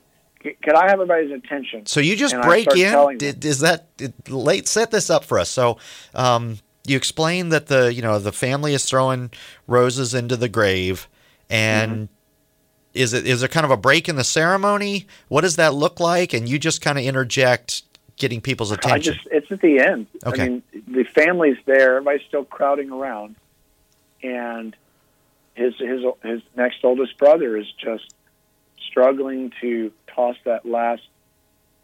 could 0.62 0.74
I 0.74 0.84
have 0.84 1.00
everybody's 1.00 1.32
attention? 1.32 1.86
So 1.86 2.00
you 2.00 2.16
just 2.16 2.34
and 2.34 2.42
break 2.42 2.74
in. 2.76 3.18
Did, 3.18 3.44
is 3.44 3.60
that 3.60 3.88
late? 4.28 4.68
Set 4.68 4.90
this 4.90 5.10
up 5.10 5.24
for 5.24 5.38
us. 5.38 5.50
So, 5.50 5.78
um, 6.14 6.58
you 6.86 6.96
explain 6.96 7.48
that 7.48 7.66
the 7.66 7.92
you 7.92 8.02
know 8.02 8.18
the 8.18 8.32
family 8.32 8.74
is 8.74 8.84
throwing 8.84 9.30
roses 9.66 10.14
into 10.14 10.36
the 10.36 10.48
grave, 10.48 11.08
and 11.50 11.92
mm-hmm. 11.92 12.04
is 12.94 13.12
it 13.12 13.26
is 13.26 13.40
there 13.40 13.48
kind 13.48 13.64
of 13.64 13.70
a 13.70 13.76
break 13.76 14.08
in 14.08 14.16
the 14.16 14.24
ceremony? 14.24 15.06
What 15.28 15.40
does 15.40 15.56
that 15.56 15.74
look 15.74 15.98
like? 15.98 16.32
And 16.32 16.48
you 16.48 16.58
just 16.58 16.80
kind 16.80 16.96
of 16.98 17.04
interject, 17.04 17.82
getting 18.16 18.40
people's 18.40 18.70
attention. 18.70 19.14
I 19.14 19.16
just 19.16 19.26
it's 19.32 19.50
at 19.50 19.60
the 19.60 19.80
end. 19.80 20.06
Okay. 20.24 20.42
I 20.42 20.48
mean, 20.48 20.62
the 20.86 21.04
family's 21.04 21.58
there. 21.66 21.96
Everybody's 21.96 22.26
still 22.28 22.44
crowding 22.44 22.92
around, 22.92 23.34
and 24.22 24.76
his 25.56 25.74
his 25.78 26.02
his 26.22 26.42
next 26.54 26.78
oldest 26.84 27.16
brother 27.18 27.56
is 27.56 27.66
just 27.82 28.14
struggling 28.86 29.52
to 29.60 29.92
toss 30.14 30.36
that 30.44 30.66
last 30.66 31.02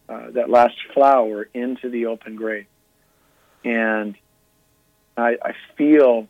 uh, 0.09 0.31
that 0.33 0.51
last 0.51 0.77
flower 0.95 1.49
into 1.55 1.89
the 1.89 2.07
open 2.07 2.37
grave, 2.37 2.67
and 3.65 4.15
I, 5.17 5.37
I 5.43 5.53
feel 5.77 6.29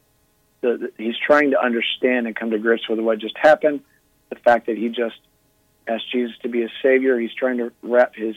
that 0.61 0.93
he's 0.97 1.17
trying 1.19 1.51
to 1.51 1.61
understand 1.61 2.27
and 2.27 2.37
come 2.37 2.51
to 2.51 2.59
grips 2.59 2.89
with 2.89 3.01
what 3.01 3.19
just 3.19 3.37
happened. 3.37 3.81
The 4.31 4.37
fact 4.37 4.67
that 4.67 4.79
he 4.79 4.89
just 4.89 5.19
asked 5.87 6.11
Jesus 6.11 6.37
to 6.43 6.49
be 6.49 6.63
his 6.63 6.71
savior. 6.81 7.19
He's 7.19 7.35
trying 7.35 7.59
to 7.59 7.73
wrap 7.83 8.15
his 8.15 8.37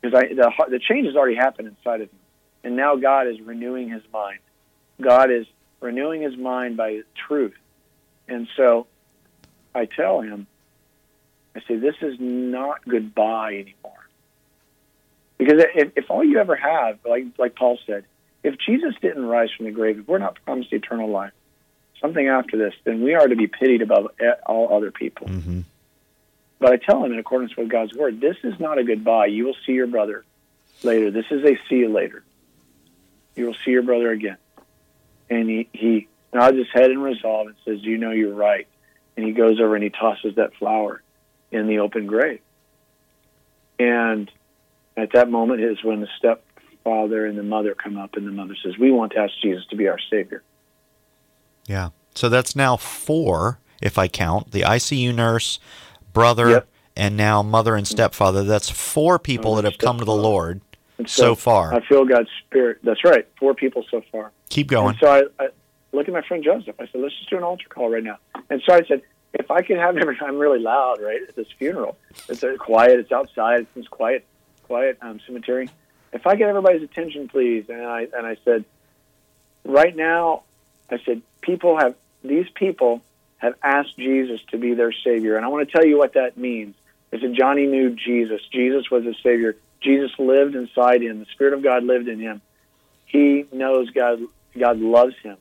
because 0.00 0.18
the 0.18 0.52
the 0.68 0.80
change 0.80 1.06
has 1.06 1.16
already 1.16 1.36
happened 1.36 1.68
inside 1.68 2.00
of 2.00 2.10
him, 2.10 2.18
and 2.64 2.76
now 2.76 2.96
God 2.96 3.28
is 3.28 3.40
renewing 3.40 3.88
his 3.88 4.02
mind. 4.12 4.40
God 5.00 5.30
is 5.30 5.46
renewing 5.80 6.22
his 6.22 6.36
mind 6.36 6.76
by 6.76 7.02
truth, 7.28 7.54
and 8.28 8.48
so 8.56 8.86
I 9.74 9.86
tell 9.86 10.20
him, 10.20 10.46
I 11.54 11.60
say, 11.66 11.76
this 11.76 11.96
is 12.02 12.16
not 12.18 12.86
goodbye 12.86 13.54
anymore. 13.54 14.08
Because 15.38 15.64
if, 15.74 15.92
if 15.96 16.10
all 16.10 16.24
you 16.24 16.38
ever 16.38 16.56
have, 16.56 16.98
like 17.04 17.26
like 17.38 17.54
Paul 17.54 17.78
said, 17.86 18.04
if 18.42 18.58
Jesus 18.58 18.94
didn't 19.00 19.24
rise 19.24 19.50
from 19.56 19.66
the 19.66 19.72
grave, 19.72 20.00
if 20.00 20.08
we're 20.08 20.18
not 20.18 20.38
promised 20.44 20.72
eternal 20.72 21.08
life, 21.08 21.32
something 22.00 22.26
after 22.26 22.56
this, 22.56 22.74
then 22.84 23.02
we 23.02 23.14
are 23.14 23.26
to 23.26 23.36
be 23.36 23.46
pitied 23.46 23.82
above 23.82 24.08
all 24.46 24.76
other 24.76 24.90
people. 24.90 25.28
Mm-hmm. 25.28 25.60
But 26.58 26.72
I 26.72 26.76
tell 26.76 27.04
him, 27.04 27.12
in 27.12 27.18
accordance 27.18 27.56
with 27.56 27.68
God's 27.68 27.94
word, 27.94 28.20
this 28.20 28.36
is 28.42 28.58
not 28.58 28.78
a 28.78 28.84
goodbye. 28.84 29.26
You 29.26 29.46
will 29.46 29.56
see 29.64 29.72
your 29.72 29.86
brother 29.86 30.24
later. 30.82 31.10
This 31.10 31.26
is 31.30 31.44
a 31.44 31.56
see 31.68 31.76
you 31.76 31.88
later. 31.88 32.24
You 33.36 33.46
will 33.46 33.56
see 33.64 33.70
your 33.70 33.82
brother 33.82 34.10
again. 34.10 34.38
And 35.30 35.48
he, 35.48 35.68
he 35.72 36.08
nods 36.32 36.56
his 36.56 36.66
head 36.72 36.90
in 36.90 37.00
resolve 37.00 37.48
and 37.48 37.56
says, 37.64 37.82
You 37.82 37.98
know 37.98 38.10
you're 38.10 38.34
right. 38.34 38.66
And 39.16 39.26
he 39.26 39.32
goes 39.32 39.60
over 39.60 39.74
and 39.74 39.82
he 39.82 39.90
tosses 39.90 40.36
that 40.36 40.54
flower 40.54 41.02
in 41.50 41.66
the 41.66 41.80
open 41.80 42.06
grave. 42.06 42.40
And 43.78 44.30
at 44.96 45.12
that 45.12 45.30
moment 45.30 45.60
is 45.60 45.82
when 45.82 46.00
the 46.00 46.08
stepfather 46.18 47.26
and 47.26 47.38
the 47.38 47.42
mother 47.42 47.74
come 47.74 47.96
up, 47.96 48.16
and 48.16 48.26
the 48.26 48.32
mother 48.32 48.56
says, 48.62 48.76
"We 48.78 48.90
want 48.90 49.12
to 49.12 49.18
ask 49.18 49.32
Jesus 49.40 49.64
to 49.70 49.76
be 49.76 49.88
our 49.88 49.98
Savior." 50.10 50.42
Yeah. 51.66 51.90
So 52.14 52.28
that's 52.28 52.56
now 52.56 52.76
four, 52.76 53.60
if 53.80 53.98
I 53.98 54.08
count 54.08 54.50
the 54.50 54.62
ICU 54.62 55.14
nurse, 55.14 55.60
brother, 56.12 56.50
yep. 56.50 56.68
and 56.96 57.16
now 57.16 57.42
mother 57.42 57.76
and 57.76 57.86
stepfather. 57.86 58.42
That's 58.42 58.68
four 58.68 59.18
people 59.18 59.54
that 59.56 59.64
have 59.64 59.78
come 59.78 59.98
to 59.98 60.04
the 60.04 60.14
Lord 60.14 60.60
so, 60.98 61.04
so, 61.06 61.34
far. 61.36 61.72
I 61.72 61.80
feel 61.86 62.04
God's 62.04 62.30
Spirit. 62.46 62.78
That's 62.82 63.04
right. 63.04 63.26
Four 63.38 63.54
people 63.54 63.84
so 63.88 64.02
far. 64.10 64.32
Keep 64.48 64.68
going. 64.68 64.90
And 64.90 64.98
so 64.98 65.08
I, 65.08 65.44
I 65.44 65.48
look 65.92 66.08
at 66.08 66.14
my 66.14 66.22
friend 66.22 66.44
Joseph. 66.44 66.76
I 66.78 66.86
said, 66.86 67.00
"Let's 67.00 67.16
just 67.16 67.30
do 67.30 67.36
an 67.36 67.44
altar 67.44 67.68
call 67.68 67.90
right 67.90 68.04
now." 68.04 68.18
And 68.50 68.62
so 68.66 68.74
I 68.74 68.82
said, 68.82 69.02
"If 69.34 69.50
I 69.50 69.62
could 69.62 69.78
have 69.78 69.96
every, 69.96 70.18
I'm 70.22 70.38
really 70.38 70.60
loud, 70.60 71.00
right, 71.00 71.20
at 71.28 71.36
this 71.36 71.48
funeral. 71.58 71.96
It's 72.28 72.44
quiet. 72.58 72.98
It's 72.98 73.12
outside. 73.12 73.66
It's 73.76 73.88
quiet, 73.88 74.24
quiet 74.64 74.98
um, 75.02 75.20
cemetery." 75.26 75.68
if 76.12 76.26
I 76.26 76.36
get 76.36 76.48
everybody's 76.48 76.82
attention, 76.82 77.28
please. 77.28 77.66
And 77.68 77.84
I 77.84 78.06
and 78.14 78.26
I 78.26 78.36
said, 78.44 78.64
right 79.64 79.94
now, 79.94 80.42
I 80.90 80.98
said, 81.04 81.22
people 81.40 81.78
have 81.78 81.94
these 82.24 82.46
people 82.54 83.02
have 83.38 83.54
asked 83.62 83.96
Jesus 83.96 84.40
to 84.50 84.58
be 84.58 84.74
their 84.74 84.92
Savior, 84.92 85.36
and 85.36 85.44
I 85.44 85.48
want 85.48 85.68
to 85.68 85.72
tell 85.72 85.86
you 85.86 85.98
what 85.98 86.14
that 86.14 86.36
means. 86.36 86.74
I 87.12 87.20
said, 87.20 87.34
Johnny 87.34 87.66
knew 87.66 87.90
Jesus. 87.90 88.40
Jesus 88.52 88.90
was 88.90 89.04
his 89.04 89.16
Savior. 89.22 89.56
Jesus 89.80 90.10
lived 90.18 90.54
inside 90.56 91.02
him. 91.02 91.20
The 91.20 91.26
Spirit 91.26 91.54
of 91.54 91.62
God 91.62 91.84
lived 91.84 92.08
in 92.08 92.18
him. 92.18 92.40
He 93.06 93.46
knows 93.52 93.90
God. 93.90 94.20
God 94.58 94.80
loves 94.80 95.14
him. 95.22 95.36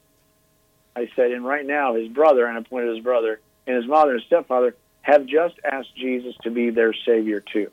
I 0.98 1.08
said, 1.16 1.30
and 1.30 1.45
right 1.45 1.64
now, 1.64 1.93
his 1.93 2.08
brother, 2.08 2.48
and 2.48 2.58
I 2.58 2.62
pointed 2.62 2.95
his 2.95 3.04
brother, 3.04 3.39
and 3.68 3.76
his 3.76 3.86
mother 3.86 4.16
and 4.16 4.24
stepfather 4.24 4.76
have 5.02 5.28
just 5.28 5.54
asked 5.64 5.95
Jesus 5.95 6.36
to 6.41 6.50
be 6.50 6.72
their 6.72 6.91
Savior 7.06 7.39
too. 7.39 7.70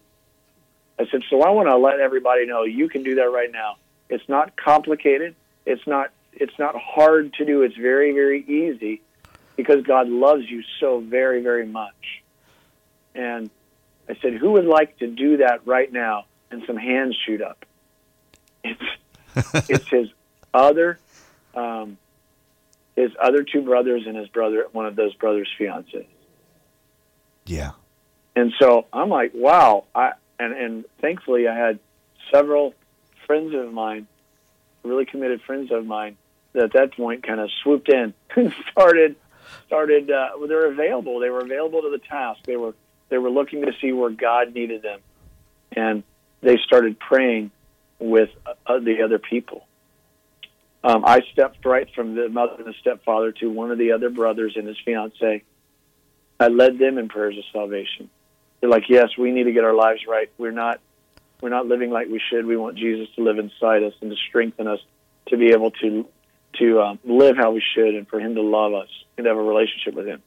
I 0.98 1.06
said, 1.10 1.22
so 1.30 1.42
I 1.42 1.48
want 1.50 1.70
to 1.70 1.76
let 1.78 2.00
everybody 2.00 2.44
know 2.44 2.64
you 2.64 2.86
can 2.90 3.02
do 3.02 3.14
that 3.14 3.32
right 3.32 3.50
now. 3.50 3.76
It's 4.10 4.28
not 4.28 4.56
complicated. 4.56 5.34
It's 5.64 5.86
not 5.86 6.10
it's 6.34 6.58
not 6.58 6.76
hard 6.76 7.32
to 7.34 7.46
do. 7.46 7.62
It's 7.62 7.76
very 7.76 8.12
very 8.12 8.42
easy 8.42 9.00
because 9.56 9.82
God 9.84 10.08
loves 10.08 10.48
you 10.50 10.62
so 10.78 11.00
very 11.00 11.42
very 11.42 11.66
much. 11.66 12.22
And 13.14 13.48
I 14.06 14.16
said, 14.20 14.34
who 14.34 14.52
would 14.52 14.66
like 14.66 14.98
to 14.98 15.06
do 15.06 15.38
that 15.38 15.66
right 15.66 15.90
now? 15.90 16.26
And 16.50 16.62
some 16.66 16.76
hands 16.76 17.16
shoot 17.24 17.40
up. 17.40 17.64
It's 18.62 19.70
it's 19.70 19.88
his 19.88 20.08
other 20.52 20.98
um, 21.54 21.96
his 22.96 23.10
other 23.20 23.42
two 23.42 23.62
brothers 23.62 24.02
and 24.06 24.16
his 24.16 24.28
brother 24.28 24.66
one 24.72 24.86
of 24.86 24.96
those 24.96 25.14
brothers' 25.14 25.48
fiancés. 25.58 26.06
Yeah. 27.46 27.72
And 28.36 28.52
so 28.58 28.86
I'm 28.92 29.08
like, 29.08 29.32
wow, 29.34 29.84
I 29.94 30.12
and 30.38 30.52
and 30.52 30.84
thankfully 31.00 31.46
I 31.48 31.56
had 31.56 31.78
several 32.32 32.74
friends 33.26 33.54
of 33.54 33.72
mine, 33.72 34.06
really 34.82 35.04
committed 35.04 35.42
friends 35.42 35.70
of 35.70 35.86
mine, 35.86 36.16
that 36.52 36.64
at 36.64 36.72
that 36.72 36.92
point 36.94 37.22
kind 37.22 37.40
of 37.40 37.50
swooped 37.62 37.88
in 37.88 38.14
and 38.36 38.54
started 38.70 39.16
started. 39.66 40.10
Uh, 40.10 40.30
well, 40.38 40.48
they 40.48 40.54
were 40.54 40.66
available. 40.66 41.20
They 41.20 41.30
were 41.30 41.40
available 41.40 41.82
to 41.82 41.90
the 41.90 41.98
task. 41.98 42.40
They 42.44 42.56
were 42.56 42.74
they 43.08 43.18
were 43.18 43.30
looking 43.30 43.62
to 43.62 43.72
see 43.80 43.92
where 43.92 44.10
God 44.10 44.54
needed 44.54 44.82
them, 44.82 45.00
and 45.72 46.02
they 46.40 46.58
started 46.66 46.98
praying 46.98 47.50
with 47.98 48.30
uh, 48.44 48.78
the 48.78 49.02
other 49.02 49.18
people. 49.18 49.66
Um, 50.84 51.02
I 51.06 51.22
stepped 51.32 51.64
right 51.64 51.88
from 51.94 52.14
the 52.14 52.28
mother 52.28 52.56
and 52.58 52.66
the 52.66 52.74
stepfather 52.78 53.32
to 53.32 53.50
one 53.50 53.70
of 53.70 53.78
the 53.78 53.92
other 53.92 54.10
brothers 54.10 54.52
and 54.56 54.68
his 54.68 54.76
fiance. 54.84 55.42
I 56.38 56.48
led 56.48 56.78
them 56.78 56.98
in 56.98 57.08
prayers 57.08 57.38
of 57.38 57.44
salvation. 57.52 58.10
They're 58.60 58.68
like, 58.68 58.90
yes, 58.90 59.08
we 59.16 59.30
need 59.30 59.44
to 59.44 59.52
get 59.52 59.64
our 59.64 59.72
lives 59.72 60.02
right. 60.06 60.30
We're 60.36 60.50
not 60.50 60.80
we're 61.40 61.48
not 61.48 61.66
living 61.66 61.90
like 61.90 62.08
we 62.08 62.20
should. 62.30 62.44
We 62.44 62.56
want 62.56 62.76
Jesus 62.76 63.08
to 63.16 63.22
live 63.22 63.38
inside 63.38 63.82
us 63.82 63.94
and 64.02 64.10
to 64.10 64.16
strengthen 64.28 64.66
us 64.66 64.80
to 65.28 65.38
be 65.38 65.48
able 65.48 65.70
to 65.70 66.06
to 66.58 66.80
um, 66.82 66.98
live 67.02 67.36
how 67.36 67.52
we 67.52 67.62
should 67.74 67.94
and 67.94 68.06
for 68.06 68.20
Him 68.20 68.34
to 68.34 68.42
love 68.42 68.74
us 68.74 68.88
and 69.16 69.26
have 69.26 69.36
a 69.36 69.42
relationship 69.42 69.94
with 69.94 70.06
Him. 70.06 70.22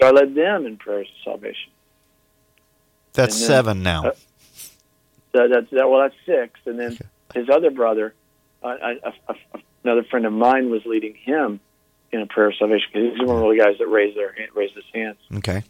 So 0.00 0.08
I 0.08 0.12
led 0.12 0.34
them 0.34 0.64
in 0.64 0.78
prayers 0.78 1.08
of 1.08 1.32
salvation. 1.32 1.72
That's 3.12 3.38
then, 3.38 3.46
seven 3.46 3.82
now. 3.82 4.06
Uh, 4.06 4.12
that, 5.32 5.50
that's 5.52 5.70
that. 5.70 5.90
Well, 5.90 6.00
that's 6.00 6.14
six, 6.24 6.58
and 6.64 6.78
then 6.78 6.92
okay. 6.92 7.04
his 7.34 7.50
other 7.50 7.70
brother, 7.70 8.14
uh, 8.62 8.76
a, 8.82 9.12
a, 9.28 9.58
another 9.84 10.04
friend 10.04 10.26
of 10.26 10.32
mine, 10.32 10.70
was 10.70 10.82
leading 10.84 11.14
him 11.14 11.60
in 12.12 12.20
a 12.20 12.26
prayer 12.26 12.48
of 12.48 12.56
salvation 12.56 12.88
because 12.92 13.18
he's 13.18 13.26
one 13.26 13.42
of 13.42 13.48
the 13.48 13.56
guys 13.56 13.78
that 13.78 13.86
raised 13.86 14.16
their 14.16 14.34
raised 14.54 14.74
his 14.74 14.84
hands. 14.92 15.18
Okay. 15.36 15.62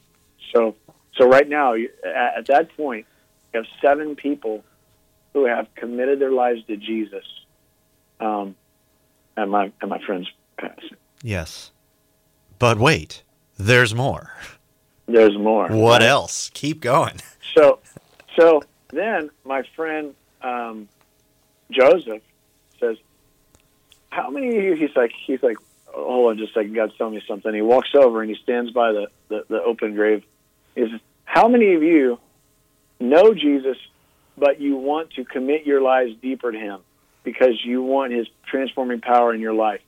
So 0.55 0.75
so 1.17 1.29
right 1.29 1.49
now, 1.49 1.75
at, 1.75 2.39
at 2.39 2.47
that 2.47 2.77
point, 2.77 3.07
you 3.53 3.61
have 3.61 3.67
seven 3.83 4.17
people 4.17 4.65
who 5.33 5.45
have 5.45 5.69
committed 5.75 6.21
their 6.21 6.33
lives 6.33 6.65
to 6.67 6.77
Jesus. 6.77 7.25
Um, 8.21 8.57
and 9.37 9.51
my 9.51 9.73
and 9.81 9.91
my 9.91 9.99
friends 10.05 10.29
passing. 10.59 10.97
Yes, 11.23 11.71
but 12.59 12.79
wait, 12.79 13.23
there's 13.59 13.95
more. 13.95 14.33
There's 15.07 15.37
more. 15.37 15.69
What 15.69 16.01
right? 16.01 16.09
else? 16.09 16.51
Keep 16.55 16.81
going. 16.81 17.21
So, 17.55 17.81
so 18.39 18.63
then 18.93 19.31
my 19.45 19.65
friend 19.75 20.15
um, 20.43 20.89
Joseph 21.71 22.23
"How 24.11 24.31
many 24.31 24.49
of 24.49 24.63
you?" 24.63 24.75
He's 24.75 24.95
like, 24.95 25.13
he's 25.27 25.43
like, 25.43 25.57
hold 25.87 26.31
on, 26.31 26.39
just 26.39 26.53
a 26.53 26.55
second. 26.55 26.75
God's 26.75 26.97
telling 26.97 27.15
me 27.15 27.23
something. 27.27 27.55
He 27.55 27.63
walks 27.63 27.95
over 27.95 28.21
and 28.23 28.31
he 28.31 28.37
stands 28.43 28.71
by 28.73 28.93
the 28.93 29.07
the, 29.29 29.45
the 29.49 29.63
open 29.63 29.95
grave. 29.95 30.25
He 30.75 30.83
says, 30.83 31.01
"How 31.25 31.49
many 31.49 31.75
of 31.75 31.83
you 31.83 32.19
know 32.99 33.35
Jesus, 33.35 33.77
but 34.37 34.61
you 34.61 34.77
want 34.77 35.13
to 35.13 35.25
commit 35.25 35.67
your 35.67 35.81
lives 35.81 36.15
deeper 36.21 36.53
to 36.53 36.59
Him?" 36.59 36.81
because 37.23 37.65
you 37.65 37.83
want 37.83 38.13
his 38.13 38.27
transforming 38.47 39.01
power 39.01 39.35
in 39.35 39.41
your 39.41 39.55
life. 39.55 39.81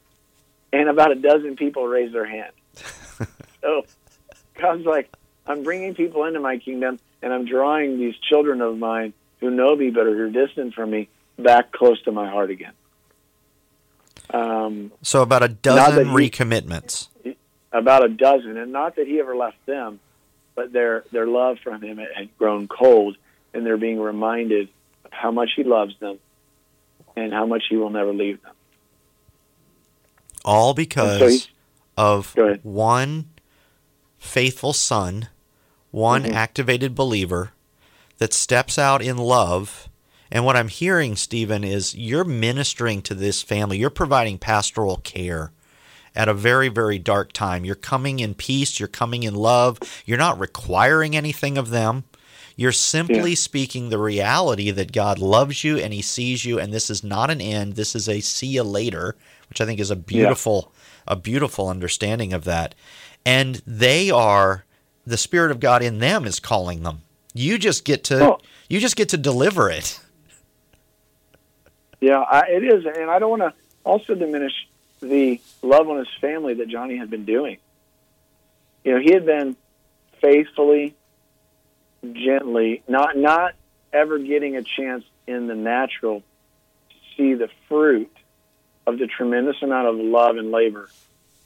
And 0.73 0.89
about 0.89 1.13
a 1.13 1.17
dozen 1.17 1.57
people 1.57 1.87
raise 1.87 2.13
their 2.13 2.27
hand. 2.27 2.53
so 3.61 3.85
God's 4.59 4.87
like, 4.87 5.11
I'm 5.47 5.63
bringing 5.63 5.95
people 5.95 6.25
into 6.25 6.41
my 6.41 6.59
kingdom 6.59 6.99
and 7.21 7.33
I'm 7.33 7.47
drawing 7.47 7.99
these 7.99 8.15
children 8.17 8.61
of 8.61 8.79
mine 8.79 9.13
who 9.41 9.51
know 9.51 9.75
me 9.75 9.91
but 9.91 10.07
are 10.07 10.31
distant 10.31 10.75
from 10.75 10.91
me 10.91 11.09
back 11.39 11.73
close 11.73 12.01
to 12.03 12.13
my 12.13 12.29
heart 12.29 12.51
again. 12.51 12.73
Um, 14.33 14.93
so 15.03 15.23
about 15.23 15.43
a 15.43 15.49
dozen 15.49 16.09
he, 16.09 16.15
recommitments. 16.15 17.09
About 17.73 18.05
a 18.05 18.09
dozen, 18.09 18.57
and 18.57 18.73
not 18.73 18.97
that 18.97 19.07
he 19.07 19.21
ever 19.21 19.37
left 19.37 19.65
them, 19.67 20.01
but 20.55 20.73
their 20.73 21.05
their 21.13 21.27
love 21.27 21.59
from 21.63 21.83
him 21.83 21.99
had 21.99 22.37
grown 22.39 22.69
cold, 22.69 23.17
and 23.55 23.65
they're 23.65 23.77
being 23.77 24.01
reminded 24.01 24.69
of 25.05 25.13
how 25.13 25.31
much 25.31 25.51
he 25.57 25.65
loves 25.65 25.95
them 25.99 26.19
and 27.17 27.33
how 27.33 27.47
much 27.47 27.65
he 27.69 27.77
will 27.77 27.91
never 27.91 28.13
leave 28.13 28.43
them. 28.43 28.53
All 30.45 30.75
because 30.75 31.45
so 31.45 31.49
of 31.97 32.37
one 32.63 33.31
faithful 34.19 34.73
son, 34.73 35.29
one 35.91 36.25
mm-hmm. 36.25 36.35
activated 36.35 36.95
believer 36.95 37.53
that 38.19 38.33
steps 38.33 38.79
out 38.79 39.03
in 39.03 39.17
love. 39.17 39.89
And 40.33 40.47
what 40.47 40.57
I'm 40.57 40.69
hearing, 40.69 41.15
Stephen, 41.15 41.63
is 41.63 41.95
you're 41.95 42.25
ministering 42.25 43.03
to 43.03 43.15
this 43.15 43.43
family. 43.43 43.77
You're 43.77 43.91
providing 43.91 44.39
pastoral 44.39 44.97
care 44.97 45.53
at 46.17 46.27
a 46.27 46.33
very, 46.33 46.69
very 46.69 46.99
dark 46.99 47.35
time. 47.35 47.67
You're 47.67 47.75
coming 47.75 48.19
in 48.19 48.33
peace. 48.33 48.81
You're 48.81 48.89
coming 48.89 49.25
in 49.25 49.35
love. 49.35 49.79
You're 50.07 50.17
not 50.17 50.41
requiring 50.41 51.15
anything 51.15 51.59
of 51.59 51.69
them. 51.69 52.05
You're 52.57 52.73
simply 52.73 53.31
yeah. 53.31 53.37
speaking 53.37 53.91
the 53.91 53.99
reality 53.99 54.71
that 54.71 54.93
God 54.93 55.19
loves 55.19 55.65
you 55.65 55.77
and 55.77 55.93
He 55.93 56.01
sees 56.01 56.47
you, 56.47 56.59
and 56.59 56.73
this 56.73 56.89
is 56.89 57.05
not 57.05 57.31
an 57.31 57.43
end. 57.43 57.75
This 57.75 57.95
is 57.95 58.09
a 58.09 58.21
see 58.21 58.47
you 58.47 58.63
later, 58.63 59.17
which 59.51 59.61
I 59.61 59.67
think 59.67 59.81
is 59.81 59.91
a 59.91 59.97
beautiful, 59.97 60.73
yeah. 60.73 61.13
a 61.13 61.17
beautiful 61.17 61.69
understanding 61.69 62.33
of 62.33 62.45
that. 62.45 62.75
And 63.27 63.61
they 63.67 64.11
are 64.11 64.65
the 65.07 65.19
Spirit 65.19 65.51
of 65.51 65.61
God 65.61 65.83
in 65.83 65.99
them 65.99 66.25
is 66.25 66.41
calling 66.41 66.85
them. 66.85 67.03
You 67.35 67.59
just 67.59 67.85
get 67.85 68.03
to 68.05 68.33
oh. 68.33 68.39
you 68.71 68.81
just 68.81 68.97
get 68.97 69.11
to 69.11 69.19
deliver 69.19 69.69
it. 69.69 70.01
Yeah, 72.03 72.19
I, 72.19 72.49
it 72.49 72.65
is, 72.65 72.85
and 72.85 73.09
I 73.09 73.21
don't 73.21 73.31
want 73.31 73.43
to 73.43 73.55
also 73.85 74.17
diminish 74.17 74.53
the 75.01 75.41
love 75.63 75.89
on 75.89 75.99
his 75.99 76.09
family 76.21 76.55
that 76.55 76.67
Johnny 76.69 76.97
had 76.97 77.11
been 77.11 77.25
doing. 77.25 77.59
You 78.83 78.95
know, 78.95 79.01
he 79.01 79.13
had 79.13 79.25
been 79.25 79.57
faithfully 80.21 80.97
gently, 82.13 82.83
not 82.89 83.17
not 83.17 83.55
ever 83.93 84.19
getting 84.19 84.57
a 84.57 84.63
chance 84.63 85.05
in 85.29 85.47
the 85.47 85.55
natural 85.55 86.25
to 86.91 86.97
see 87.17 87.35
the 87.35 87.49
fruit 87.69 88.11
of 88.85 88.99
the 88.99 89.07
tremendous 89.07 89.63
amount 89.63 89.87
of 89.87 89.95
love 89.95 90.39
and 90.39 90.51
labor 90.51 90.89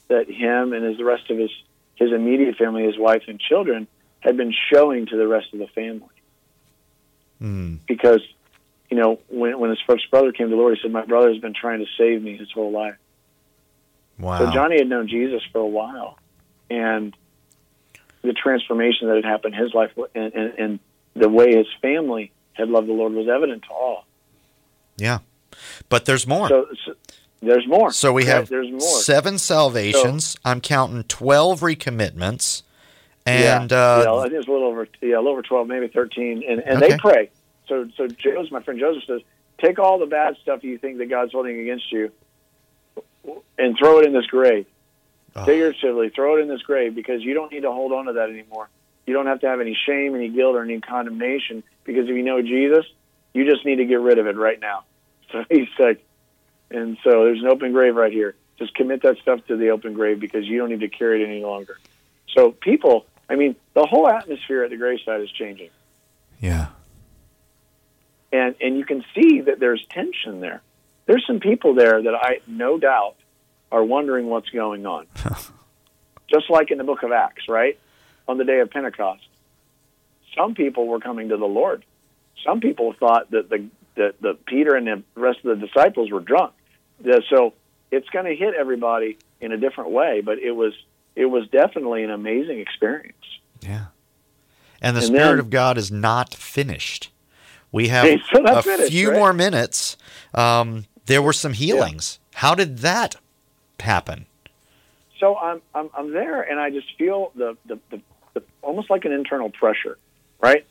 that 0.09 0.27
him 0.31 0.73
and 0.73 0.87
his 0.87 0.97
the 0.97 1.05
rest 1.05 1.31
of 1.31 1.37
his 1.37 1.51
his 1.97 2.13
immediate 2.13 2.57
family, 2.57 2.85
his 2.85 2.99
wife 2.99 3.25
and 3.29 3.39
children, 3.39 3.87
had 4.21 4.39
been 4.39 4.55
showing 4.73 5.05
to 5.05 5.19
the 5.19 5.29
rest 5.29 5.53
of 5.53 5.59
the 5.59 5.67
family. 5.67 6.09
Mm. 7.43 7.81
Because, 7.87 8.23
you 8.91 8.97
know, 8.97 9.21
when 9.29 9.59
when 9.59 9.71
his 9.71 9.81
first 9.87 10.11
brother 10.11 10.33
came 10.33 10.49
to 10.49 10.51
the 10.51 10.57
Lord, 10.57 10.77
he 10.77 10.83
said, 10.83 10.93
"My 10.93 11.05
brother 11.05 11.29
has 11.29 11.39
been 11.39 11.55
trying 11.55 11.81
to 11.81 11.87
save 11.99 12.23
me 12.23 12.37
his 12.37 12.51
whole 12.53 12.71
life." 12.71 12.97
Wow. 14.19 14.39
So 14.39 14.53
Johnny 14.53 14.79
had 14.79 14.89
known 14.89 15.09
Jesus 15.09 15.43
for 15.53 15.59
a 15.59 15.67
while, 15.67 16.19
and 16.71 17.17
the 18.23 18.33
transformation 18.33 19.09
that 19.09 19.17
had 19.17 19.25
happened 19.25 19.55
in 19.55 19.63
his 19.63 19.75
life 19.75 19.93
and, 20.15 20.35
and, 20.35 20.59
and 20.59 20.79
the 21.15 21.29
way 21.29 21.57
his 21.57 21.67
family 21.81 22.33
had 22.53 22.69
loved 22.69 22.89
the 22.89 22.93
Lord 22.93 23.13
was 23.13 23.29
evident 23.29 23.63
to 23.65 23.71
all. 23.71 24.05
Yeah, 24.97 25.19
but 25.89 26.05
there's 26.05 26.27
more. 26.27 26.49
So, 26.49 26.67
so 26.85 26.95
there's 27.41 27.67
more. 27.67 27.91
So 27.93 28.13
we 28.13 28.25
have 28.25 28.49
there's 28.49 28.71
more. 28.71 28.81
seven 28.81 29.39
salvations. 29.39 30.25
So, 30.25 30.39
I'm 30.45 30.61
counting 30.61 31.05
twelve 31.05 31.61
recommitments, 31.61 32.63
and 33.25 33.71
yeah, 33.71 33.97
uh, 33.97 34.03
yeah, 34.05 34.15
I 34.15 34.23
think 34.23 34.35
it's 34.35 34.49
a 34.49 34.51
little 34.51 34.69
over 34.69 34.89
yeah, 35.01 35.17
a 35.17 35.19
little 35.19 35.33
over 35.33 35.43
twelve, 35.43 35.69
maybe 35.69 35.89
thirteen, 35.89 36.43
and 36.49 36.61
and 36.61 36.83
okay. 36.83 36.93
they 36.93 36.99
pray. 36.99 37.31
So 37.69 37.89
so 37.97 38.07
Joseph, 38.07 38.53
my 38.53 38.63
friend 38.63 38.79
Joseph 38.79 39.05
says, 39.07 39.21
take 39.59 39.79
all 39.79 39.99
the 39.99 40.07
bad 40.07 40.37
stuff 40.43 40.63
you 40.65 40.79
think 40.79 40.99
that 40.99 41.07
God's 41.07 41.33
holding 41.33 41.61
against 41.61 41.91
you, 41.91 42.13
and 43.59 43.77
throw 43.79 44.01
it 44.01 44.07
in 44.07 44.13
this 44.13 44.27
grave 44.27 44.67
oh. 45.37 45.45
figuratively, 45.45 46.11
throw 46.11 46.37
it 46.37 46.41
in 46.41 46.49
this 46.49 46.63
grave 46.63 46.95
because 46.95 47.23
you 47.23 47.35
don't 47.35 47.53
need 47.53 47.63
to 47.63 47.73
hold 47.73 47.93
on 47.93 48.07
to 48.07 48.15
that 48.15 48.31
anymore. 48.31 48.69
You 49.07 49.15
don't 49.15 49.27
have 49.27 49.41
to 49.41 49.47
have 49.47 49.61
any 49.61 49.79
shame, 49.87 50.15
any 50.15 50.29
guilt, 50.29 50.57
or 50.57 50.63
any 50.63 50.81
condemnation 50.81 51.63
because 51.85 52.09
if 52.09 52.17
you 52.17 52.23
know 52.23 52.43
Jesus, 52.43 52.85
you 53.35 53.49
just 53.49 53.65
need 53.65 53.77
to 53.77 53.85
get 53.85 54.01
rid 54.01 54.19
of 54.19 54.27
it 54.27 54.37
right 54.37 54.61
now. 54.61 54.85
So 55.33 55.45
he's 55.51 55.67
like, 55.77 56.07
and 56.71 56.97
so 57.03 57.25
there's 57.25 57.41
an 57.41 57.49
open 57.49 57.73
grave 57.73 57.97
right 57.97 58.13
here. 58.13 58.37
Just 58.61 58.77
commit 58.77 59.03
that 59.03 59.19
stuff 59.19 59.45
to 59.49 59.57
the 59.57 59.71
open 59.71 59.93
grave 59.93 60.21
because 60.21 60.47
you 60.47 60.57
don't 60.57 60.71
need 60.71 60.81
to 60.81 60.89
carry 60.89 61.21
it 61.21 61.27
any 61.27 61.43
longer. 61.43 61.79
So 62.33 62.53
people, 62.53 63.07
I 63.29 63.35
mean, 63.35 63.57
the 63.75 63.85
whole 63.85 64.09
atmosphere 64.09 64.63
at 64.63 64.71
the 64.71 64.77
graveside 64.77 65.21
is 65.23 65.31
changing. 65.33 65.71
Yeah. 66.41 66.69
And 68.33 68.55
and 68.61 68.77
you 68.77 68.85
can 68.85 69.05
see 69.15 69.41
that 69.43 69.61
there's 69.61 69.85
tension 69.91 70.41
there. 70.41 70.63
There's 71.07 71.25
some 71.27 71.41
people 71.41 71.75
there 71.75 72.03
that 72.03 72.15
I 72.15 72.41
no 72.47 72.79
doubt 72.79 73.17
are 73.71 73.85
wondering 73.85 74.27
what's 74.27 74.51
going 74.51 74.87
on. 74.87 75.07
Just 76.29 76.51
like 76.51 76.71
in 76.71 76.79
the 76.79 76.85
book 76.85 77.03
of 77.03 77.13
Acts, 77.13 77.49
right? 77.49 77.79
On 78.27 78.39
the 78.39 78.45
day 78.45 78.61
of 78.61 78.71
Pentecost. 78.71 79.23
Some 80.37 80.55
people 80.55 80.87
were 80.87 81.01
coming 81.01 81.29
to 81.29 81.37
the 81.37 81.47
Lord. 81.47 81.85
Some 82.45 82.61
people 82.61 82.93
thought 82.99 83.31
that 83.31 83.49
the 83.49 83.69
that 83.95 84.21
the 84.21 84.37
Peter 84.47 84.75
and 84.75 84.87
the 84.87 85.03
rest 85.15 85.39
of 85.45 85.59
the 85.59 85.67
disciples 85.67 86.11
were 86.11 86.21
drunk. 86.21 86.53
So 87.31 87.55
it's 87.91 88.09
going 88.11 88.27
to 88.27 88.35
hit 88.35 88.55
everybody 88.55 89.19
in 89.41 89.53
a 89.53 89.57
different 89.57 89.91
way, 89.91 90.21
but 90.21 90.39
it 90.39 90.53
was 90.53 90.73
it 91.15 91.27
was 91.27 91.49
definitely 91.49 92.05
an 92.05 92.11
amazing 92.11 92.61
experience. 92.61 93.17
Yeah. 93.61 93.87
And 94.83 94.97
the 94.97 95.01
and 95.01 95.07
Spirit 95.07 95.31
then, 95.31 95.39
of 95.39 95.51
God 95.51 95.79
is 95.79 95.91
not 95.91 96.35
finished. 96.35 97.11
We 97.77 97.89
have 97.89 98.07
a 98.07 98.63
finished, 98.63 98.91
few 98.91 99.11
right? 99.11 99.19
more 99.19 99.35
minutes. 99.35 99.99
Um, 100.33 100.87
there 101.05 101.21
were 101.21 101.35
some 101.35 101.53
healings. 101.53 102.19
Yeah. 102.33 102.39
How 102.39 102.55
did 102.55 102.79
that 102.79 103.17
happen? 103.81 104.25
So 105.21 105.37
I'm 105.37 105.61
I'm, 105.75 105.91
I'm 105.95 106.11
there, 106.11 106.41
and 106.41 106.59
I 106.59 106.71
just 106.71 106.87
feel 106.97 107.33
the, 107.35 107.55
the, 107.67 107.79
the, 107.91 108.01
the 108.33 108.43
almost 108.63 108.89
like 108.89 109.05
an 109.05 109.13
internal 109.13 109.51
pressure, 109.51 109.99
right? 110.41 110.67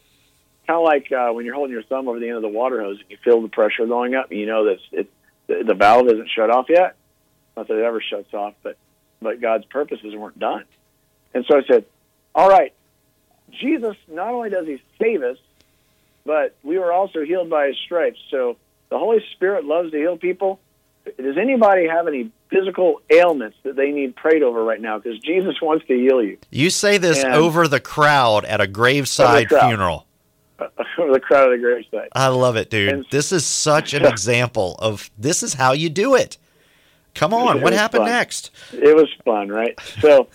Kind 0.66 0.78
of 0.78 0.84
like 0.84 1.12
uh, 1.12 1.32
when 1.32 1.46
you're 1.46 1.54
holding 1.54 1.74
your 1.74 1.84
thumb 1.84 2.08
over 2.08 2.20
the 2.20 2.28
end 2.28 2.38
of 2.38 2.42
the 2.42 2.50
water 2.50 2.82
hose 2.82 2.98
and 3.00 3.10
you 3.12 3.18
feel 3.24 3.40
the 3.40 3.50
pressure 3.50 3.86
going 3.86 4.16
up. 4.16 4.32
And 4.32 4.40
you 4.40 4.48
know 4.48 4.66
that 4.66 4.80
it 4.92 5.12
the, 5.46 5.64
the 5.64 5.76
valve 5.76 6.08
isn't 6.08 6.30
shut 6.36 6.50
off 6.50 6.66
yet. 6.70 6.96
Not 7.56 7.68
that 7.68 7.78
it 7.78 7.84
ever 7.84 8.02
shuts 8.02 8.34
off, 8.34 8.56
but 8.64 8.78
but 9.22 9.40
God's 9.40 9.66
purposes 9.66 10.16
weren't 10.16 10.40
done. 10.40 10.64
And 11.36 11.46
so 11.48 11.56
I 11.56 11.62
said, 11.72 11.86
"All 12.34 12.50
right, 12.50 12.74
Jesus. 13.52 13.96
Not 14.08 14.34
only 14.34 14.50
does 14.50 14.66
He 14.66 14.82
save 15.00 15.22
us, 15.22 15.38
but 16.26 16.56
we 16.64 16.78
were 16.80 16.92
also 16.92 17.24
healed 17.24 17.50
by 17.50 17.68
His 17.68 17.78
stripes. 17.86 18.20
So 18.32 18.58
the 18.90 18.98
Holy 18.98 19.24
Spirit 19.34 19.66
loves 19.66 19.92
to 19.92 19.98
heal 19.98 20.18
people. 20.18 20.60
Does 21.18 21.38
anybody 21.38 21.88
have 21.88 22.08
any 22.08 22.32
physical 22.50 23.02
ailments 23.12 23.58
that 23.64 23.76
they 23.76 23.92
need 23.92 24.16
prayed 24.16 24.42
over 24.42 24.64
right 24.64 24.82
now? 24.82 24.98
Because 24.98 25.20
Jesus 25.20 25.56
wants 25.62 25.86
to 25.88 25.94
heal 25.96 26.22
you." 26.24 26.38
You 26.52 26.70
say 26.70 26.98
this 26.98 27.24
And- 27.24 27.34
over 27.36 27.68
the 27.68 27.80
crowd 27.80 28.44
at 28.46 28.60
a 28.62 28.68
graveside 28.68 29.50
funeral. 29.50 30.06
the 30.58 31.20
crowd 31.22 31.46
of 31.54 31.60
the 31.60 31.64
graveside. 31.64 32.10
I 32.14 32.28
love 32.30 32.56
it, 32.56 32.70
dude. 32.70 32.90
And- 32.92 33.06
this 33.12 33.32
is 33.32 33.46
such 33.46 33.94
an 33.94 34.06
example 34.14 34.76
of 34.80 35.12
this 35.18 35.44
is 35.44 35.54
how 35.54 35.74
you 35.74 35.90
do 35.90 36.16
it. 36.16 36.38
Come 37.14 37.34
on, 37.34 37.62
what 37.62 37.72
happened 37.72 38.04
fun. 38.04 38.12
next? 38.12 38.52
it 38.74 38.94
was 38.94 39.08
fun, 39.24 39.48
right? 39.48 39.80
So, 40.02 40.28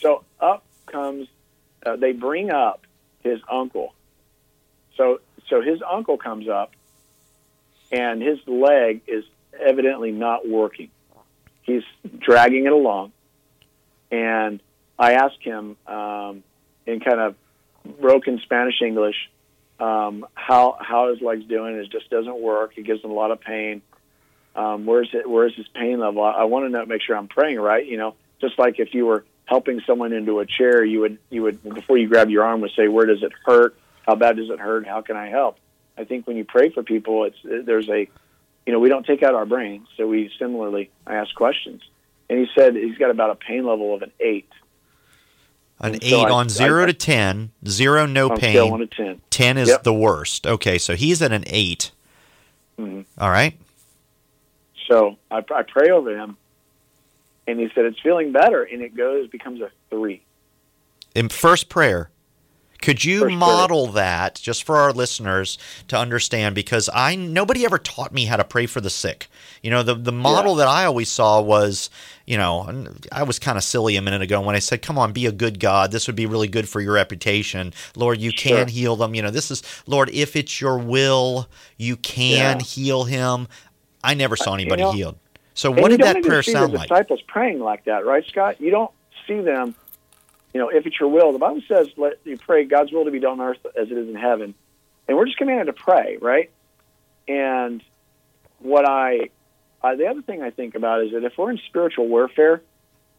so 0.00 0.22
up 0.40 0.62
comes. 0.86 1.26
Uh, 1.84 1.96
they 1.96 2.12
bring 2.12 2.52
up 2.52 2.86
his 3.24 3.40
uncle. 3.50 3.92
So, 4.96 5.20
so 5.48 5.60
his 5.60 5.80
uncle 5.82 6.18
comes 6.18 6.48
up, 6.48 6.72
and 7.90 8.22
his 8.22 8.38
leg 8.46 9.02
is 9.06 9.24
evidently 9.58 10.12
not 10.12 10.48
working. 10.48 10.90
He's 11.62 11.84
dragging 12.18 12.66
it 12.66 12.72
along, 12.72 13.12
and 14.10 14.60
I 14.98 15.14
ask 15.14 15.40
him 15.40 15.76
um, 15.86 16.42
in 16.86 17.00
kind 17.00 17.20
of 17.20 17.36
broken 18.00 18.40
Spanish 18.40 18.82
English 18.82 19.30
um, 19.78 20.26
how 20.34 20.76
how 20.80 21.10
his 21.10 21.20
leg's 21.20 21.44
doing. 21.44 21.76
It 21.76 21.90
just 21.90 22.10
doesn't 22.10 22.38
work. 22.38 22.76
It 22.76 22.82
gives 22.82 23.02
him 23.02 23.10
a 23.10 23.14
lot 23.14 23.30
of 23.30 23.40
pain 23.40 23.82
um, 24.54 24.86
where's 24.86 25.10
it 25.12 25.28
where's 25.28 25.54
his 25.54 25.66
pain 25.68 25.98
level 25.98 26.22
i, 26.22 26.32
I 26.32 26.44
want 26.44 26.66
to 26.66 26.68
know 26.68 26.84
make 26.84 27.02
sure 27.02 27.16
i'm 27.16 27.28
praying 27.28 27.58
right 27.58 27.84
you 27.84 27.96
know 27.96 28.14
just 28.40 28.58
like 28.58 28.78
if 28.78 28.94
you 28.94 29.06
were 29.06 29.24
helping 29.44 29.80
someone 29.86 30.12
into 30.12 30.40
a 30.40 30.46
chair 30.46 30.84
you 30.84 31.00
would 31.00 31.18
you 31.30 31.42
would 31.42 31.62
before 31.62 31.96
you 31.96 32.08
grab 32.08 32.30
your 32.30 32.44
arm 32.44 32.60
would 32.60 32.72
say 32.76 32.88
where 32.88 33.06
does 33.06 33.22
it 33.22 33.32
hurt 33.44 33.76
how 34.06 34.14
bad 34.14 34.36
does 34.36 34.50
it 34.50 34.58
hurt 34.58 34.86
how 34.86 35.00
can 35.00 35.16
i 35.16 35.28
help 35.28 35.58
i 35.96 36.04
think 36.04 36.26
when 36.26 36.36
you 36.36 36.44
pray 36.44 36.68
for 36.70 36.82
people 36.82 37.24
it's 37.24 37.36
there's 37.44 37.88
a 37.88 38.08
you 38.66 38.72
know 38.72 38.78
we 38.80 38.88
don't 38.88 39.06
take 39.06 39.22
out 39.22 39.34
our 39.34 39.46
brains 39.46 39.86
so 39.96 40.06
we 40.06 40.30
similarly 40.38 40.90
i 41.06 41.14
ask 41.14 41.34
questions 41.34 41.82
and 42.30 42.38
he 42.38 42.46
said 42.56 42.74
he's 42.76 42.96
got 42.98 43.10
about 43.10 43.30
a 43.30 43.34
pain 43.34 43.64
level 43.66 43.94
of 43.94 44.02
an 44.02 44.12
eight 44.20 44.48
An 45.80 45.94
And 45.94 46.04
eight 46.04 46.10
so 46.10 46.20
I- 46.20 46.30
on 46.30 46.48
zero 46.48 46.84
I- 46.84 46.86
to 46.86 46.92
ten, 46.94 47.50
zero 47.66 48.06
no 48.06 48.30
pain. 48.30 48.70
one 48.70 48.80
to 48.80 48.86
ten 48.86 49.20
Ten 49.30 49.58
is 49.58 49.68
Yep. 49.68 49.82
the 49.82 49.92
worst. 49.92 50.46
Okay, 50.46 50.78
so 50.78 50.94
he's 50.94 51.20
at 51.22 51.32
an 51.32 51.42
8 51.46 51.90
Mhm. 52.78 53.04
All 53.18 53.30
right. 53.30 53.54
so 54.88 55.16
I, 55.30 55.38
I 55.54 55.62
pray 55.62 55.90
over 55.90 56.16
him 56.16 56.36
and 57.48 57.58
he 57.58 57.68
said 57.74 57.84
it's 57.84 57.98
feeling 58.00 58.30
better 58.32 58.62
and 58.62 58.80
it 58.82 58.94
goes 58.96 59.26
becomes 59.28 59.60
a 59.60 59.70
three 59.90 60.22
In 61.14 61.28
first 61.28 61.68
prayer, 61.68 62.10
could 62.82 63.04
you 63.04 63.30
model 63.30 63.86
that 63.88 64.34
just 64.34 64.64
for 64.64 64.76
our 64.76 64.92
listeners 64.92 65.58
to 65.88 65.96
understand? 65.96 66.54
Because 66.54 66.90
I 66.92 67.14
nobody 67.14 67.64
ever 67.64 67.78
taught 67.78 68.12
me 68.12 68.26
how 68.26 68.36
to 68.36 68.44
pray 68.44 68.66
for 68.66 68.80
the 68.80 68.90
sick. 68.90 69.28
You 69.62 69.70
know, 69.70 69.82
the 69.82 69.94
the 69.94 70.12
model 70.12 70.56
that 70.56 70.68
I 70.68 70.84
always 70.84 71.10
saw 71.10 71.40
was, 71.40 71.88
you 72.26 72.36
know, 72.36 72.86
I 73.10 73.22
was 73.22 73.38
kind 73.38 73.56
of 73.56 73.64
silly 73.64 73.96
a 73.96 74.02
minute 74.02 74.22
ago 74.22 74.40
when 74.42 74.54
I 74.54 74.58
said, 74.58 74.82
"Come 74.82 74.98
on, 74.98 75.12
be 75.12 75.26
a 75.26 75.32
good 75.32 75.60
God. 75.60 75.92
This 75.92 76.06
would 76.06 76.16
be 76.16 76.26
really 76.26 76.48
good 76.48 76.68
for 76.68 76.80
your 76.80 76.94
reputation, 76.94 77.72
Lord. 77.96 78.20
You 78.20 78.32
Sure. 78.32 78.58
can 78.58 78.68
heal 78.68 78.96
them. 78.96 79.14
You 79.14 79.22
know, 79.22 79.30
this 79.30 79.50
is 79.50 79.62
Lord. 79.86 80.10
If 80.10 80.36
it's 80.36 80.60
your 80.60 80.76
will, 80.78 81.48
you 81.78 81.96
can 81.96 82.58
Yeah. 82.58 82.64
heal 82.64 83.04
him." 83.04 83.48
I 84.04 84.14
never 84.14 84.36
saw 84.36 84.50
uh, 84.50 84.54
anybody 84.54 84.82
know, 84.82 84.92
healed. 84.92 85.18
So, 85.54 85.70
what 85.70 85.90
did 85.90 86.00
that 86.00 86.22
prayer 86.22 86.42
sound 86.42 86.72
like? 86.72 86.88
disciples 86.88 87.22
praying 87.28 87.60
like 87.60 87.84
that, 87.84 88.04
right, 88.04 88.24
Scott? 88.26 88.60
You 88.60 88.70
don't 88.70 88.90
see 89.26 89.40
them. 89.40 89.74
You 90.54 90.60
know, 90.60 90.68
if 90.68 90.86
it's 90.86 90.98
your 91.00 91.08
will, 91.08 91.32
the 91.32 91.38
Bible 91.38 91.62
says, 91.66 91.88
"Let 91.96 92.18
you 92.24 92.36
pray 92.36 92.64
God's 92.64 92.92
will 92.92 93.04
to 93.04 93.10
be 93.10 93.20
done 93.20 93.40
on 93.40 93.48
earth 93.48 93.66
as 93.76 93.90
it 93.90 93.96
is 93.96 94.08
in 94.08 94.14
heaven," 94.14 94.54
and 95.08 95.16
we're 95.16 95.26
just 95.26 95.38
commanded 95.38 95.66
to 95.66 95.72
pray, 95.72 96.18
right? 96.20 96.50
And 97.26 97.82
what 98.58 98.86
I, 98.88 99.30
the 99.82 100.06
other 100.06 100.22
thing 100.22 100.42
I 100.42 100.50
think 100.50 100.74
about 100.74 101.04
is 101.04 101.12
that 101.12 101.24
if 101.24 101.38
we're 101.38 101.50
in 101.50 101.58
spiritual 101.66 102.08
warfare, 102.08 102.62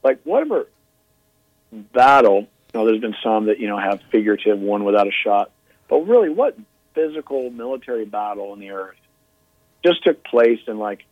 like 0.03 0.21
whatever 0.23 0.67
battle, 1.71 2.41
you 2.41 2.47
know, 2.79 2.85
there's 2.85 3.01
been 3.01 3.15
some 3.23 3.45
that 3.45 3.59
you 3.59 3.67
know 3.67 3.77
have 3.77 4.01
figurative 4.11 4.59
one 4.59 4.83
without 4.83 5.07
a 5.07 5.11
shot, 5.11 5.51
but 5.87 6.07
really, 6.07 6.29
what 6.29 6.57
physical 6.93 7.49
military 7.49 8.05
battle 8.05 8.53
in 8.53 8.59
the 8.59 8.71
earth 8.71 8.97
just 9.83 10.03
took 10.03 10.23
place 10.23 10.59
in 10.67 10.77
like 10.77 11.03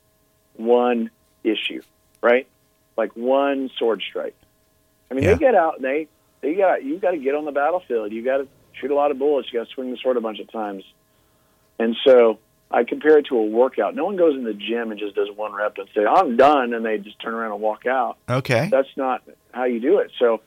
one 0.55 1.09
issue, 1.43 1.81
right? 2.21 2.47
Like 2.97 3.15
one 3.15 3.69
sword 3.77 4.03
strike. 4.07 4.35
I 5.11 5.13
mean, 5.13 5.23
Yeah. 5.25 5.33
they 5.33 5.39
get 5.39 5.55
out 5.55 5.75
and 5.75 5.83
they 5.85 6.07
they 6.41 6.55
got 6.55 6.83
you 6.83 6.97
got 6.97 7.11
to 7.11 7.17
get 7.17 7.35
on 7.35 7.45
the 7.45 7.51
battlefield. 7.51 8.11
You 8.11 8.23
got 8.23 8.37
to 8.37 8.47
shoot 8.79 8.89
a 8.89 8.95
lot 8.95 9.11
of 9.11 9.19
bullets. 9.19 9.51
You 9.51 9.59
got 9.59 9.67
to 9.67 9.73
swing 9.73 9.91
the 9.91 9.97
sword 9.97 10.17
a 10.17 10.21
bunch 10.21 10.39
of 10.39 10.51
times. 10.51 10.83
And 11.77 11.95
so 12.05 12.39
I 12.71 12.83
compare 12.85 13.17
it 13.17 13.25
to 13.27 13.37
a 13.37 13.45
workout. 13.45 13.93
No 13.95 14.05
one 14.05 14.15
goes 14.15 14.33
in 14.35 14.43
the 14.45 14.53
gym 14.53 14.91
and 14.91 14.99
just 14.99 15.13
does 15.15 15.27
one 15.35 15.53
rep 15.53 15.77
and 15.77 15.87
say 15.93 16.05
I'm 16.05 16.37
done, 16.37 16.73
and 16.73 16.85
they 16.85 16.97
just 16.97 17.19
turn 17.19 17.33
around 17.33 17.51
and 17.51 17.61
walk 17.61 17.85
out. 17.85 18.17
Okay. 18.29 18.69
That's 18.71 18.87
not 18.95 19.21
how 19.51 19.65
you 19.65 19.79
do 19.79 19.99
it. 19.99 20.11
So 20.17 20.41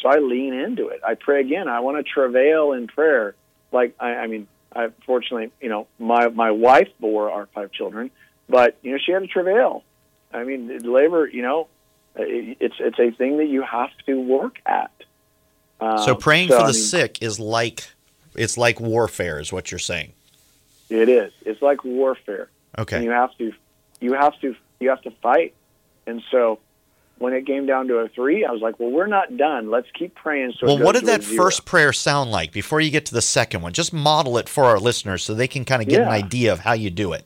so 0.00 0.08
I 0.08 0.18
lean 0.18 0.54
into 0.54 0.88
it. 0.88 1.00
I 1.06 1.14
pray 1.14 1.40
again. 1.40 1.66
I 1.68 1.80
want 1.80 1.96
to 1.96 2.04
travail 2.04 2.72
in 2.72 2.86
prayer. 2.86 3.34
Like 3.72 3.96
I, 3.98 4.10
I 4.14 4.26
mean, 4.28 4.46
I 4.74 4.88
fortunately, 5.06 5.50
you 5.60 5.68
know, 5.68 5.88
my 5.98 6.28
my 6.28 6.52
wife 6.52 6.88
bore 7.00 7.30
our 7.30 7.46
five 7.54 7.72
children, 7.72 8.10
but 8.48 8.76
you 8.82 8.92
know, 8.92 8.98
she 9.04 9.12
had 9.12 9.20
to 9.22 9.26
travail. 9.26 9.82
I 10.32 10.44
mean, 10.44 10.78
labor. 10.84 11.26
You 11.26 11.42
know, 11.42 11.68
it's 12.18 12.74
it's 12.78 12.98
a 12.98 13.10
thing 13.10 13.38
that 13.38 13.46
you 13.48 13.62
have 13.62 13.90
to 14.06 14.20
work 14.20 14.58
at. 14.66 14.90
Um, 15.80 15.98
So 15.98 16.14
praying 16.14 16.48
so, 16.48 16.56
for 16.58 16.64
I 16.64 16.66
the 16.68 16.72
mean, 16.72 16.82
sick 16.82 17.22
is 17.22 17.38
like 17.38 17.88
it's 18.34 18.56
like 18.58 18.80
warfare, 18.80 19.40
is 19.40 19.52
what 19.52 19.70
you're 19.70 19.78
saying. 19.78 20.12
It 20.90 21.08
is. 21.08 21.32
It's 21.44 21.60
like 21.62 21.84
warfare. 21.84 22.48
and 22.74 22.82
Okay. 22.82 23.02
you 23.04 23.10
have 23.10 23.36
to 23.38 23.52
you 24.00 24.12
have 24.14 24.38
to 24.40 24.54
you 24.80 24.88
have 24.90 25.02
to 25.02 25.10
fight 25.22 25.54
and 26.06 26.22
so 26.30 26.60
when 27.18 27.32
it 27.32 27.44
came 27.46 27.66
down 27.66 27.88
to 27.88 27.96
a 27.96 28.08
three 28.08 28.44
i 28.44 28.50
was 28.52 28.60
like 28.62 28.78
well 28.78 28.90
we're 28.92 29.08
not 29.08 29.36
done 29.36 29.70
let's 29.70 29.88
keep 29.92 30.14
praying 30.14 30.52
so 30.60 30.66
Well, 30.68 30.78
what 30.78 30.94
did 30.94 31.04
that 31.06 31.24
first 31.24 31.64
prayer 31.64 31.92
sound 31.92 32.30
like 32.30 32.52
before 32.52 32.80
you 32.80 32.92
get 32.92 33.04
to 33.06 33.14
the 33.14 33.20
second 33.22 33.60
one? 33.62 33.72
Just 33.72 33.92
model 33.92 34.38
it 34.38 34.48
for 34.48 34.64
our 34.66 34.78
listeners 34.78 35.24
so 35.24 35.34
they 35.34 35.48
can 35.48 35.64
kind 35.64 35.82
of 35.82 35.88
get 35.88 36.00
an 36.02 36.08
idea 36.08 36.52
of 36.52 36.60
how 36.60 36.74
you 36.74 36.90
do 36.90 37.12
it. 37.12 37.24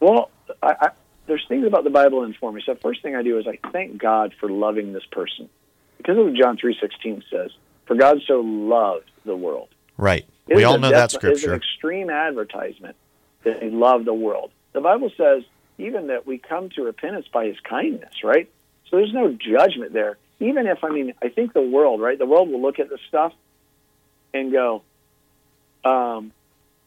well 0.00 0.30
I, 0.62 0.74
I, 0.80 0.88
there's 1.30 1.46
things 1.48 1.66
about 1.66 1.84
the 1.84 1.90
bible 1.90 2.20
that 2.20 2.26
inform 2.26 2.54
me 2.54 2.62
so 2.66 2.74
the 2.74 2.80
first 2.80 3.02
thing 3.02 3.14
i 3.16 3.22
do 3.22 3.38
is 3.38 3.46
i 3.46 3.58
thank 3.72 3.96
god 3.98 4.34
for 4.38 4.48
loving 4.50 4.92
this 4.92 5.04
person 5.10 5.48
because 5.96 6.18
of 6.18 6.24
what 6.26 6.34
john 6.34 6.56
3.16 6.58 7.22
says 7.30 7.50
for 7.86 7.94
god 7.96 8.18
so 8.26 8.40
loved 8.40 9.10
the 9.24 9.36
world 9.36 9.68
Right. 9.96 10.24
We 10.48 10.64
all 10.64 10.78
know 10.78 10.88
def- 10.88 10.96
that 10.96 11.04
It's 11.04 11.14
an 11.14 11.20
scripture. 11.36 11.54
extreme 11.54 12.08
advertisement 12.08 12.96
that 13.44 13.62
he 13.62 13.68
loved 13.68 14.06
the 14.06 14.14
world. 14.14 14.50
The 14.72 14.80
Bible 14.80 15.10
says 15.14 15.42
even 15.76 16.06
that 16.06 16.26
we 16.26 16.38
come 16.38 16.70
to 16.70 16.84
repentance 16.84 17.26
by 17.30 17.44
his 17.44 17.60
kindness, 17.60 18.24
right? 18.24 18.48
So 18.88 18.96
there's 18.96 19.12
no 19.12 19.30
judgment 19.30 19.92
there. 19.92 20.16
Even 20.38 20.66
if, 20.66 20.82
I 20.82 20.88
mean, 20.88 21.12
I 21.22 21.28
think 21.28 21.52
the 21.52 21.60
world, 21.60 22.00
right? 22.00 22.18
The 22.18 22.24
world 22.24 22.48
will 22.50 22.62
look 22.62 22.78
at 22.78 22.88
this 22.88 23.00
stuff 23.08 23.34
and 24.32 24.50
go, 24.50 24.82
um, 25.84 26.32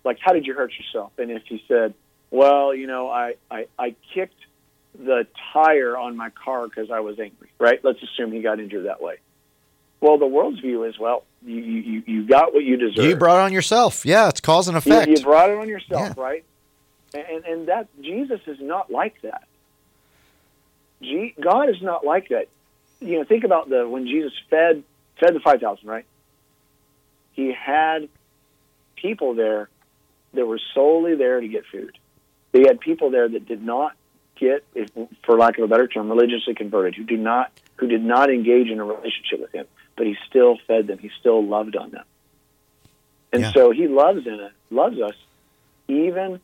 like, 0.04 0.18
how 0.20 0.34
did 0.34 0.48
you 0.48 0.56
hurt 0.56 0.72
yourself? 0.76 1.12
And 1.20 1.30
if 1.30 1.44
he 1.46 1.64
said, 1.68 1.94
well, 2.34 2.74
you 2.74 2.88
know, 2.88 3.10
I, 3.10 3.36
I, 3.52 3.68
I 3.78 3.96
kicked 4.16 4.40
the 4.98 5.28
tire 5.54 5.96
on 5.96 6.18
my 6.18 6.32
car 6.32 6.68
because 6.68 6.90
I 6.90 7.00
was 7.02 7.20
angry, 7.20 7.50
right? 7.60 7.80
Let's 7.84 8.00
assume 8.02 8.32
he 8.32 8.42
got 8.42 8.60
injured 8.60 8.86
that 8.88 9.02
way. 9.04 9.18
Well, 10.02 10.18
the 10.18 10.26
world's 10.26 10.60
view 10.60 10.84
is, 10.84 10.98
well, 10.98 11.24
you, 11.46 11.58
you, 11.62 12.04
you 12.08 12.24
got 12.28 12.54
what 12.56 12.64
you 12.64 12.76
deserve. 12.78 13.06
You 13.06 13.16
brought 13.16 13.38
it 13.38 13.44
on 13.44 13.54
yourself. 13.54 14.04
Yeah, 14.04 14.30
it's 14.30 14.40
cause 14.42 14.68
and 14.68 14.74
You, 14.74 14.80
effect. 14.80 15.10
you 15.12 15.24
brought 15.24 15.52
it 15.52 15.58
on 15.58 15.70
yourself, 15.70 16.14
Yeah. 16.18 16.24
right? 16.24 16.44
And 17.14 17.46
and 17.46 17.68
that 17.68 17.88
Jesus 18.02 18.42
is 18.48 18.60
not 18.60 18.92
like 18.92 19.22
that. 19.22 19.44
G, 21.02 21.36
God 21.40 21.70
is 21.70 21.80
not 21.82 22.04
like 22.04 22.30
that. 22.30 22.48
You 23.00 23.20
know, 23.20 23.24
think 23.26 23.44
about 23.44 23.70
the 23.70 23.88
when 23.88 24.08
Jesus 24.08 24.34
fed 24.50 24.84
fed 25.20 25.36
the 25.36 25.40
five 25.40 25.60
thousand, 25.62 25.88
right? 25.88 26.06
He 27.34 27.54
had 27.54 28.10
people 28.96 29.36
there 29.36 29.70
that 30.34 30.46
were 30.46 30.60
solely 30.74 31.16
there 31.16 31.40
to 31.40 31.48
get 31.48 31.66
food. 31.72 31.98
He 32.54 32.62
had 32.68 32.80
people 32.80 33.10
there 33.10 33.28
that 33.28 33.46
did 33.48 33.62
not 33.64 33.94
get, 34.40 34.64
if, 34.76 34.90
for 35.26 35.38
lack 35.38 35.58
of 35.58 35.64
a 35.66 35.68
better 35.68 35.88
term, 35.88 36.10
religiously 36.10 36.54
converted, 36.56 36.96
who 36.96 37.04
do 37.04 37.18
not 37.18 37.52
who 37.78 37.88
did 37.88 38.04
not 38.04 38.30
engage 38.32 38.70
in 38.70 38.80
a 38.80 38.86
relationship 38.86 39.42
with 39.42 39.52
him, 39.52 39.66
but 39.98 40.06
he 40.06 40.16
still 40.30 40.58
fed 40.68 40.88
them. 40.88 41.00
He 41.00 41.10
still 41.20 41.44
loved 41.46 41.76
on 41.76 41.90
them. 41.92 42.06
And 43.34 43.42
Yeah. 43.42 43.52
so 43.52 43.72
he 43.72 43.88
loves 43.88 44.26
in 44.28 44.36
it, 44.36 44.52
loves 44.70 45.02
us, 45.02 45.16
even 45.88 46.40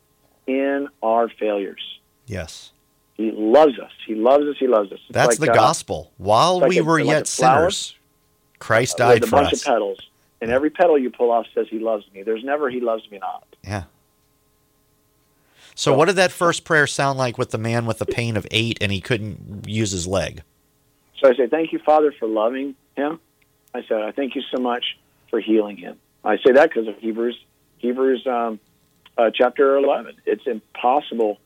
in 0.46 0.88
our 1.02 1.28
failures. 1.28 1.98
yes. 2.26 2.72
He 3.16 3.30
loves 3.32 3.78
us. 3.78 3.92
He 4.06 4.14
loves 4.14 4.46
us. 4.46 4.56
He 4.58 4.66
loves 4.66 4.90
us. 4.92 4.98
It's 5.06 5.12
That's 5.12 5.38
like, 5.38 5.46
the 5.48 5.50
uh, 5.52 5.54
gospel. 5.54 6.10
While 6.16 6.60
like 6.60 6.70
we 6.70 6.78
a- 6.78 6.82
were 6.84 7.00
like 7.00 7.06
yet 7.08 7.26
sinners, 7.26 7.94
Christ 8.58 8.94
with 8.94 8.98
died 8.98 9.22
a 9.24 9.26
for 9.26 9.30
bunch 9.32 9.52
us. 9.52 9.60
of 9.60 9.66
petals, 9.66 9.98
and 10.40 10.50
every 10.50 10.70
petal 10.70 10.98
you 10.98 11.10
pull 11.10 11.30
off 11.30 11.44
says 11.54 11.66
he 11.68 11.80
loves 11.80 12.06
me. 12.14 12.22
There's 12.22 12.42
never 12.42 12.70
he 12.70 12.80
loves 12.80 13.08
me 13.10 13.18
not. 13.18 13.46
Yeah. 13.62 13.82
So, 15.74 15.94
what 15.94 16.06
did 16.06 16.16
that 16.16 16.32
first 16.32 16.64
prayer 16.64 16.86
sound 16.86 17.18
like 17.18 17.38
with 17.38 17.50
the 17.50 17.58
man 17.58 17.86
with 17.86 17.98
the 17.98 18.06
pain 18.06 18.36
of 18.36 18.46
eight 18.50 18.78
and 18.80 18.92
he 18.92 19.00
couldn't 19.00 19.68
use 19.68 19.90
his 19.90 20.06
leg? 20.06 20.42
So 21.18 21.28
I 21.28 21.34
say, 21.34 21.46
Thank 21.46 21.72
you, 21.72 21.78
Father, 21.78 22.12
for 22.18 22.26
loving 22.26 22.74
him. 22.96 23.20
I 23.74 23.82
said, 23.88 24.02
I 24.02 24.12
thank 24.12 24.34
you 24.34 24.42
so 24.54 24.60
much 24.60 24.98
for 25.30 25.40
healing 25.40 25.76
him. 25.76 25.98
I 26.24 26.36
say 26.38 26.52
that 26.52 26.70
because 26.70 26.88
of 26.88 26.98
Hebrews, 26.98 27.38
Hebrews 27.78 28.26
um, 28.26 28.58
uh, 29.16 29.30
chapter 29.32 29.76
11. 29.76 30.16
It's 30.26 30.46
impossible 30.46 31.38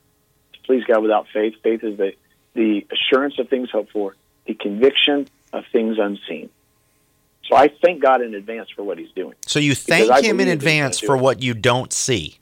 to 0.52 0.60
please 0.64 0.84
God 0.84 1.02
without 1.02 1.26
faith. 1.32 1.54
Faith 1.62 1.84
is 1.84 1.98
the, 1.98 2.12
the 2.54 2.86
assurance 2.90 3.38
of 3.38 3.48
things 3.48 3.70
hoped 3.70 3.92
for, 3.92 4.14
the 4.46 4.54
conviction 4.54 5.28
of 5.52 5.64
things 5.72 5.98
unseen. 5.98 6.50
So 7.48 7.56
I 7.56 7.68
thank 7.68 8.02
God 8.02 8.22
in 8.22 8.34
advance 8.34 8.70
for 8.70 8.82
what 8.82 8.98
He's 8.98 9.12
doing. 9.12 9.34
So 9.46 9.58
you 9.58 9.74
thank 9.74 10.24
Him 10.24 10.40
in 10.40 10.48
advance 10.48 10.98
for 10.98 11.16
what 11.16 11.42
you 11.42 11.52
don't 11.52 11.92
see. 11.92 12.38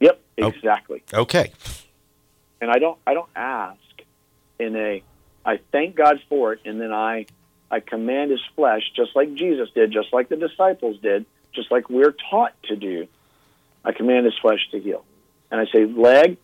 Yep, 0.00 0.20
oh. 0.42 0.48
exactly. 0.48 1.02
Okay. 1.12 1.52
And 2.60 2.70
I 2.70 2.78
don't 2.78 2.98
I 3.06 3.14
don't 3.14 3.30
ask 3.34 3.78
in 4.58 4.76
a 4.76 5.02
I 5.44 5.58
thank 5.72 5.96
God 5.96 6.20
for 6.28 6.52
it 6.52 6.60
and 6.64 6.80
then 6.80 6.92
I 6.92 7.26
I 7.70 7.80
command 7.80 8.32
his 8.32 8.42
flesh 8.56 8.82
just 8.96 9.14
like 9.14 9.34
Jesus 9.34 9.70
did, 9.70 9.92
just 9.92 10.12
like 10.12 10.28
the 10.28 10.36
disciples 10.36 10.98
did, 10.98 11.24
just 11.52 11.70
like 11.70 11.88
we're 11.88 12.14
taught 12.30 12.52
to 12.64 12.76
do. 12.76 13.06
I 13.84 13.92
command 13.92 14.26
his 14.26 14.36
flesh 14.38 14.68
to 14.72 14.80
heal. 14.80 15.04
And 15.50 15.60
I 15.60 15.66
say, 15.72 15.86
leg, 15.86 16.36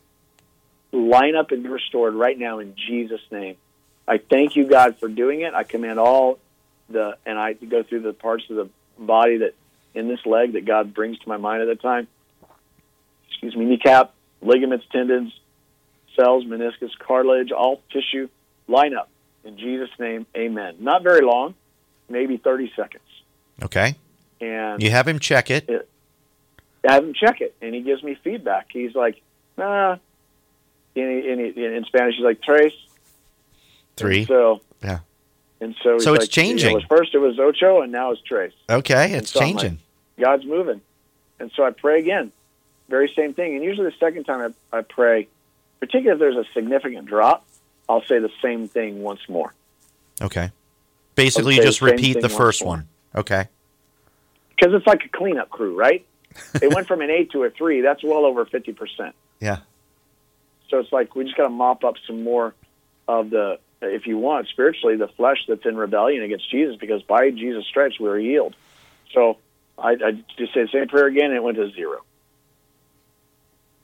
line 0.93 1.35
up 1.35 1.51
and 1.51 1.63
be 1.63 1.69
restored 1.69 2.15
right 2.15 2.39
now 2.39 2.61
in 2.61 2.75
Jesus' 2.77 3.21
name. 3.31 3.57
I 4.09 4.19
thank 4.19 4.57
you, 4.57 4.67
God, 4.67 4.99
for 4.99 5.09
doing 5.09 5.41
it. 5.41 5.53
I 5.53 5.65
command 5.65 5.99
all 5.99 6.39
the, 6.89 7.19
and 7.27 7.39
I 7.39 7.55
go 7.55 7.83
through 7.83 8.01
the 8.01 8.13
parts 8.13 8.45
of 8.49 8.57
the 8.57 8.69
body 8.99 9.39
that 9.39 9.55
in 9.95 10.09
this 10.09 10.25
leg 10.25 10.53
that 10.53 10.65
God 10.65 10.95
brings 10.95 11.19
to 11.19 11.29
my 11.29 11.37
mind 11.37 11.63
at 11.63 11.69
the 11.69 11.75
time. 11.75 12.07
Excuse 13.37 13.55
me, 13.55 13.67
kneecap, 13.67 14.15
ligaments, 14.41 14.87
tendons, 14.91 15.33
cells, 16.17 16.45
meniscus, 16.45 16.91
cartilage, 16.99 17.53
all 17.53 17.83
tissue, 17.93 18.29
line 18.67 18.95
up. 18.95 19.11
In 19.45 19.59
Jesus' 19.59 19.91
name, 19.99 20.27
amen. 20.35 20.77
Not 20.81 21.03
very 21.03 21.25
long, 21.25 21.55
maybe 22.09 22.39
30 22.39 22.73
seconds. 22.75 23.05
Okay. 23.63 23.95
And 24.41 24.83
you 24.83 24.91
have 24.91 25.07
him 25.07 25.19
check 25.19 25.51
it. 25.51 25.69
it 25.69 25.89
I 26.89 26.95
have 26.95 27.05
him 27.05 27.15
check 27.15 27.41
it, 27.41 27.55
and 27.61 27.75
he 27.75 27.83
gives 27.83 28.03
me 28.03 28.17
feedback. 28.23 28.69
He's 28.71 28.95
like, 28.95 29.21
nah. 29.59 29.99
In, 30.95 31.05
in, 31.05 31.41
in 31.41 31.85
Spanish, 31.85 32.15
he's 32.17 32.25
like, 32.25 32.41
tres. 32.43 32.73
Three. 33.97 34.21
And 34.21 34.27
so, 34.27 34.61
yeah. 34.83 34.99
And 35.61 35.75
so, 35.83 35.99
so 35.99 36.15
it's 36.15 36.25
like, 36.25 36.31
changing. 36.31 36.71
You 36.71 36.79
know, 36.81 36.87
first 36.89 37.15
it 37.15 37.19
was 37.19 37.39
ocho, 37.39 37.83
and 37.83 37.93
now 37.93 38.13
it's 38.13 38.23
tres. 38.23 38.53
Okay, 38.69 39.13
it's 39.13 39.31
so 39.31 39.41
changing. 39.41 39.79
Like, 40.17 40.27
God's 40.27 40.47
moving. 40.47 40.81
And 41.39 41.51
so 41.55 41.65
I 41.65 41.71
pray 41.71 41.99
again. 41.99 42.33
Very 42.89 43.13
same 43.17 43.35
thing. 43.35 43.55
And 43.55 43.65
usually 43.65 43.91
the 43.91 43.97
second 43.99 44.25
time 44.25 44.55
I, 44.73 44.79
I 44.79 44.81
pray, 44.83 45.29
particularly 45.81 46.13
if 46.13 46.19
there's 46.19 46.47
a 46.47 46.49
significant 46.53 47.07
drop, 47.07 47.47
I'll 47.89 48.05
say 48.05 48.19
the 48.19 48.31
same 48.43 48.69
thing 48.69 49.03
once 49.03 49.21
more. 49.29 49.53
Okay. 50.21 50.51
Basically, 51.15 51.57
you 51.57 51.63
just 51.63 51.83
repeat 51.83 52.21
the 52.21 52.29
first 52.29 52.65
one. 52.65 52.89
Okay. 53.15 53.49
Because 54.51 54.75
it's 54.75 54.87
like 54.87 55.05
a 55.05 55.09
cleanup 55.09 55.51
crew, 55.51 55.77
right? 55.77 56.05
it 56.55 56.73
went 56.73 56.87
from 56.87 57.01
an 57.01 57.11
eight 57.11 57.33
to 57.33 57.45
a 57.45 57.51
three. 57.51 57.81
That's 57.81 58.03
well 58.03 58.25
over 58.25 58.45
fifty 58.45 58.73
percent. 58.73 59.15
Yeah. 59.41 59.59
So 60.69 60.79
it's 60.79 60.93
like 60.93 61.15
we 61.15 61.25
just 61.25 61.37
got 61.37 61.45
to 61.45 61.51
mop 61.51 61.85
up 61.85 61.95
some 62.07 62.23
more 62.23 62.55
of 63.09 63.31
the, 63.31 63.59
if 63.81 64.07
you 64.07 64.19
want, 64.19 64.49
spiritually, 64.49 64.97
the 64.97 65.09
flesh 65.09 65.39
that's 65.49 65.65
in 65.65 65.77
rebellion 65.77 66.23
against 66.23 66.51
Jesus, 66.51 66.77
because 66.77 67.03
by 67.03 67.31
Jesus' 67.31 67.67
stripes 67.67 68.01
we 68.01 68.09
are 68.09 68.19
healed. 68.19 68.57
So 69.13 69.39
I, 69.79 69.91
I 69.93 70.13
just 70.37 70.55
say 70.55 70.63
the 70.63 70.69
same 70.73 70.89
prayer 70.89 71.07
again, 71.07 71.27
and 71.27 71.35
it 71.35 71.43
went 71.43 71.57
to 71.57 71.71
zero. 71.71 72.03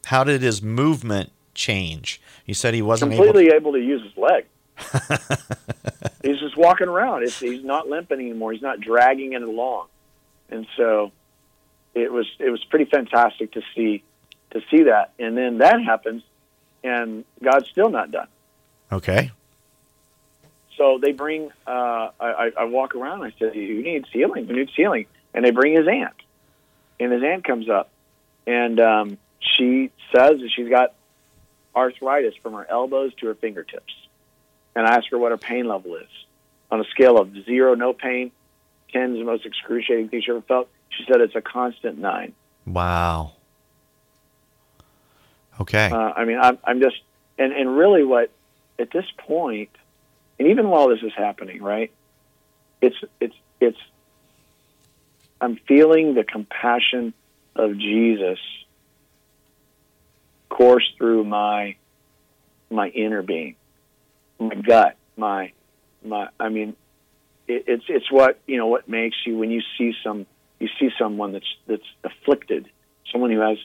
How 0.07 0.25
did 0.25 0.43
his 0.43 0.63
movement 0.63 1.33
change? 1.55 2.21
He 2.45 2.55
said 2.55 2.75
he 2.75 2.83
wasn't 2.83 3.13
completely 3.13 3.49
able 3.49 3.51
to... 3.51 3.57
able 3.57 3.73
to 3.73 3.81
use 3.81 4.03
his 4.03 4.17
leg. 4.17 4.47
he's 6.23 6.39
just 6.39 6.57
walking 6.57 6.89
around. 6.89 7.23
It's, 7.23 7.39
he's 7.39 7.65
not 7.65 7.89
limping 7.89 8.19
anymore. 8.19 8.53
He's 8.53 8.63
not 8.63 8.81
dragging 8.81 9.33
it 9.35 9.43
along, 9.43 9.87
and 10.51 10.67
so 10.77 11.13
it 11.95 12.11
was 12.13 12.27
it 12.39 12.51
was 12.51 12.65
pretty 12.65 12.87
fantastic 12.87 13.53
to 13.53 13.63
see 13.75 14.03
to 14.51 14.61
see 14.71 14.85
that. 14.85 15.13
And 15.19 15.37
then 15.37 15.59
that 15.59 15.83
happens, 15.83 16.23
and 16.83 17.25
God's 17.43 17.69
still 17.69 17.91
not 17.91 18.11
done. 18.11 18.29
Okay. 18.91 19.31
So 20.77 20.99
they 21.01 21.13
bring. 21.13 21.51
Uh, 21.67 22.11
I, 22.19 22.51
I 22.59 22.65
walk 22.65 22.95
around. 22.95 23.23
I 23.23 23.33
said, 23.39 23.55
"You 23.55 23.83
need 23.83 24.07
healing. 24.11 24.49
You 24.49 24.57
need 24.57 24.71
healing." 24.75 25.07
And 25.35 25.45
they 25.45 25.51
bring 25.51 25.75
his 25.75 25.87
aunt, 25.87 26.15
and 26.99 27.13
his 27.13 27.23
aunt 27.23 27.45
comes 27.45 27.69
up, 27.69 27.91
and 28.47 28.81
um, 28.81 29.19
she 29.57 29.91
says 30.15 30.41
that 30.41 30.51
she's 30.55 30.69
got 30.69 30.95
arthritis 31.75 32.35
from 32.43 32.55
her 32.55 32.67
elbows 32.69 33.13
to 33.15 33.27
her 33.27 33.35
fingertips. 33.35 33.93
And 34.75 34.87
I 34.87 34.97
asked 34.97 35.09
her 35.11 35.19
what 35.19 35.33
her 35.33 35.39
pain 35.39 35.67
level 35.67 35.97
is. 35.97 36.09
On 36.71 36.81
a 36.81 36.85
scale 36.85 37.19
of 37.19 37.33
zero, 37.45 37.75
no 37.75 37.93
pain, 37.93 38.31
10 38.93 39.13
is 39.13 39.19
the 39.19 39.25
most 39.25 39.45
excruciating 39.45 40.09
thing 40.09 40.23
she 40.23 40.31
ever 40.31 40.43
felt, 40.43 40.69
she 40.91 41.05
said 41.05 41.21
it's 41.21 41.35
a 41.35 41.41
constant 41.41 41.99
nine. 41.99 42.33
Wow. 42.67 43.33
Okay. 45.61 45.91
Uh, 45.91 45.97
I 45.97 46.25
mean, 46.25 46.39
I'm, 46.41 46.59
I'm 46.65 46.81
just, 46.81 46.97
and, 47.39 47.53
and 47.53 47.77
really 47.77 48.05
what, 48.05 48.31
at 48.79 48.91
this 48.91 49.05
point, 49.19 49.71
and 50.39 50.49
even 50.49 50.69
while 50.69 50.89
this 50.89 51.03
is 51.03 51.13
happening, 51.17 51.63
right, 51.63 51.93
it's, 52.81 52.97
it's, 53.21 53.35
it's, 53.61 53.79
I'm 55.41 55.57
feeling 55.69 56.15
the 56.15 56.25
compassion 56.25 57.13
of 57.55 57.77
Jesus 57.77 58.39
course 60.53 60.85
through 60.99 61.25
my 61.25 61.77
my 62.71 62.89
inner 62.89 63.23
being, 63.23 63.57
my 64.39 64.55
gut, 64.55 64.97
my 65.17 65.53
my. 66.05 66.29
I 66.39 66.49
mean, 66.49 66.77
it, 67.49 67.65
it's 67.67 67.85
it's 67.89 68.11
what 68.11 68.39
you 68.47 68.59
know 68.59 68.67
what 68.67 68.89
makes 68.89 69.17
you 69.27 69.37
when 69.37 69.51
you 69.51 69.63
see 69.79 69.93
some 70.05 70.27
you 70.61 70.69
see 70.79 70.91
someone 70.99 71.33
that's 71.33 71.57
that's 71.67 71.89
afflicted, 72.05 72.69
someone 73.11 73.31
who 73.31 73.41
has 73.41 73.59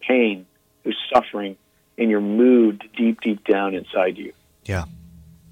pain, 0.00 0.46
who's 0.84 0.98
suffering, 1.12 1.56
and 1.96 2.10
you're 2.10 2.20
moved 2.20 2.84
deep 2.96 3.20
deep 3.20 3.44
down 3.46 3.74
inside 3.74 4.18
you. 4.18 4.32
Yeah. 4.64 4.84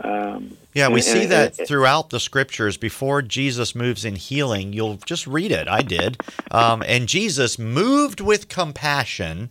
Um, 0.03 0.57
yeah, 0.72 0.88
we 0.88 0.95
and, 0.95 1.05
see 1.05 1.22
and, 1.22 1.32
that 1.32 1.59
and, 1.59 1.68
throughout 1.68 2.11
the 2.11 2.20
scriptures. 2.20 2.78
Before 2.78 3.20
Jesus 3.20 3.74
moves 3.74 4.05
in 4.05 4.16
healing, 4.16 4.72
you'll 4.72 4.97
just 4.97 5.26
read 5.26 5.53
it. 5.53 5.68
I 5.68 5.82
did. 5.82 6.16
Um, 6.51 6.82
and 6.86 7.07
Jesus 7.07 7.59
moved 7.59 8.20
with 8.20 8.49
compassion 8.49 9.51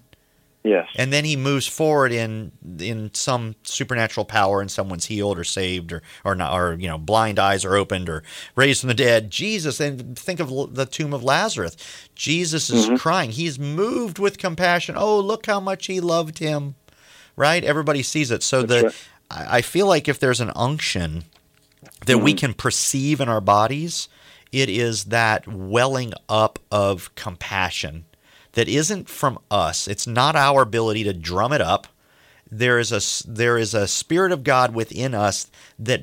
Yes. 0.63 0.89
And 0.97 1.13
then 1.13 1.23
he 1.23 1.37
moves 1.37 1.67
forward 1.67 2.11
in 2.11 2.51
in 2.79 3.13
some 3.13 3.55
supernatural 3.63 4.25
power 4.25 4.59
and 4.59 4.69
someone's 4.69 5.05
healed 5.05 5.39
or 5.39 5.45
saved 5.45 5.93
or 5.93 6.01
or 6.25 6.35
not 6.35 6.53
or 6.53 6.73
you 6.73 6.87
know 6.87 6.97
blind 6.97 7.39
eyes 7.39 7.63
are 7.63 7.77
opened 7.77 8.09
or 8.09 8.23
raised 8.55 8.81
from 8.81 8.89
the 8.89 8.93
dead. 8.93 9.31
Jesus 9.31 9.79
and 9.79 10.19
think 10.19 10.41
of 10.41 10.75
the 10.75 10.85
tomb 10.85 11.13
of 11.13 11.23
Lazarus. 11.23 11.77
Jesus 12.13 12.69
is 12.69 12.87
mm-hmm. 12.87 12.97
crying. 12.97 13.31
He's 13.31 13.57
moved 13.57 14.19
with 14.19 14.37
compassion. 14.37 14.95
Oh, 14.97 15.19
look 15.19 15.45
how 15.45 15.61
much 15.61 15.85
he 15.87 16.01
loved 16.01 16.39
him. 16.39 16.75
Right? 17.37 17.63
Everybody 17.63 18.03
sees 18.03 18.29
it. 18.29 18.43
So 18.43 18.63
That's 18.63 18.81
the 18.81 18.87
right. 18.87 18.95
I 19.31 19.61
feel 19.61 19.87
like 19.87 20.07
if 20.07 20.19
there's 20.19 20.41
an 20.41 20.51
unction 20.55 21.23
that 22.05 22.15
mm-hmm. 22.15 22.23
we 22.23 22.33
can 22.33 22.53
perceive 22.53 23.21
in 23.21 23.29
our 23.29 23.41
bodies, 23.41 24.09
it 24.51 24.69
is 24.69 25.05
that 25.05 25.47
welling 25.47 26.13
up 26.27 26.59
of 26.71 27.13
compassion 27.15 28.05
that 28.53 28.67
isn't 28.67 29.09
from 29.09 29.39
us. 29.49 29.87
It's 29.87 30.07
not 30.07 30.35
our 30.35 30.61
ability 30.61 31.03
to 31.03 31.13
drum 31.13 31.53
it 31.53 31.61
up. 31.61 31.87
There 32.51 32.79
is 32.79 32.91
a 32.91 33.27
there 33.29 33.57
is 33.57 33.73
a 33.73 33.87
spirit 33.87 34.31
of 34.31 34.43
God 34.43 34.73
within 34.73 35.13
us 35.13 35.51
that 35.77 36.01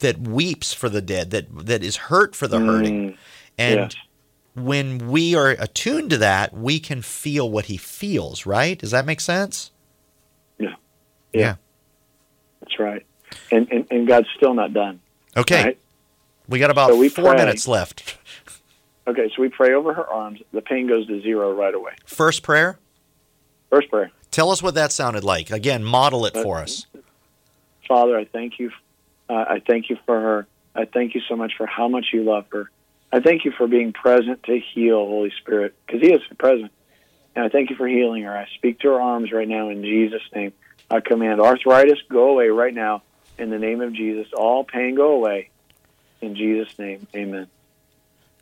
that 0.00 0.18
weeps 0.18 0.72
for 0.72 0.88
the 0.88 1.00
dead, 1.00 1.30
that 1.30 1.66
that 1.66 1.84
is 1.84 1.96
hurt 1.96 2.34
for 2.34 2.48
the 2.48 2.58
mm, 2.58 2.66
hurting. 2.66 3.18
And 3.56 3.94
when 4.54 5.10
we 5.10 5.34
are 5.34 5.50
attuned 5.50 6.10
to 6.10 6.18
that, 6.18 6.52
we 6.52 6.80
can 6.80 7.02
feel 7.02 7.50
what 7.50 7.66
he 7.66 7.76
feels, 7.76 8.46
right? 8.46 8.78
Does 8.78 8.90
that 8.90 9.06
make 9.06 9.20
sense? 9.20 9.70
Yeah. 10.58 10.74
Yeah. 11.32 11.40
yeah. 11.40 11.54
That's 12.60 12.78
right. 12.78 13.06
And, 13.52 13.70
and 13.70 13.86
and 13.90 14.08
God's 14.08 14.28
still 14.36 14.54
not 14.54 14.72
done. 14.72 15.00
Okay. 15.36 15.64
Right? 15.64 15.78
We 16.48 16.58
got 16.58 16.70
about 16.70 16.90
so 16.90 16.96
we 16.96 17.08
4 17.08 17.24
pray. 17.24 17.36
minutes 17.36 17.68
left. 17.68 18.18
Okay, 19.10 19.28
so 19.34 19.42
we 19.42 19.48
pray 19.48 19.74
over 19.74 19.92
her 19.92 20.06
arms. 20.06 20.40
The 20.52 20.62
pain 20.62 20.86
goes 20.86 21.04
to 21.08 21.20
zero 21.20 21.52
right 21.52 21.74
away. 21.74 21.94
First 22.06 22.44
prayer? 22.44 22.78
First 23.68 23.90
prayer. 23.90 24.12
Tell 24.30 24.52
us 24.52 24.62
what 24.62 24.76
that 24.76 24.92
sounded 24.92 25.24
like. 25.24 25.50
Again, 25.50 25.82
model 25.82 26.24
it 26.26 26.36
for 26.36 26.58
us. 26.58 26.86
Father, 27.88 28.16
I 28.16 28.24
thank 28.24 28.60
you. 28.60 28.70
Uh, 29.28 29.44
I 29.48 29.62
thank 29.66 29.90
you 29.90 29.98
for 30.06 30.20
her. 30.20 30.46
I 30.76 30.84
thank 30.84 31.16
you 31.16 31.22
so 31.28 31.34
much 31.34 31.54
for 31.56 31.66
how 31.66 31.88
much 31.88 32.06
you 32.12 32.22
love 32.22 32.46
her. 32.52 32.70
I 33.12 33.18
thank 33.18 33.44
you 33.44 33.50
for 33.50 33.66
being 33.66 33.92
present 33.92 34.44
to 34.44 34.60
heal, 34.60 35.04
Holy 35.04 35.32
Spirit, 35.40 35.74
because 35.84 36.00
He 36.00 36.12
is 36.12 36.22
present. 36.38 36.70
And 37.34 37.44
I 37.44 37.48
thank 37.48 37.70
you 37.70 37.76
for 37.76 37.88
healing 37.88 38.22
her. 38.22 38.36
I 38.36 38.46
speak 38.54 38.78
to 38.80 38.88
her 38.90 39.00
arms 39.00 39.32
right 39.32 39.48
now 39.48 39.70
in 39.70 39.82
Jesus' 39.82 40.22
name. 40.32 40.52
I 40.88 41.00
command 41.00 41.40
arthritis 41.40 41.98
go 42.08 42.30
away 42.30 42.48
right 42.48 42.74
now 42.74 43.02
in 43.38 43.50
the 43.50 43.58
name 43.58 43.80
of 43.80 43.92
Jesus. 43.92 44.28
All 44.32 44.62
pain 44.62 44.94
go 44.94 45.12
away 45.12 45.50
in 46.20 46.36
Jesus' 46.36 46.78
name. 46.78 47.08
Amen. 47.12 47.48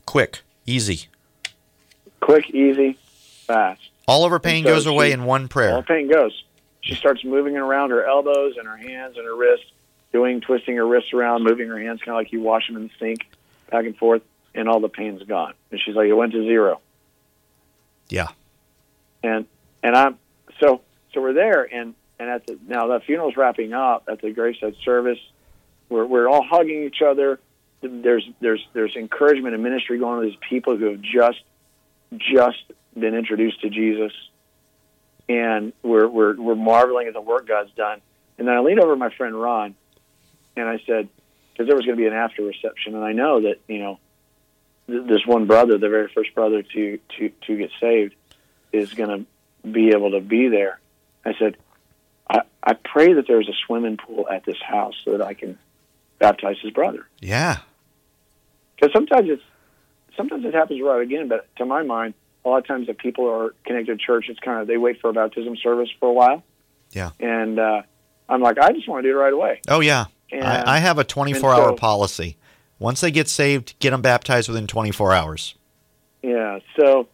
Quick. 0.04 0.42
Easy. 0.68 1.08
Quick, 2.20 2.50
easy, 2.50 2.98
fast. 3.46 3.80
All 4.06 4.26
of 4.26 4.30
her 4.30 4.38
pain 4.38 4.64
so 4.64 4.74
goes 4.74 4.84
away 4.84 5.12
in 5.12 5.24
one 5.24 5.48
prayer. 5.48 5.72
All 5.74 5.82
pain 5.82 6.10
goes. 6.10 6.44
She 6.82 6.94
starts 6.94 7.24
moving 7.24 7.56
around 7.56 7.90
her 7.90 8.04
elbows 8.04 8.56
and 8.58 8.68
her 8.68 8.76
hands 8.76 9.16
and 9.16 9.24
her 9.24 9.34
wrists, 9.34 9.64
doing, 10.12 10.42
twisting 10.42 10.76
her 10.76 10.86
wrists 10.86 11.14
around, 11.14 11.42
moving 11.42 11.68
her 11.68 11.78
hands 11.78 12.00
kind 12.00 12.10
of 12.10 12.16
like 12.16 12.32
you 12.32 12.42
wash 12.42 12.66
them 12.66 12.76
in 12.76 12.82
the 12.82 12.90
sink, 12.98 13.20
back 13.70 13.86
and 13.86 13.96
forth, 13.96 14.20
and 14.54 14.68
all 14.68 14.78
the 14.78 14.90
pain's 14.90 15.22
gone. 15.22 15.54
And 15.70 15.80
she's 15.80 15.94
like, 15.94 16.06
it 16.06 16.12
went 16.12 16.32
to 16.32 16.42
zero. 16.42 16.82
Yeah. 18.10 18.28
And 19.22 19.46
and 19.82 19.96
I'm 19.96 20.18
so 20.60 20.82
so 21.14 21.22
we're 21.22 21.32
there, 21.32 21.62
and 21.62 21.94
and 22.18 22.28
at 22.28 22.46
the 22.46 22.58
now 22.66 22.88
the 22.88 23.00
funeral's 23.00 23.38
wrapping 23.38 23.72
up 23.72 24.04
at 24.06 24.20
the 24.20 24.32
graveside 24.32 24.76
service. 24.84 25.18
We're 25.88 26.04
we're 26.04 26.28
all 26.28 26.44
hugging 26.44 26.84
each 26.84 27.00
other. 27.00 27.40
There's 27.80 28.28
there's 28.40 28.66
there's 28.72 28.96
encouragement 28.96 29.54
and 29.54 29.62
ministry 29.62 29.98
going 29.98 30.20
to 30.20 30.28
these 30.28 30.38
people 30.48 30.76
who 30.76 30.86
have 30.86 31.00
just 31.00 31.40
just 32.16 32.62
been 32.98 33.14
introduced 33.14 33.60
to 33.60 33.70
Jesus, 33.70 34.12
and 35.28 35.72
we're 35.82 36.08
we're 36.08 36.34
we're 36.40 36.56
marveling 36.56 37.06
at 37.06 37.14
the 37.14 37.20
work 37.20 37.46
God's 37.46 37.70
done. 37.72 38.00
And 38.38 38.46
then 38.46 38.54
I 38.54 38.60
leaned 38.60 38.80
over 38.80 38.92
to 38.92 38.98
my 38.98 39.10
friend 39.10 39.40
Ron, 39.40 39.74
and 40.56 40.68
I 40.68 40.80
said, 40.86 41.08
because 41.52 41.66
there 41.66 41.76
was 41.76 41.84
going 41.84 41.96
to 41.96 42.02
be 42.02 42.06
an 42.06 42.12
after 42.12 42.42
reception, 42.42 42.94
and 42.94 43.04
I 43.04 43.12
know 43.12 43.42
that 43.42 43.60
you 43.68 43.78
know 43.78 43.98
th- 44.88 45.06
this 45.06 45.26
one 45.26 45.46
brother, 45.46 45.78
the 45.78 45.88
very 45.88 46.08
first 46.08 46.34
brother 46.34 46.62
to 46.62 46.98
to 47.18 47.28
to 47.46 47.56
get 47.56 47.70
saved, 47.80 48.14
is 48.72 48.94
going 48.94 49.10
to 49.10 49.70
be 49.70 49.90
able 49.90 50.12
to 50.12 50.20
be 50.20 50.48
there. 50.48 50.80
I 51.24 51.34
said, 51.38 51.56
I, 52.30 52.42
I 52.62 52.74
pray 52.74 53.14
that 53.14 53.26
there's 53.26 53.48
a 53.48 53.54
swimming 53.66 53.96
pool 53.96 54.28
at 54.30 54.44
this 54.44 54.60
house 54.60 54.94
so 55.04 55.12
that 55.12 55.22
I 55.22 55.34
can 55.34 55.58
baptize 56.18 56.56
his 56.62 56.72
brother. 56.72 57.06
Yeah. 57.20 57.58
Because 58.78 58.92
sometimes 58.92 59.28
it's 59.28 59.42
sometimes 60.16 60.44
it 60.44 60.54
happens 60.54 60.80
right 60.82 61.02
again, 61.02 61.28
but 61.28 61.54
to 61.56 61.64
my 61.64 61.82
mind, 61.82 62.14
a 62.44 62.48
lot 62.48 62.58
of 62.58 62.66
times 62.66 62.88
if 62.88 62.98
people 62.98 63.28
are 63.28 63.54
connected 63.64 63.98
to 63.98 64.04
church, 64.04 64.26
it's 64.28 64.40
kind 64.40 64.60
of 64.60 64.66
they 64.66 64.76
wait 64.76 65.00
for 65.00 65.10
a 65.10 65.12
baptism 65.12 65.56
service 65.56 65.88
for 65.98 66.08
a 66.08 66.12
while. 66.12 66.42
Yeah. 66.92 67.10
And 67.20 67.58
uh, 67.58 67.82
I'm 68.28 68.40
like, 68.40 68.58
I 68.58 68.72
just 68.72 68.88
want 68.88 69.04
to 69.04 69.10
do 69.10 69.16
it 69.16 69.20
right 69.20 69.32
away. 69.32 69.60
Oh 69.68 69.80
yeah. 69.80 70.06
And- 70.30 70.44
I, 70.44 70.76
I 70.76 70.78
have 70.78 70.98
a 70.98 71.04
24 71.04 71.52
hour 71.52 71.68
so- 71.70 71.76
policy. 71.76 72.36
Once 72.80 73.00
they 73.00 73.10
get 73.10 73.28
saved, 73.28 73.74
get 73.80 73.90
them 73.90 74.00
baptized 74.00 74.48
within 74.48 74.68
24 74.68 75.12
hours. 75.12 75.56
Yeah. 76.22 76.60
So 76.78 77.08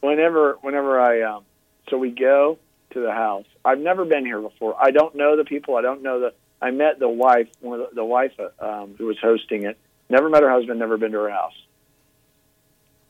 whenever 0.00 0.58
whenever 0.60 1.00
I 1.00 1.22
um, 1.22 1.44
so 1.88 1.96
we 1.96 2.10
go 2.10 2.58
to 2.90 3.00
the 3.00 3.12
house. 3.12 3.46
I've 3.64 3.78
never 3.78 4.04
been 4.04 4.24
here 4.24 4.40
before. 4.40 4.76
I 4.80 4.90
don't 4.90 5.14
know 5.14 5.36
the 5.36 5.44
people. 5.44 5.76
I 5.76 5.82
don't 5.82 6.02
know 6.02 6.20
the. 6.20 6.34
I 6.62 6.70
met 6.70 6.98
the 6.98 7.08
wife, 7.08 7.48
one 7.60 7.80
of 7.80 7.90
the, 7.90 7.96
the 7.96 8.04
wife 8.04 8.32
uh, 8.38 8.64
um, 8.64 8.94
who 8.98 9.06
was 9.06 9.18
hosting 9.18 9.64
it. 9.64 9.78
Never 10.10 10.28
met 10.28 10.42
her 10.42 10.50
husband. 10.50 10.78
Never 10.78 10.98
been 10.98 11.12
to 11.12 11.18
her 11.18 11.30
house. 11.30 11.54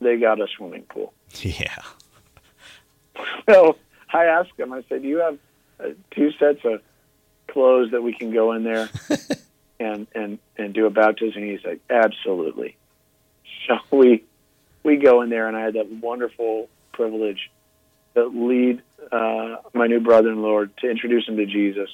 They 0.01 0.19
got 0.19 0.41
a 0.41 0.47
swimming 0.57 0.83
pool. 0.83 1.13
Yeah. 1.43 1.77
So 3.49 3.77
I 4.13 4.25
asked 4.27 4.59
him. 4.59 4.73
I 4.73 4.83
said, 4.89 5.03
"Do 5.03 5.09
you 5.09 5.19
have 5.19 5.39
uh, 5.79 5.89
two 6.11 6.31
sets 6.39 6.61
of 6.65 6.81
clothes 7.49 7.91
that 7.91 8.03
we 8.03 8.15
can 8.15 8.33
go 8.33 8.53
in 8.53 8.65
there 8.65 8.89
and 9.81 10.07
and 10.15 10.39
and 10.57 10.73
do 10.73 10.87
a 10.87 10.91
baptism?" 10.91 11.43
And 11.43 11.51
He's 11.51 11.65
like, 11.65 11.81
"Absolutely." 11.91 12.77
So 13.67 13.77
we 13.91 14.25
we 14.83 14.97
go 14.97 15.23
in 15.23 15.29
there, 15.31 15.49
and 15.49 15.57
I 15.57 15.61
had 15.61 15.75
that 15.75 15.91
wonderful 15.91 16.69
privilege 16.93 17.51
to 18.15 18.27
lead 18.27 18.83
uh, 19.13 19.57
my 19.73 19.87
new 19.87 20.01
brother 20.01 20.31
in 20.31 20.43
Lord 20.43 20.77
to 20.79 20.91
introduce 20.91 21.29
him 21.29 21.37
to 21.37 21.47
Jesus 21.47 21.91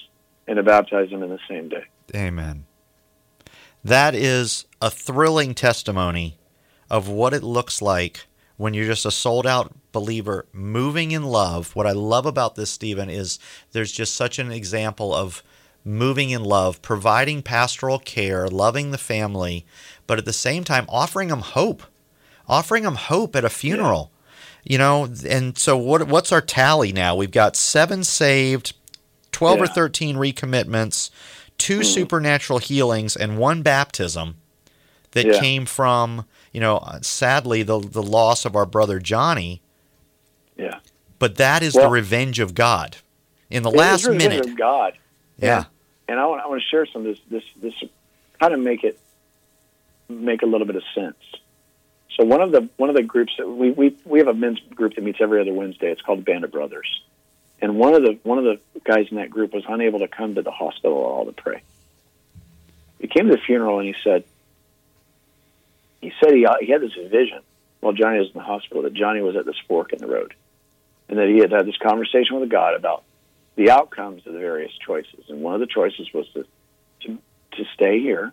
and 0.46 0.56
to 0.56 0.62
baptize 0.62 1.10
him 1.10 1.22
in 1.22 1.30
the 1.30 1.40
same 1.48 1.68
day. 1.68 1.84
Amen. 2.14 2.64
That 3.84 4.14
is 4.14 4.64
a 4.80 4.90
thrilling 4.90 5.54
testimony 5.54 6.38
of 6.90 7.08
what 7.08 7.34
it 7.34 7.42
looks 7.42 7.80
like 7.80 8.26
when 8.56 8.74
you're 8.74 8.86
just 8.86 9.06
a 9.06 9.10
sold 9.10 9.46
out 9.46 9.74
believer 9.92 10.46
moving 10.52 11.12
in 11.12 11.22
love. 11.22 11.74
What 11.74 11.86
I 11.86 11.92
love 11.92 12.26
about 12.26 12.54
this, 12.54 12.70
Stephen, 12.70 13.08
is 13.08 13.38
there's 13.72 13.92
just 13.92 14.14
such 14.14 14.38
an 14.38 14.50
example 14.50 15.14
of 15.14 15.42
moving 15.84 16.30
in 16.30 16.42
love, 16.42 16.82
providing 16.82 17.42
pastoral 17.42 17.98
care, 17.98 18.48
loving 18.48 18.90
the 18.90 18.98
family, 18.98 19.64
but 20.06 20.18
at 20.18 20.24
the 20.24 20.32
same 20.32 20.64
time 20.64 20.84
offering 20.88 21.28
them 21.28 21.40
hope, 21.40 21.82
offering 22.48 22.82
them 22.82 22.96
hope 22.96 23.36
at 23.36 23.44
a 23.44 23.50
funeral. 23.50 24.10
You 24.64 24.78
know, 24.78 25.08
and 25.28 25.56
so 25.56 25.76
what? 25.76 26.08
What's 26.08 26.32
our 26.32 26.40
tally 26.40 26.92
now? 26.92 27.14
We've 27.14 27.30
got 27.30 27.54
seven 27.54 28.02
saved, 28.02 28.74
twelve 29.30 29.60
or 29.60 29.68
thirteen 29.68 30.16
recommitments, 30.16 31.10
2 31.58 31.78
hmm. 31.78 31.82
supernatural 31.82 32.58
healings, 32.58 33.16
and 33.16 33.38
one 33.38 33.62
baptism 33.62 34.36
that 35.12 35.26
Yeah. 35.26 35.40
came 35.40 35.66
from 35.66 36.26
you 36.52 36.60
know 36.60 36.78
uh, 36.78 37.00
sadly 37.00 37.62
the 37.62 37.78
the 37.80 38.02
loss 38.02 38.44
of 38.44 38.54
our 38.56 38.66
brother 38.66 38.98
Johnny. 38.98 39.62
Yeah, 40.56 40.78
But 41.18 41.36
that 41.36 41.62
is 41.62 41.74
the 41.74 41.88
revenge 41.88 42.38
of 42.40 42.54
God. 42.54 42.96
In 43.50 43.62
the 43.62 43.70
last 43.70 44.08
minute, 44.08 44.46
of 44.46 44.56
God. 44.56 44.94
yeah, 45.38 45.64
and 46.08 46.18
I 46.18 46.26
want 46.26 46.42
I 46.42 46.46
want 46.46 46.62
to 46.62 46.68
share 46.68 46.86
some 46.86 47.06
of 47.06 47.08
this 47.08 47.18
this 47.30 47.44
this 47.60 47.90
kind 48.40 48.54
of 48.54 48.60
make 48.60 48.84
it 48.84 48.98
make 50.08 50.42
a 50.42 50.46
little 50.46 50.66
bit 50.66 50.76
of 50.76 50.82
sense. 50.94 51.16
So 52.16 52.24
one 52.24 52.40
of 52.40 52.52
the 52.52 52.68
one 52.76 52.88
of 52.88 52.96
the 52.96 53.02
groups 53.02 53.34
that 53.38 53.46
we 53.46 53.70
we 53.70 53.96
we 54.04 54.18
have 54.18 54.28
a 54.28 54.34
men's 54.34 54.60
group 54.74 54.94
that 54.94 55.04
meets 55.04 55.20
every 55.20 55.40
other 55.40 55.52
Wednesday. 55.52 55.90
It's 55.90 56.00
called 56.00 56.20
the 56.20 56.24
Band 56.24 56.44
of 56.44 56.52
Brothers, 56.52 57.02
and 57.60 57.78
one 57.78 57.94
of 57.94 58.02
the 58.02 58.18
one 58.22 58.38
of 58.38 58.44
the 58.44 58.60
guys 58.84 59.06
in 59.10 59.16
that 59.16 59.30
group 59.30 59.52
was 59.52 59.64
unable 59.68 60.00
to 60.00 60.08
come 60.08 60.34
to 60.34 60.42
the 60.42 60.50
hospital 60.50 60.98
at 60.98 61.06
all 61.06 61.24
to 61.26 61.32
pray. 61.32 61.62
He 63.00 63.08
came 63.08 63.28
to 63.28 63.36
the 63.36 63.42
funeral 63.42 63.78
and 63.78 63.88
he 63.88 63.94
said 64.02 64.24
he 66.00 66.12
said 66.20 66.34
he 66.34 66.46
he 66.60 66.72
had 66.72 66.80
this 66.80 66.94
vision 66.94 67.40
while 67.80 67.92
Johnny 67.92 68.18
was 68.18 68.28
in 68.28 68.34
the 68.34 68.44
hospital 68.44 68.82
that 68.82 68.94
Johnny 68.94 69.20
was 69.20 69.36
at 69.36 69.46
this 69.46 69.58
fork 69.68 69.92
in 69.92 69.98
the 69.98 70.06
road, 70.06 70.34
and 71.08 71.18
that 71.18 71.28
he 71.28 71.38
had 71.38 71.52
had 71.52 71.66
this 71.66 71.76
conversation 71.76 72.40
with 72.40 72.48
God 72.48 72.74
about 72.74 73.04
the 73.54 73.70
outcomes 73.70 74.26
of 74.26 74.32
the 74.32 74.38
various 74.38 74.72
choices. 74.84 75.24
And 75.28 75.40
one 75.40 75.54
of 75.54 75.60
the 75.60 75.66
choices 75.66 76.12
was 76.12 76.28
to 76.34 76.46
to, 77.02 77.18
to 77.52 77.64
stay 77.74 78.00
here 78.00 78.32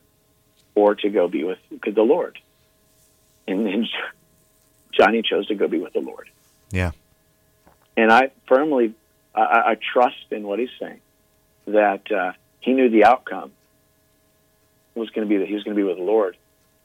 or 0.76 0.96
to 0.96 1.10
go 1.10 1.28
be 1.28 1.44
with 1.44 1.60
the 1.70 2.02
Lord. 2.02 2.40
And, 3.48 3.66
then 3.66 3.88
Johnny 4.92 5.22
chose 5.22 5.48
to 5.48 5.56
go 5.56 5.68
be 5.68 5.80
with 5.80 5.94
the 5.94 6.00
Lord. 6.00 6.30
yeah, 6.72 6.92
And 7.98 8.12
I 8.12 8.32
firmly, 8.48 8.94
I- 9.36 9.42
I, 9.42 9.72
I 9.72 9.78
trust 9.94 10.26
in 10.32 10.44
what 10.44 10.60
he's 10.60 10.70
saying, 10.80 11.00
that 11.68 12.12
uh, 12.12 12.34
he 12.60 12.74
knew 12.74 12.90
the 12.90 13.06
outcome 13.06 13.52
was 14.96 15.10
going 15.10 15.28
to 15.28 15.30
be 15.30 15.38
that 15.40 15.48
he 15.48 15.54
was 15.56 15.64
going 15.64 15.76
to 15.76 15.80
be 15.82 15.88
with 15.88 15.98
the 15.98 16.04
Lord, 16.04 16.38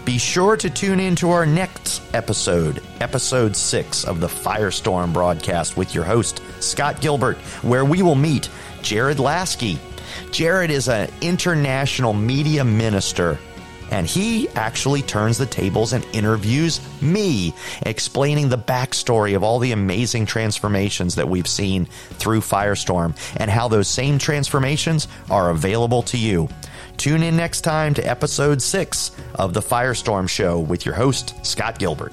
Be 0.08 0.18
sure 0.18 0.56
to 0.56 0.70
tune 0.70 1.02
in 1.02 1.18
to 1.18 1.32
our 1.32 1.46
next 1.46 2.02
episode, 2.14 2.82
episode 3.02 3.58
six 3.58 4.06
of 4.06 4.22
the 4.22 4.28
Firestorm 4.28 5.12
broadcast 5.12 5.76
with 5.76 5.94
your 5.94 6.06
host, 6.06 6.42
Scott 6.62 7.02
Gilbert, 7.02 7.36
where 7.62 7.84
we 7.84 8.02
will 8.02 8.16
meet 8.16 8.50
Jared 8.82 9.20
Lasky. 9.20 9.78
Jared 10.32 10.72
is 10.72 10.88
an 10.88 11.12
international 11.20 12.14
media 12.14 12.64
minister 12.64 13.38
and 13.92 14.08
he 14.08 14.48
actually 14.50 15.02
turns 15.02 15.38
the 15.38 15.46
tables 15.46 15.94
and 15.94 16.06
interviews 16.14 16.80
me, 17.02 17.54
explaining 17.82 18.50
the 18.50 18.58
backstory 18.58 19.36
of 19.36 19.44
all 19.44 19.60
the 19.60 19.72
amazing 19.72 20.26
transformations 20.26 21.16
that 21.16 21.28
we've 21.28 21.48
seen 21.48 21.86
through 22.12 22.42
Firestorm 22.42 23.16
and 23.38 23.50
how 23.50 23.68
those 23.68 23.88
same 23.88 24.18
transformations 24.18 25.08
are 25.30 25.50
available 25.50 26.04
to 26.04 26.18
you. 26.18 26.50
Tune 26.98 27.22
in 27.24 27.38
next 27.38 27.62
time 27.62 27.94
to 27.94 28.02
episode 28.02 28.62
six 28.62 29.12
of 29.36 29.54
The 29.54 29.62
Firestorm 29.62 30.28
Show 30.28 30.60
with 30.60 30.86
your 30.86 30.96
host, 30.96 31.34
Scott 31.46 31.78
Gilbert. 31.78 32.12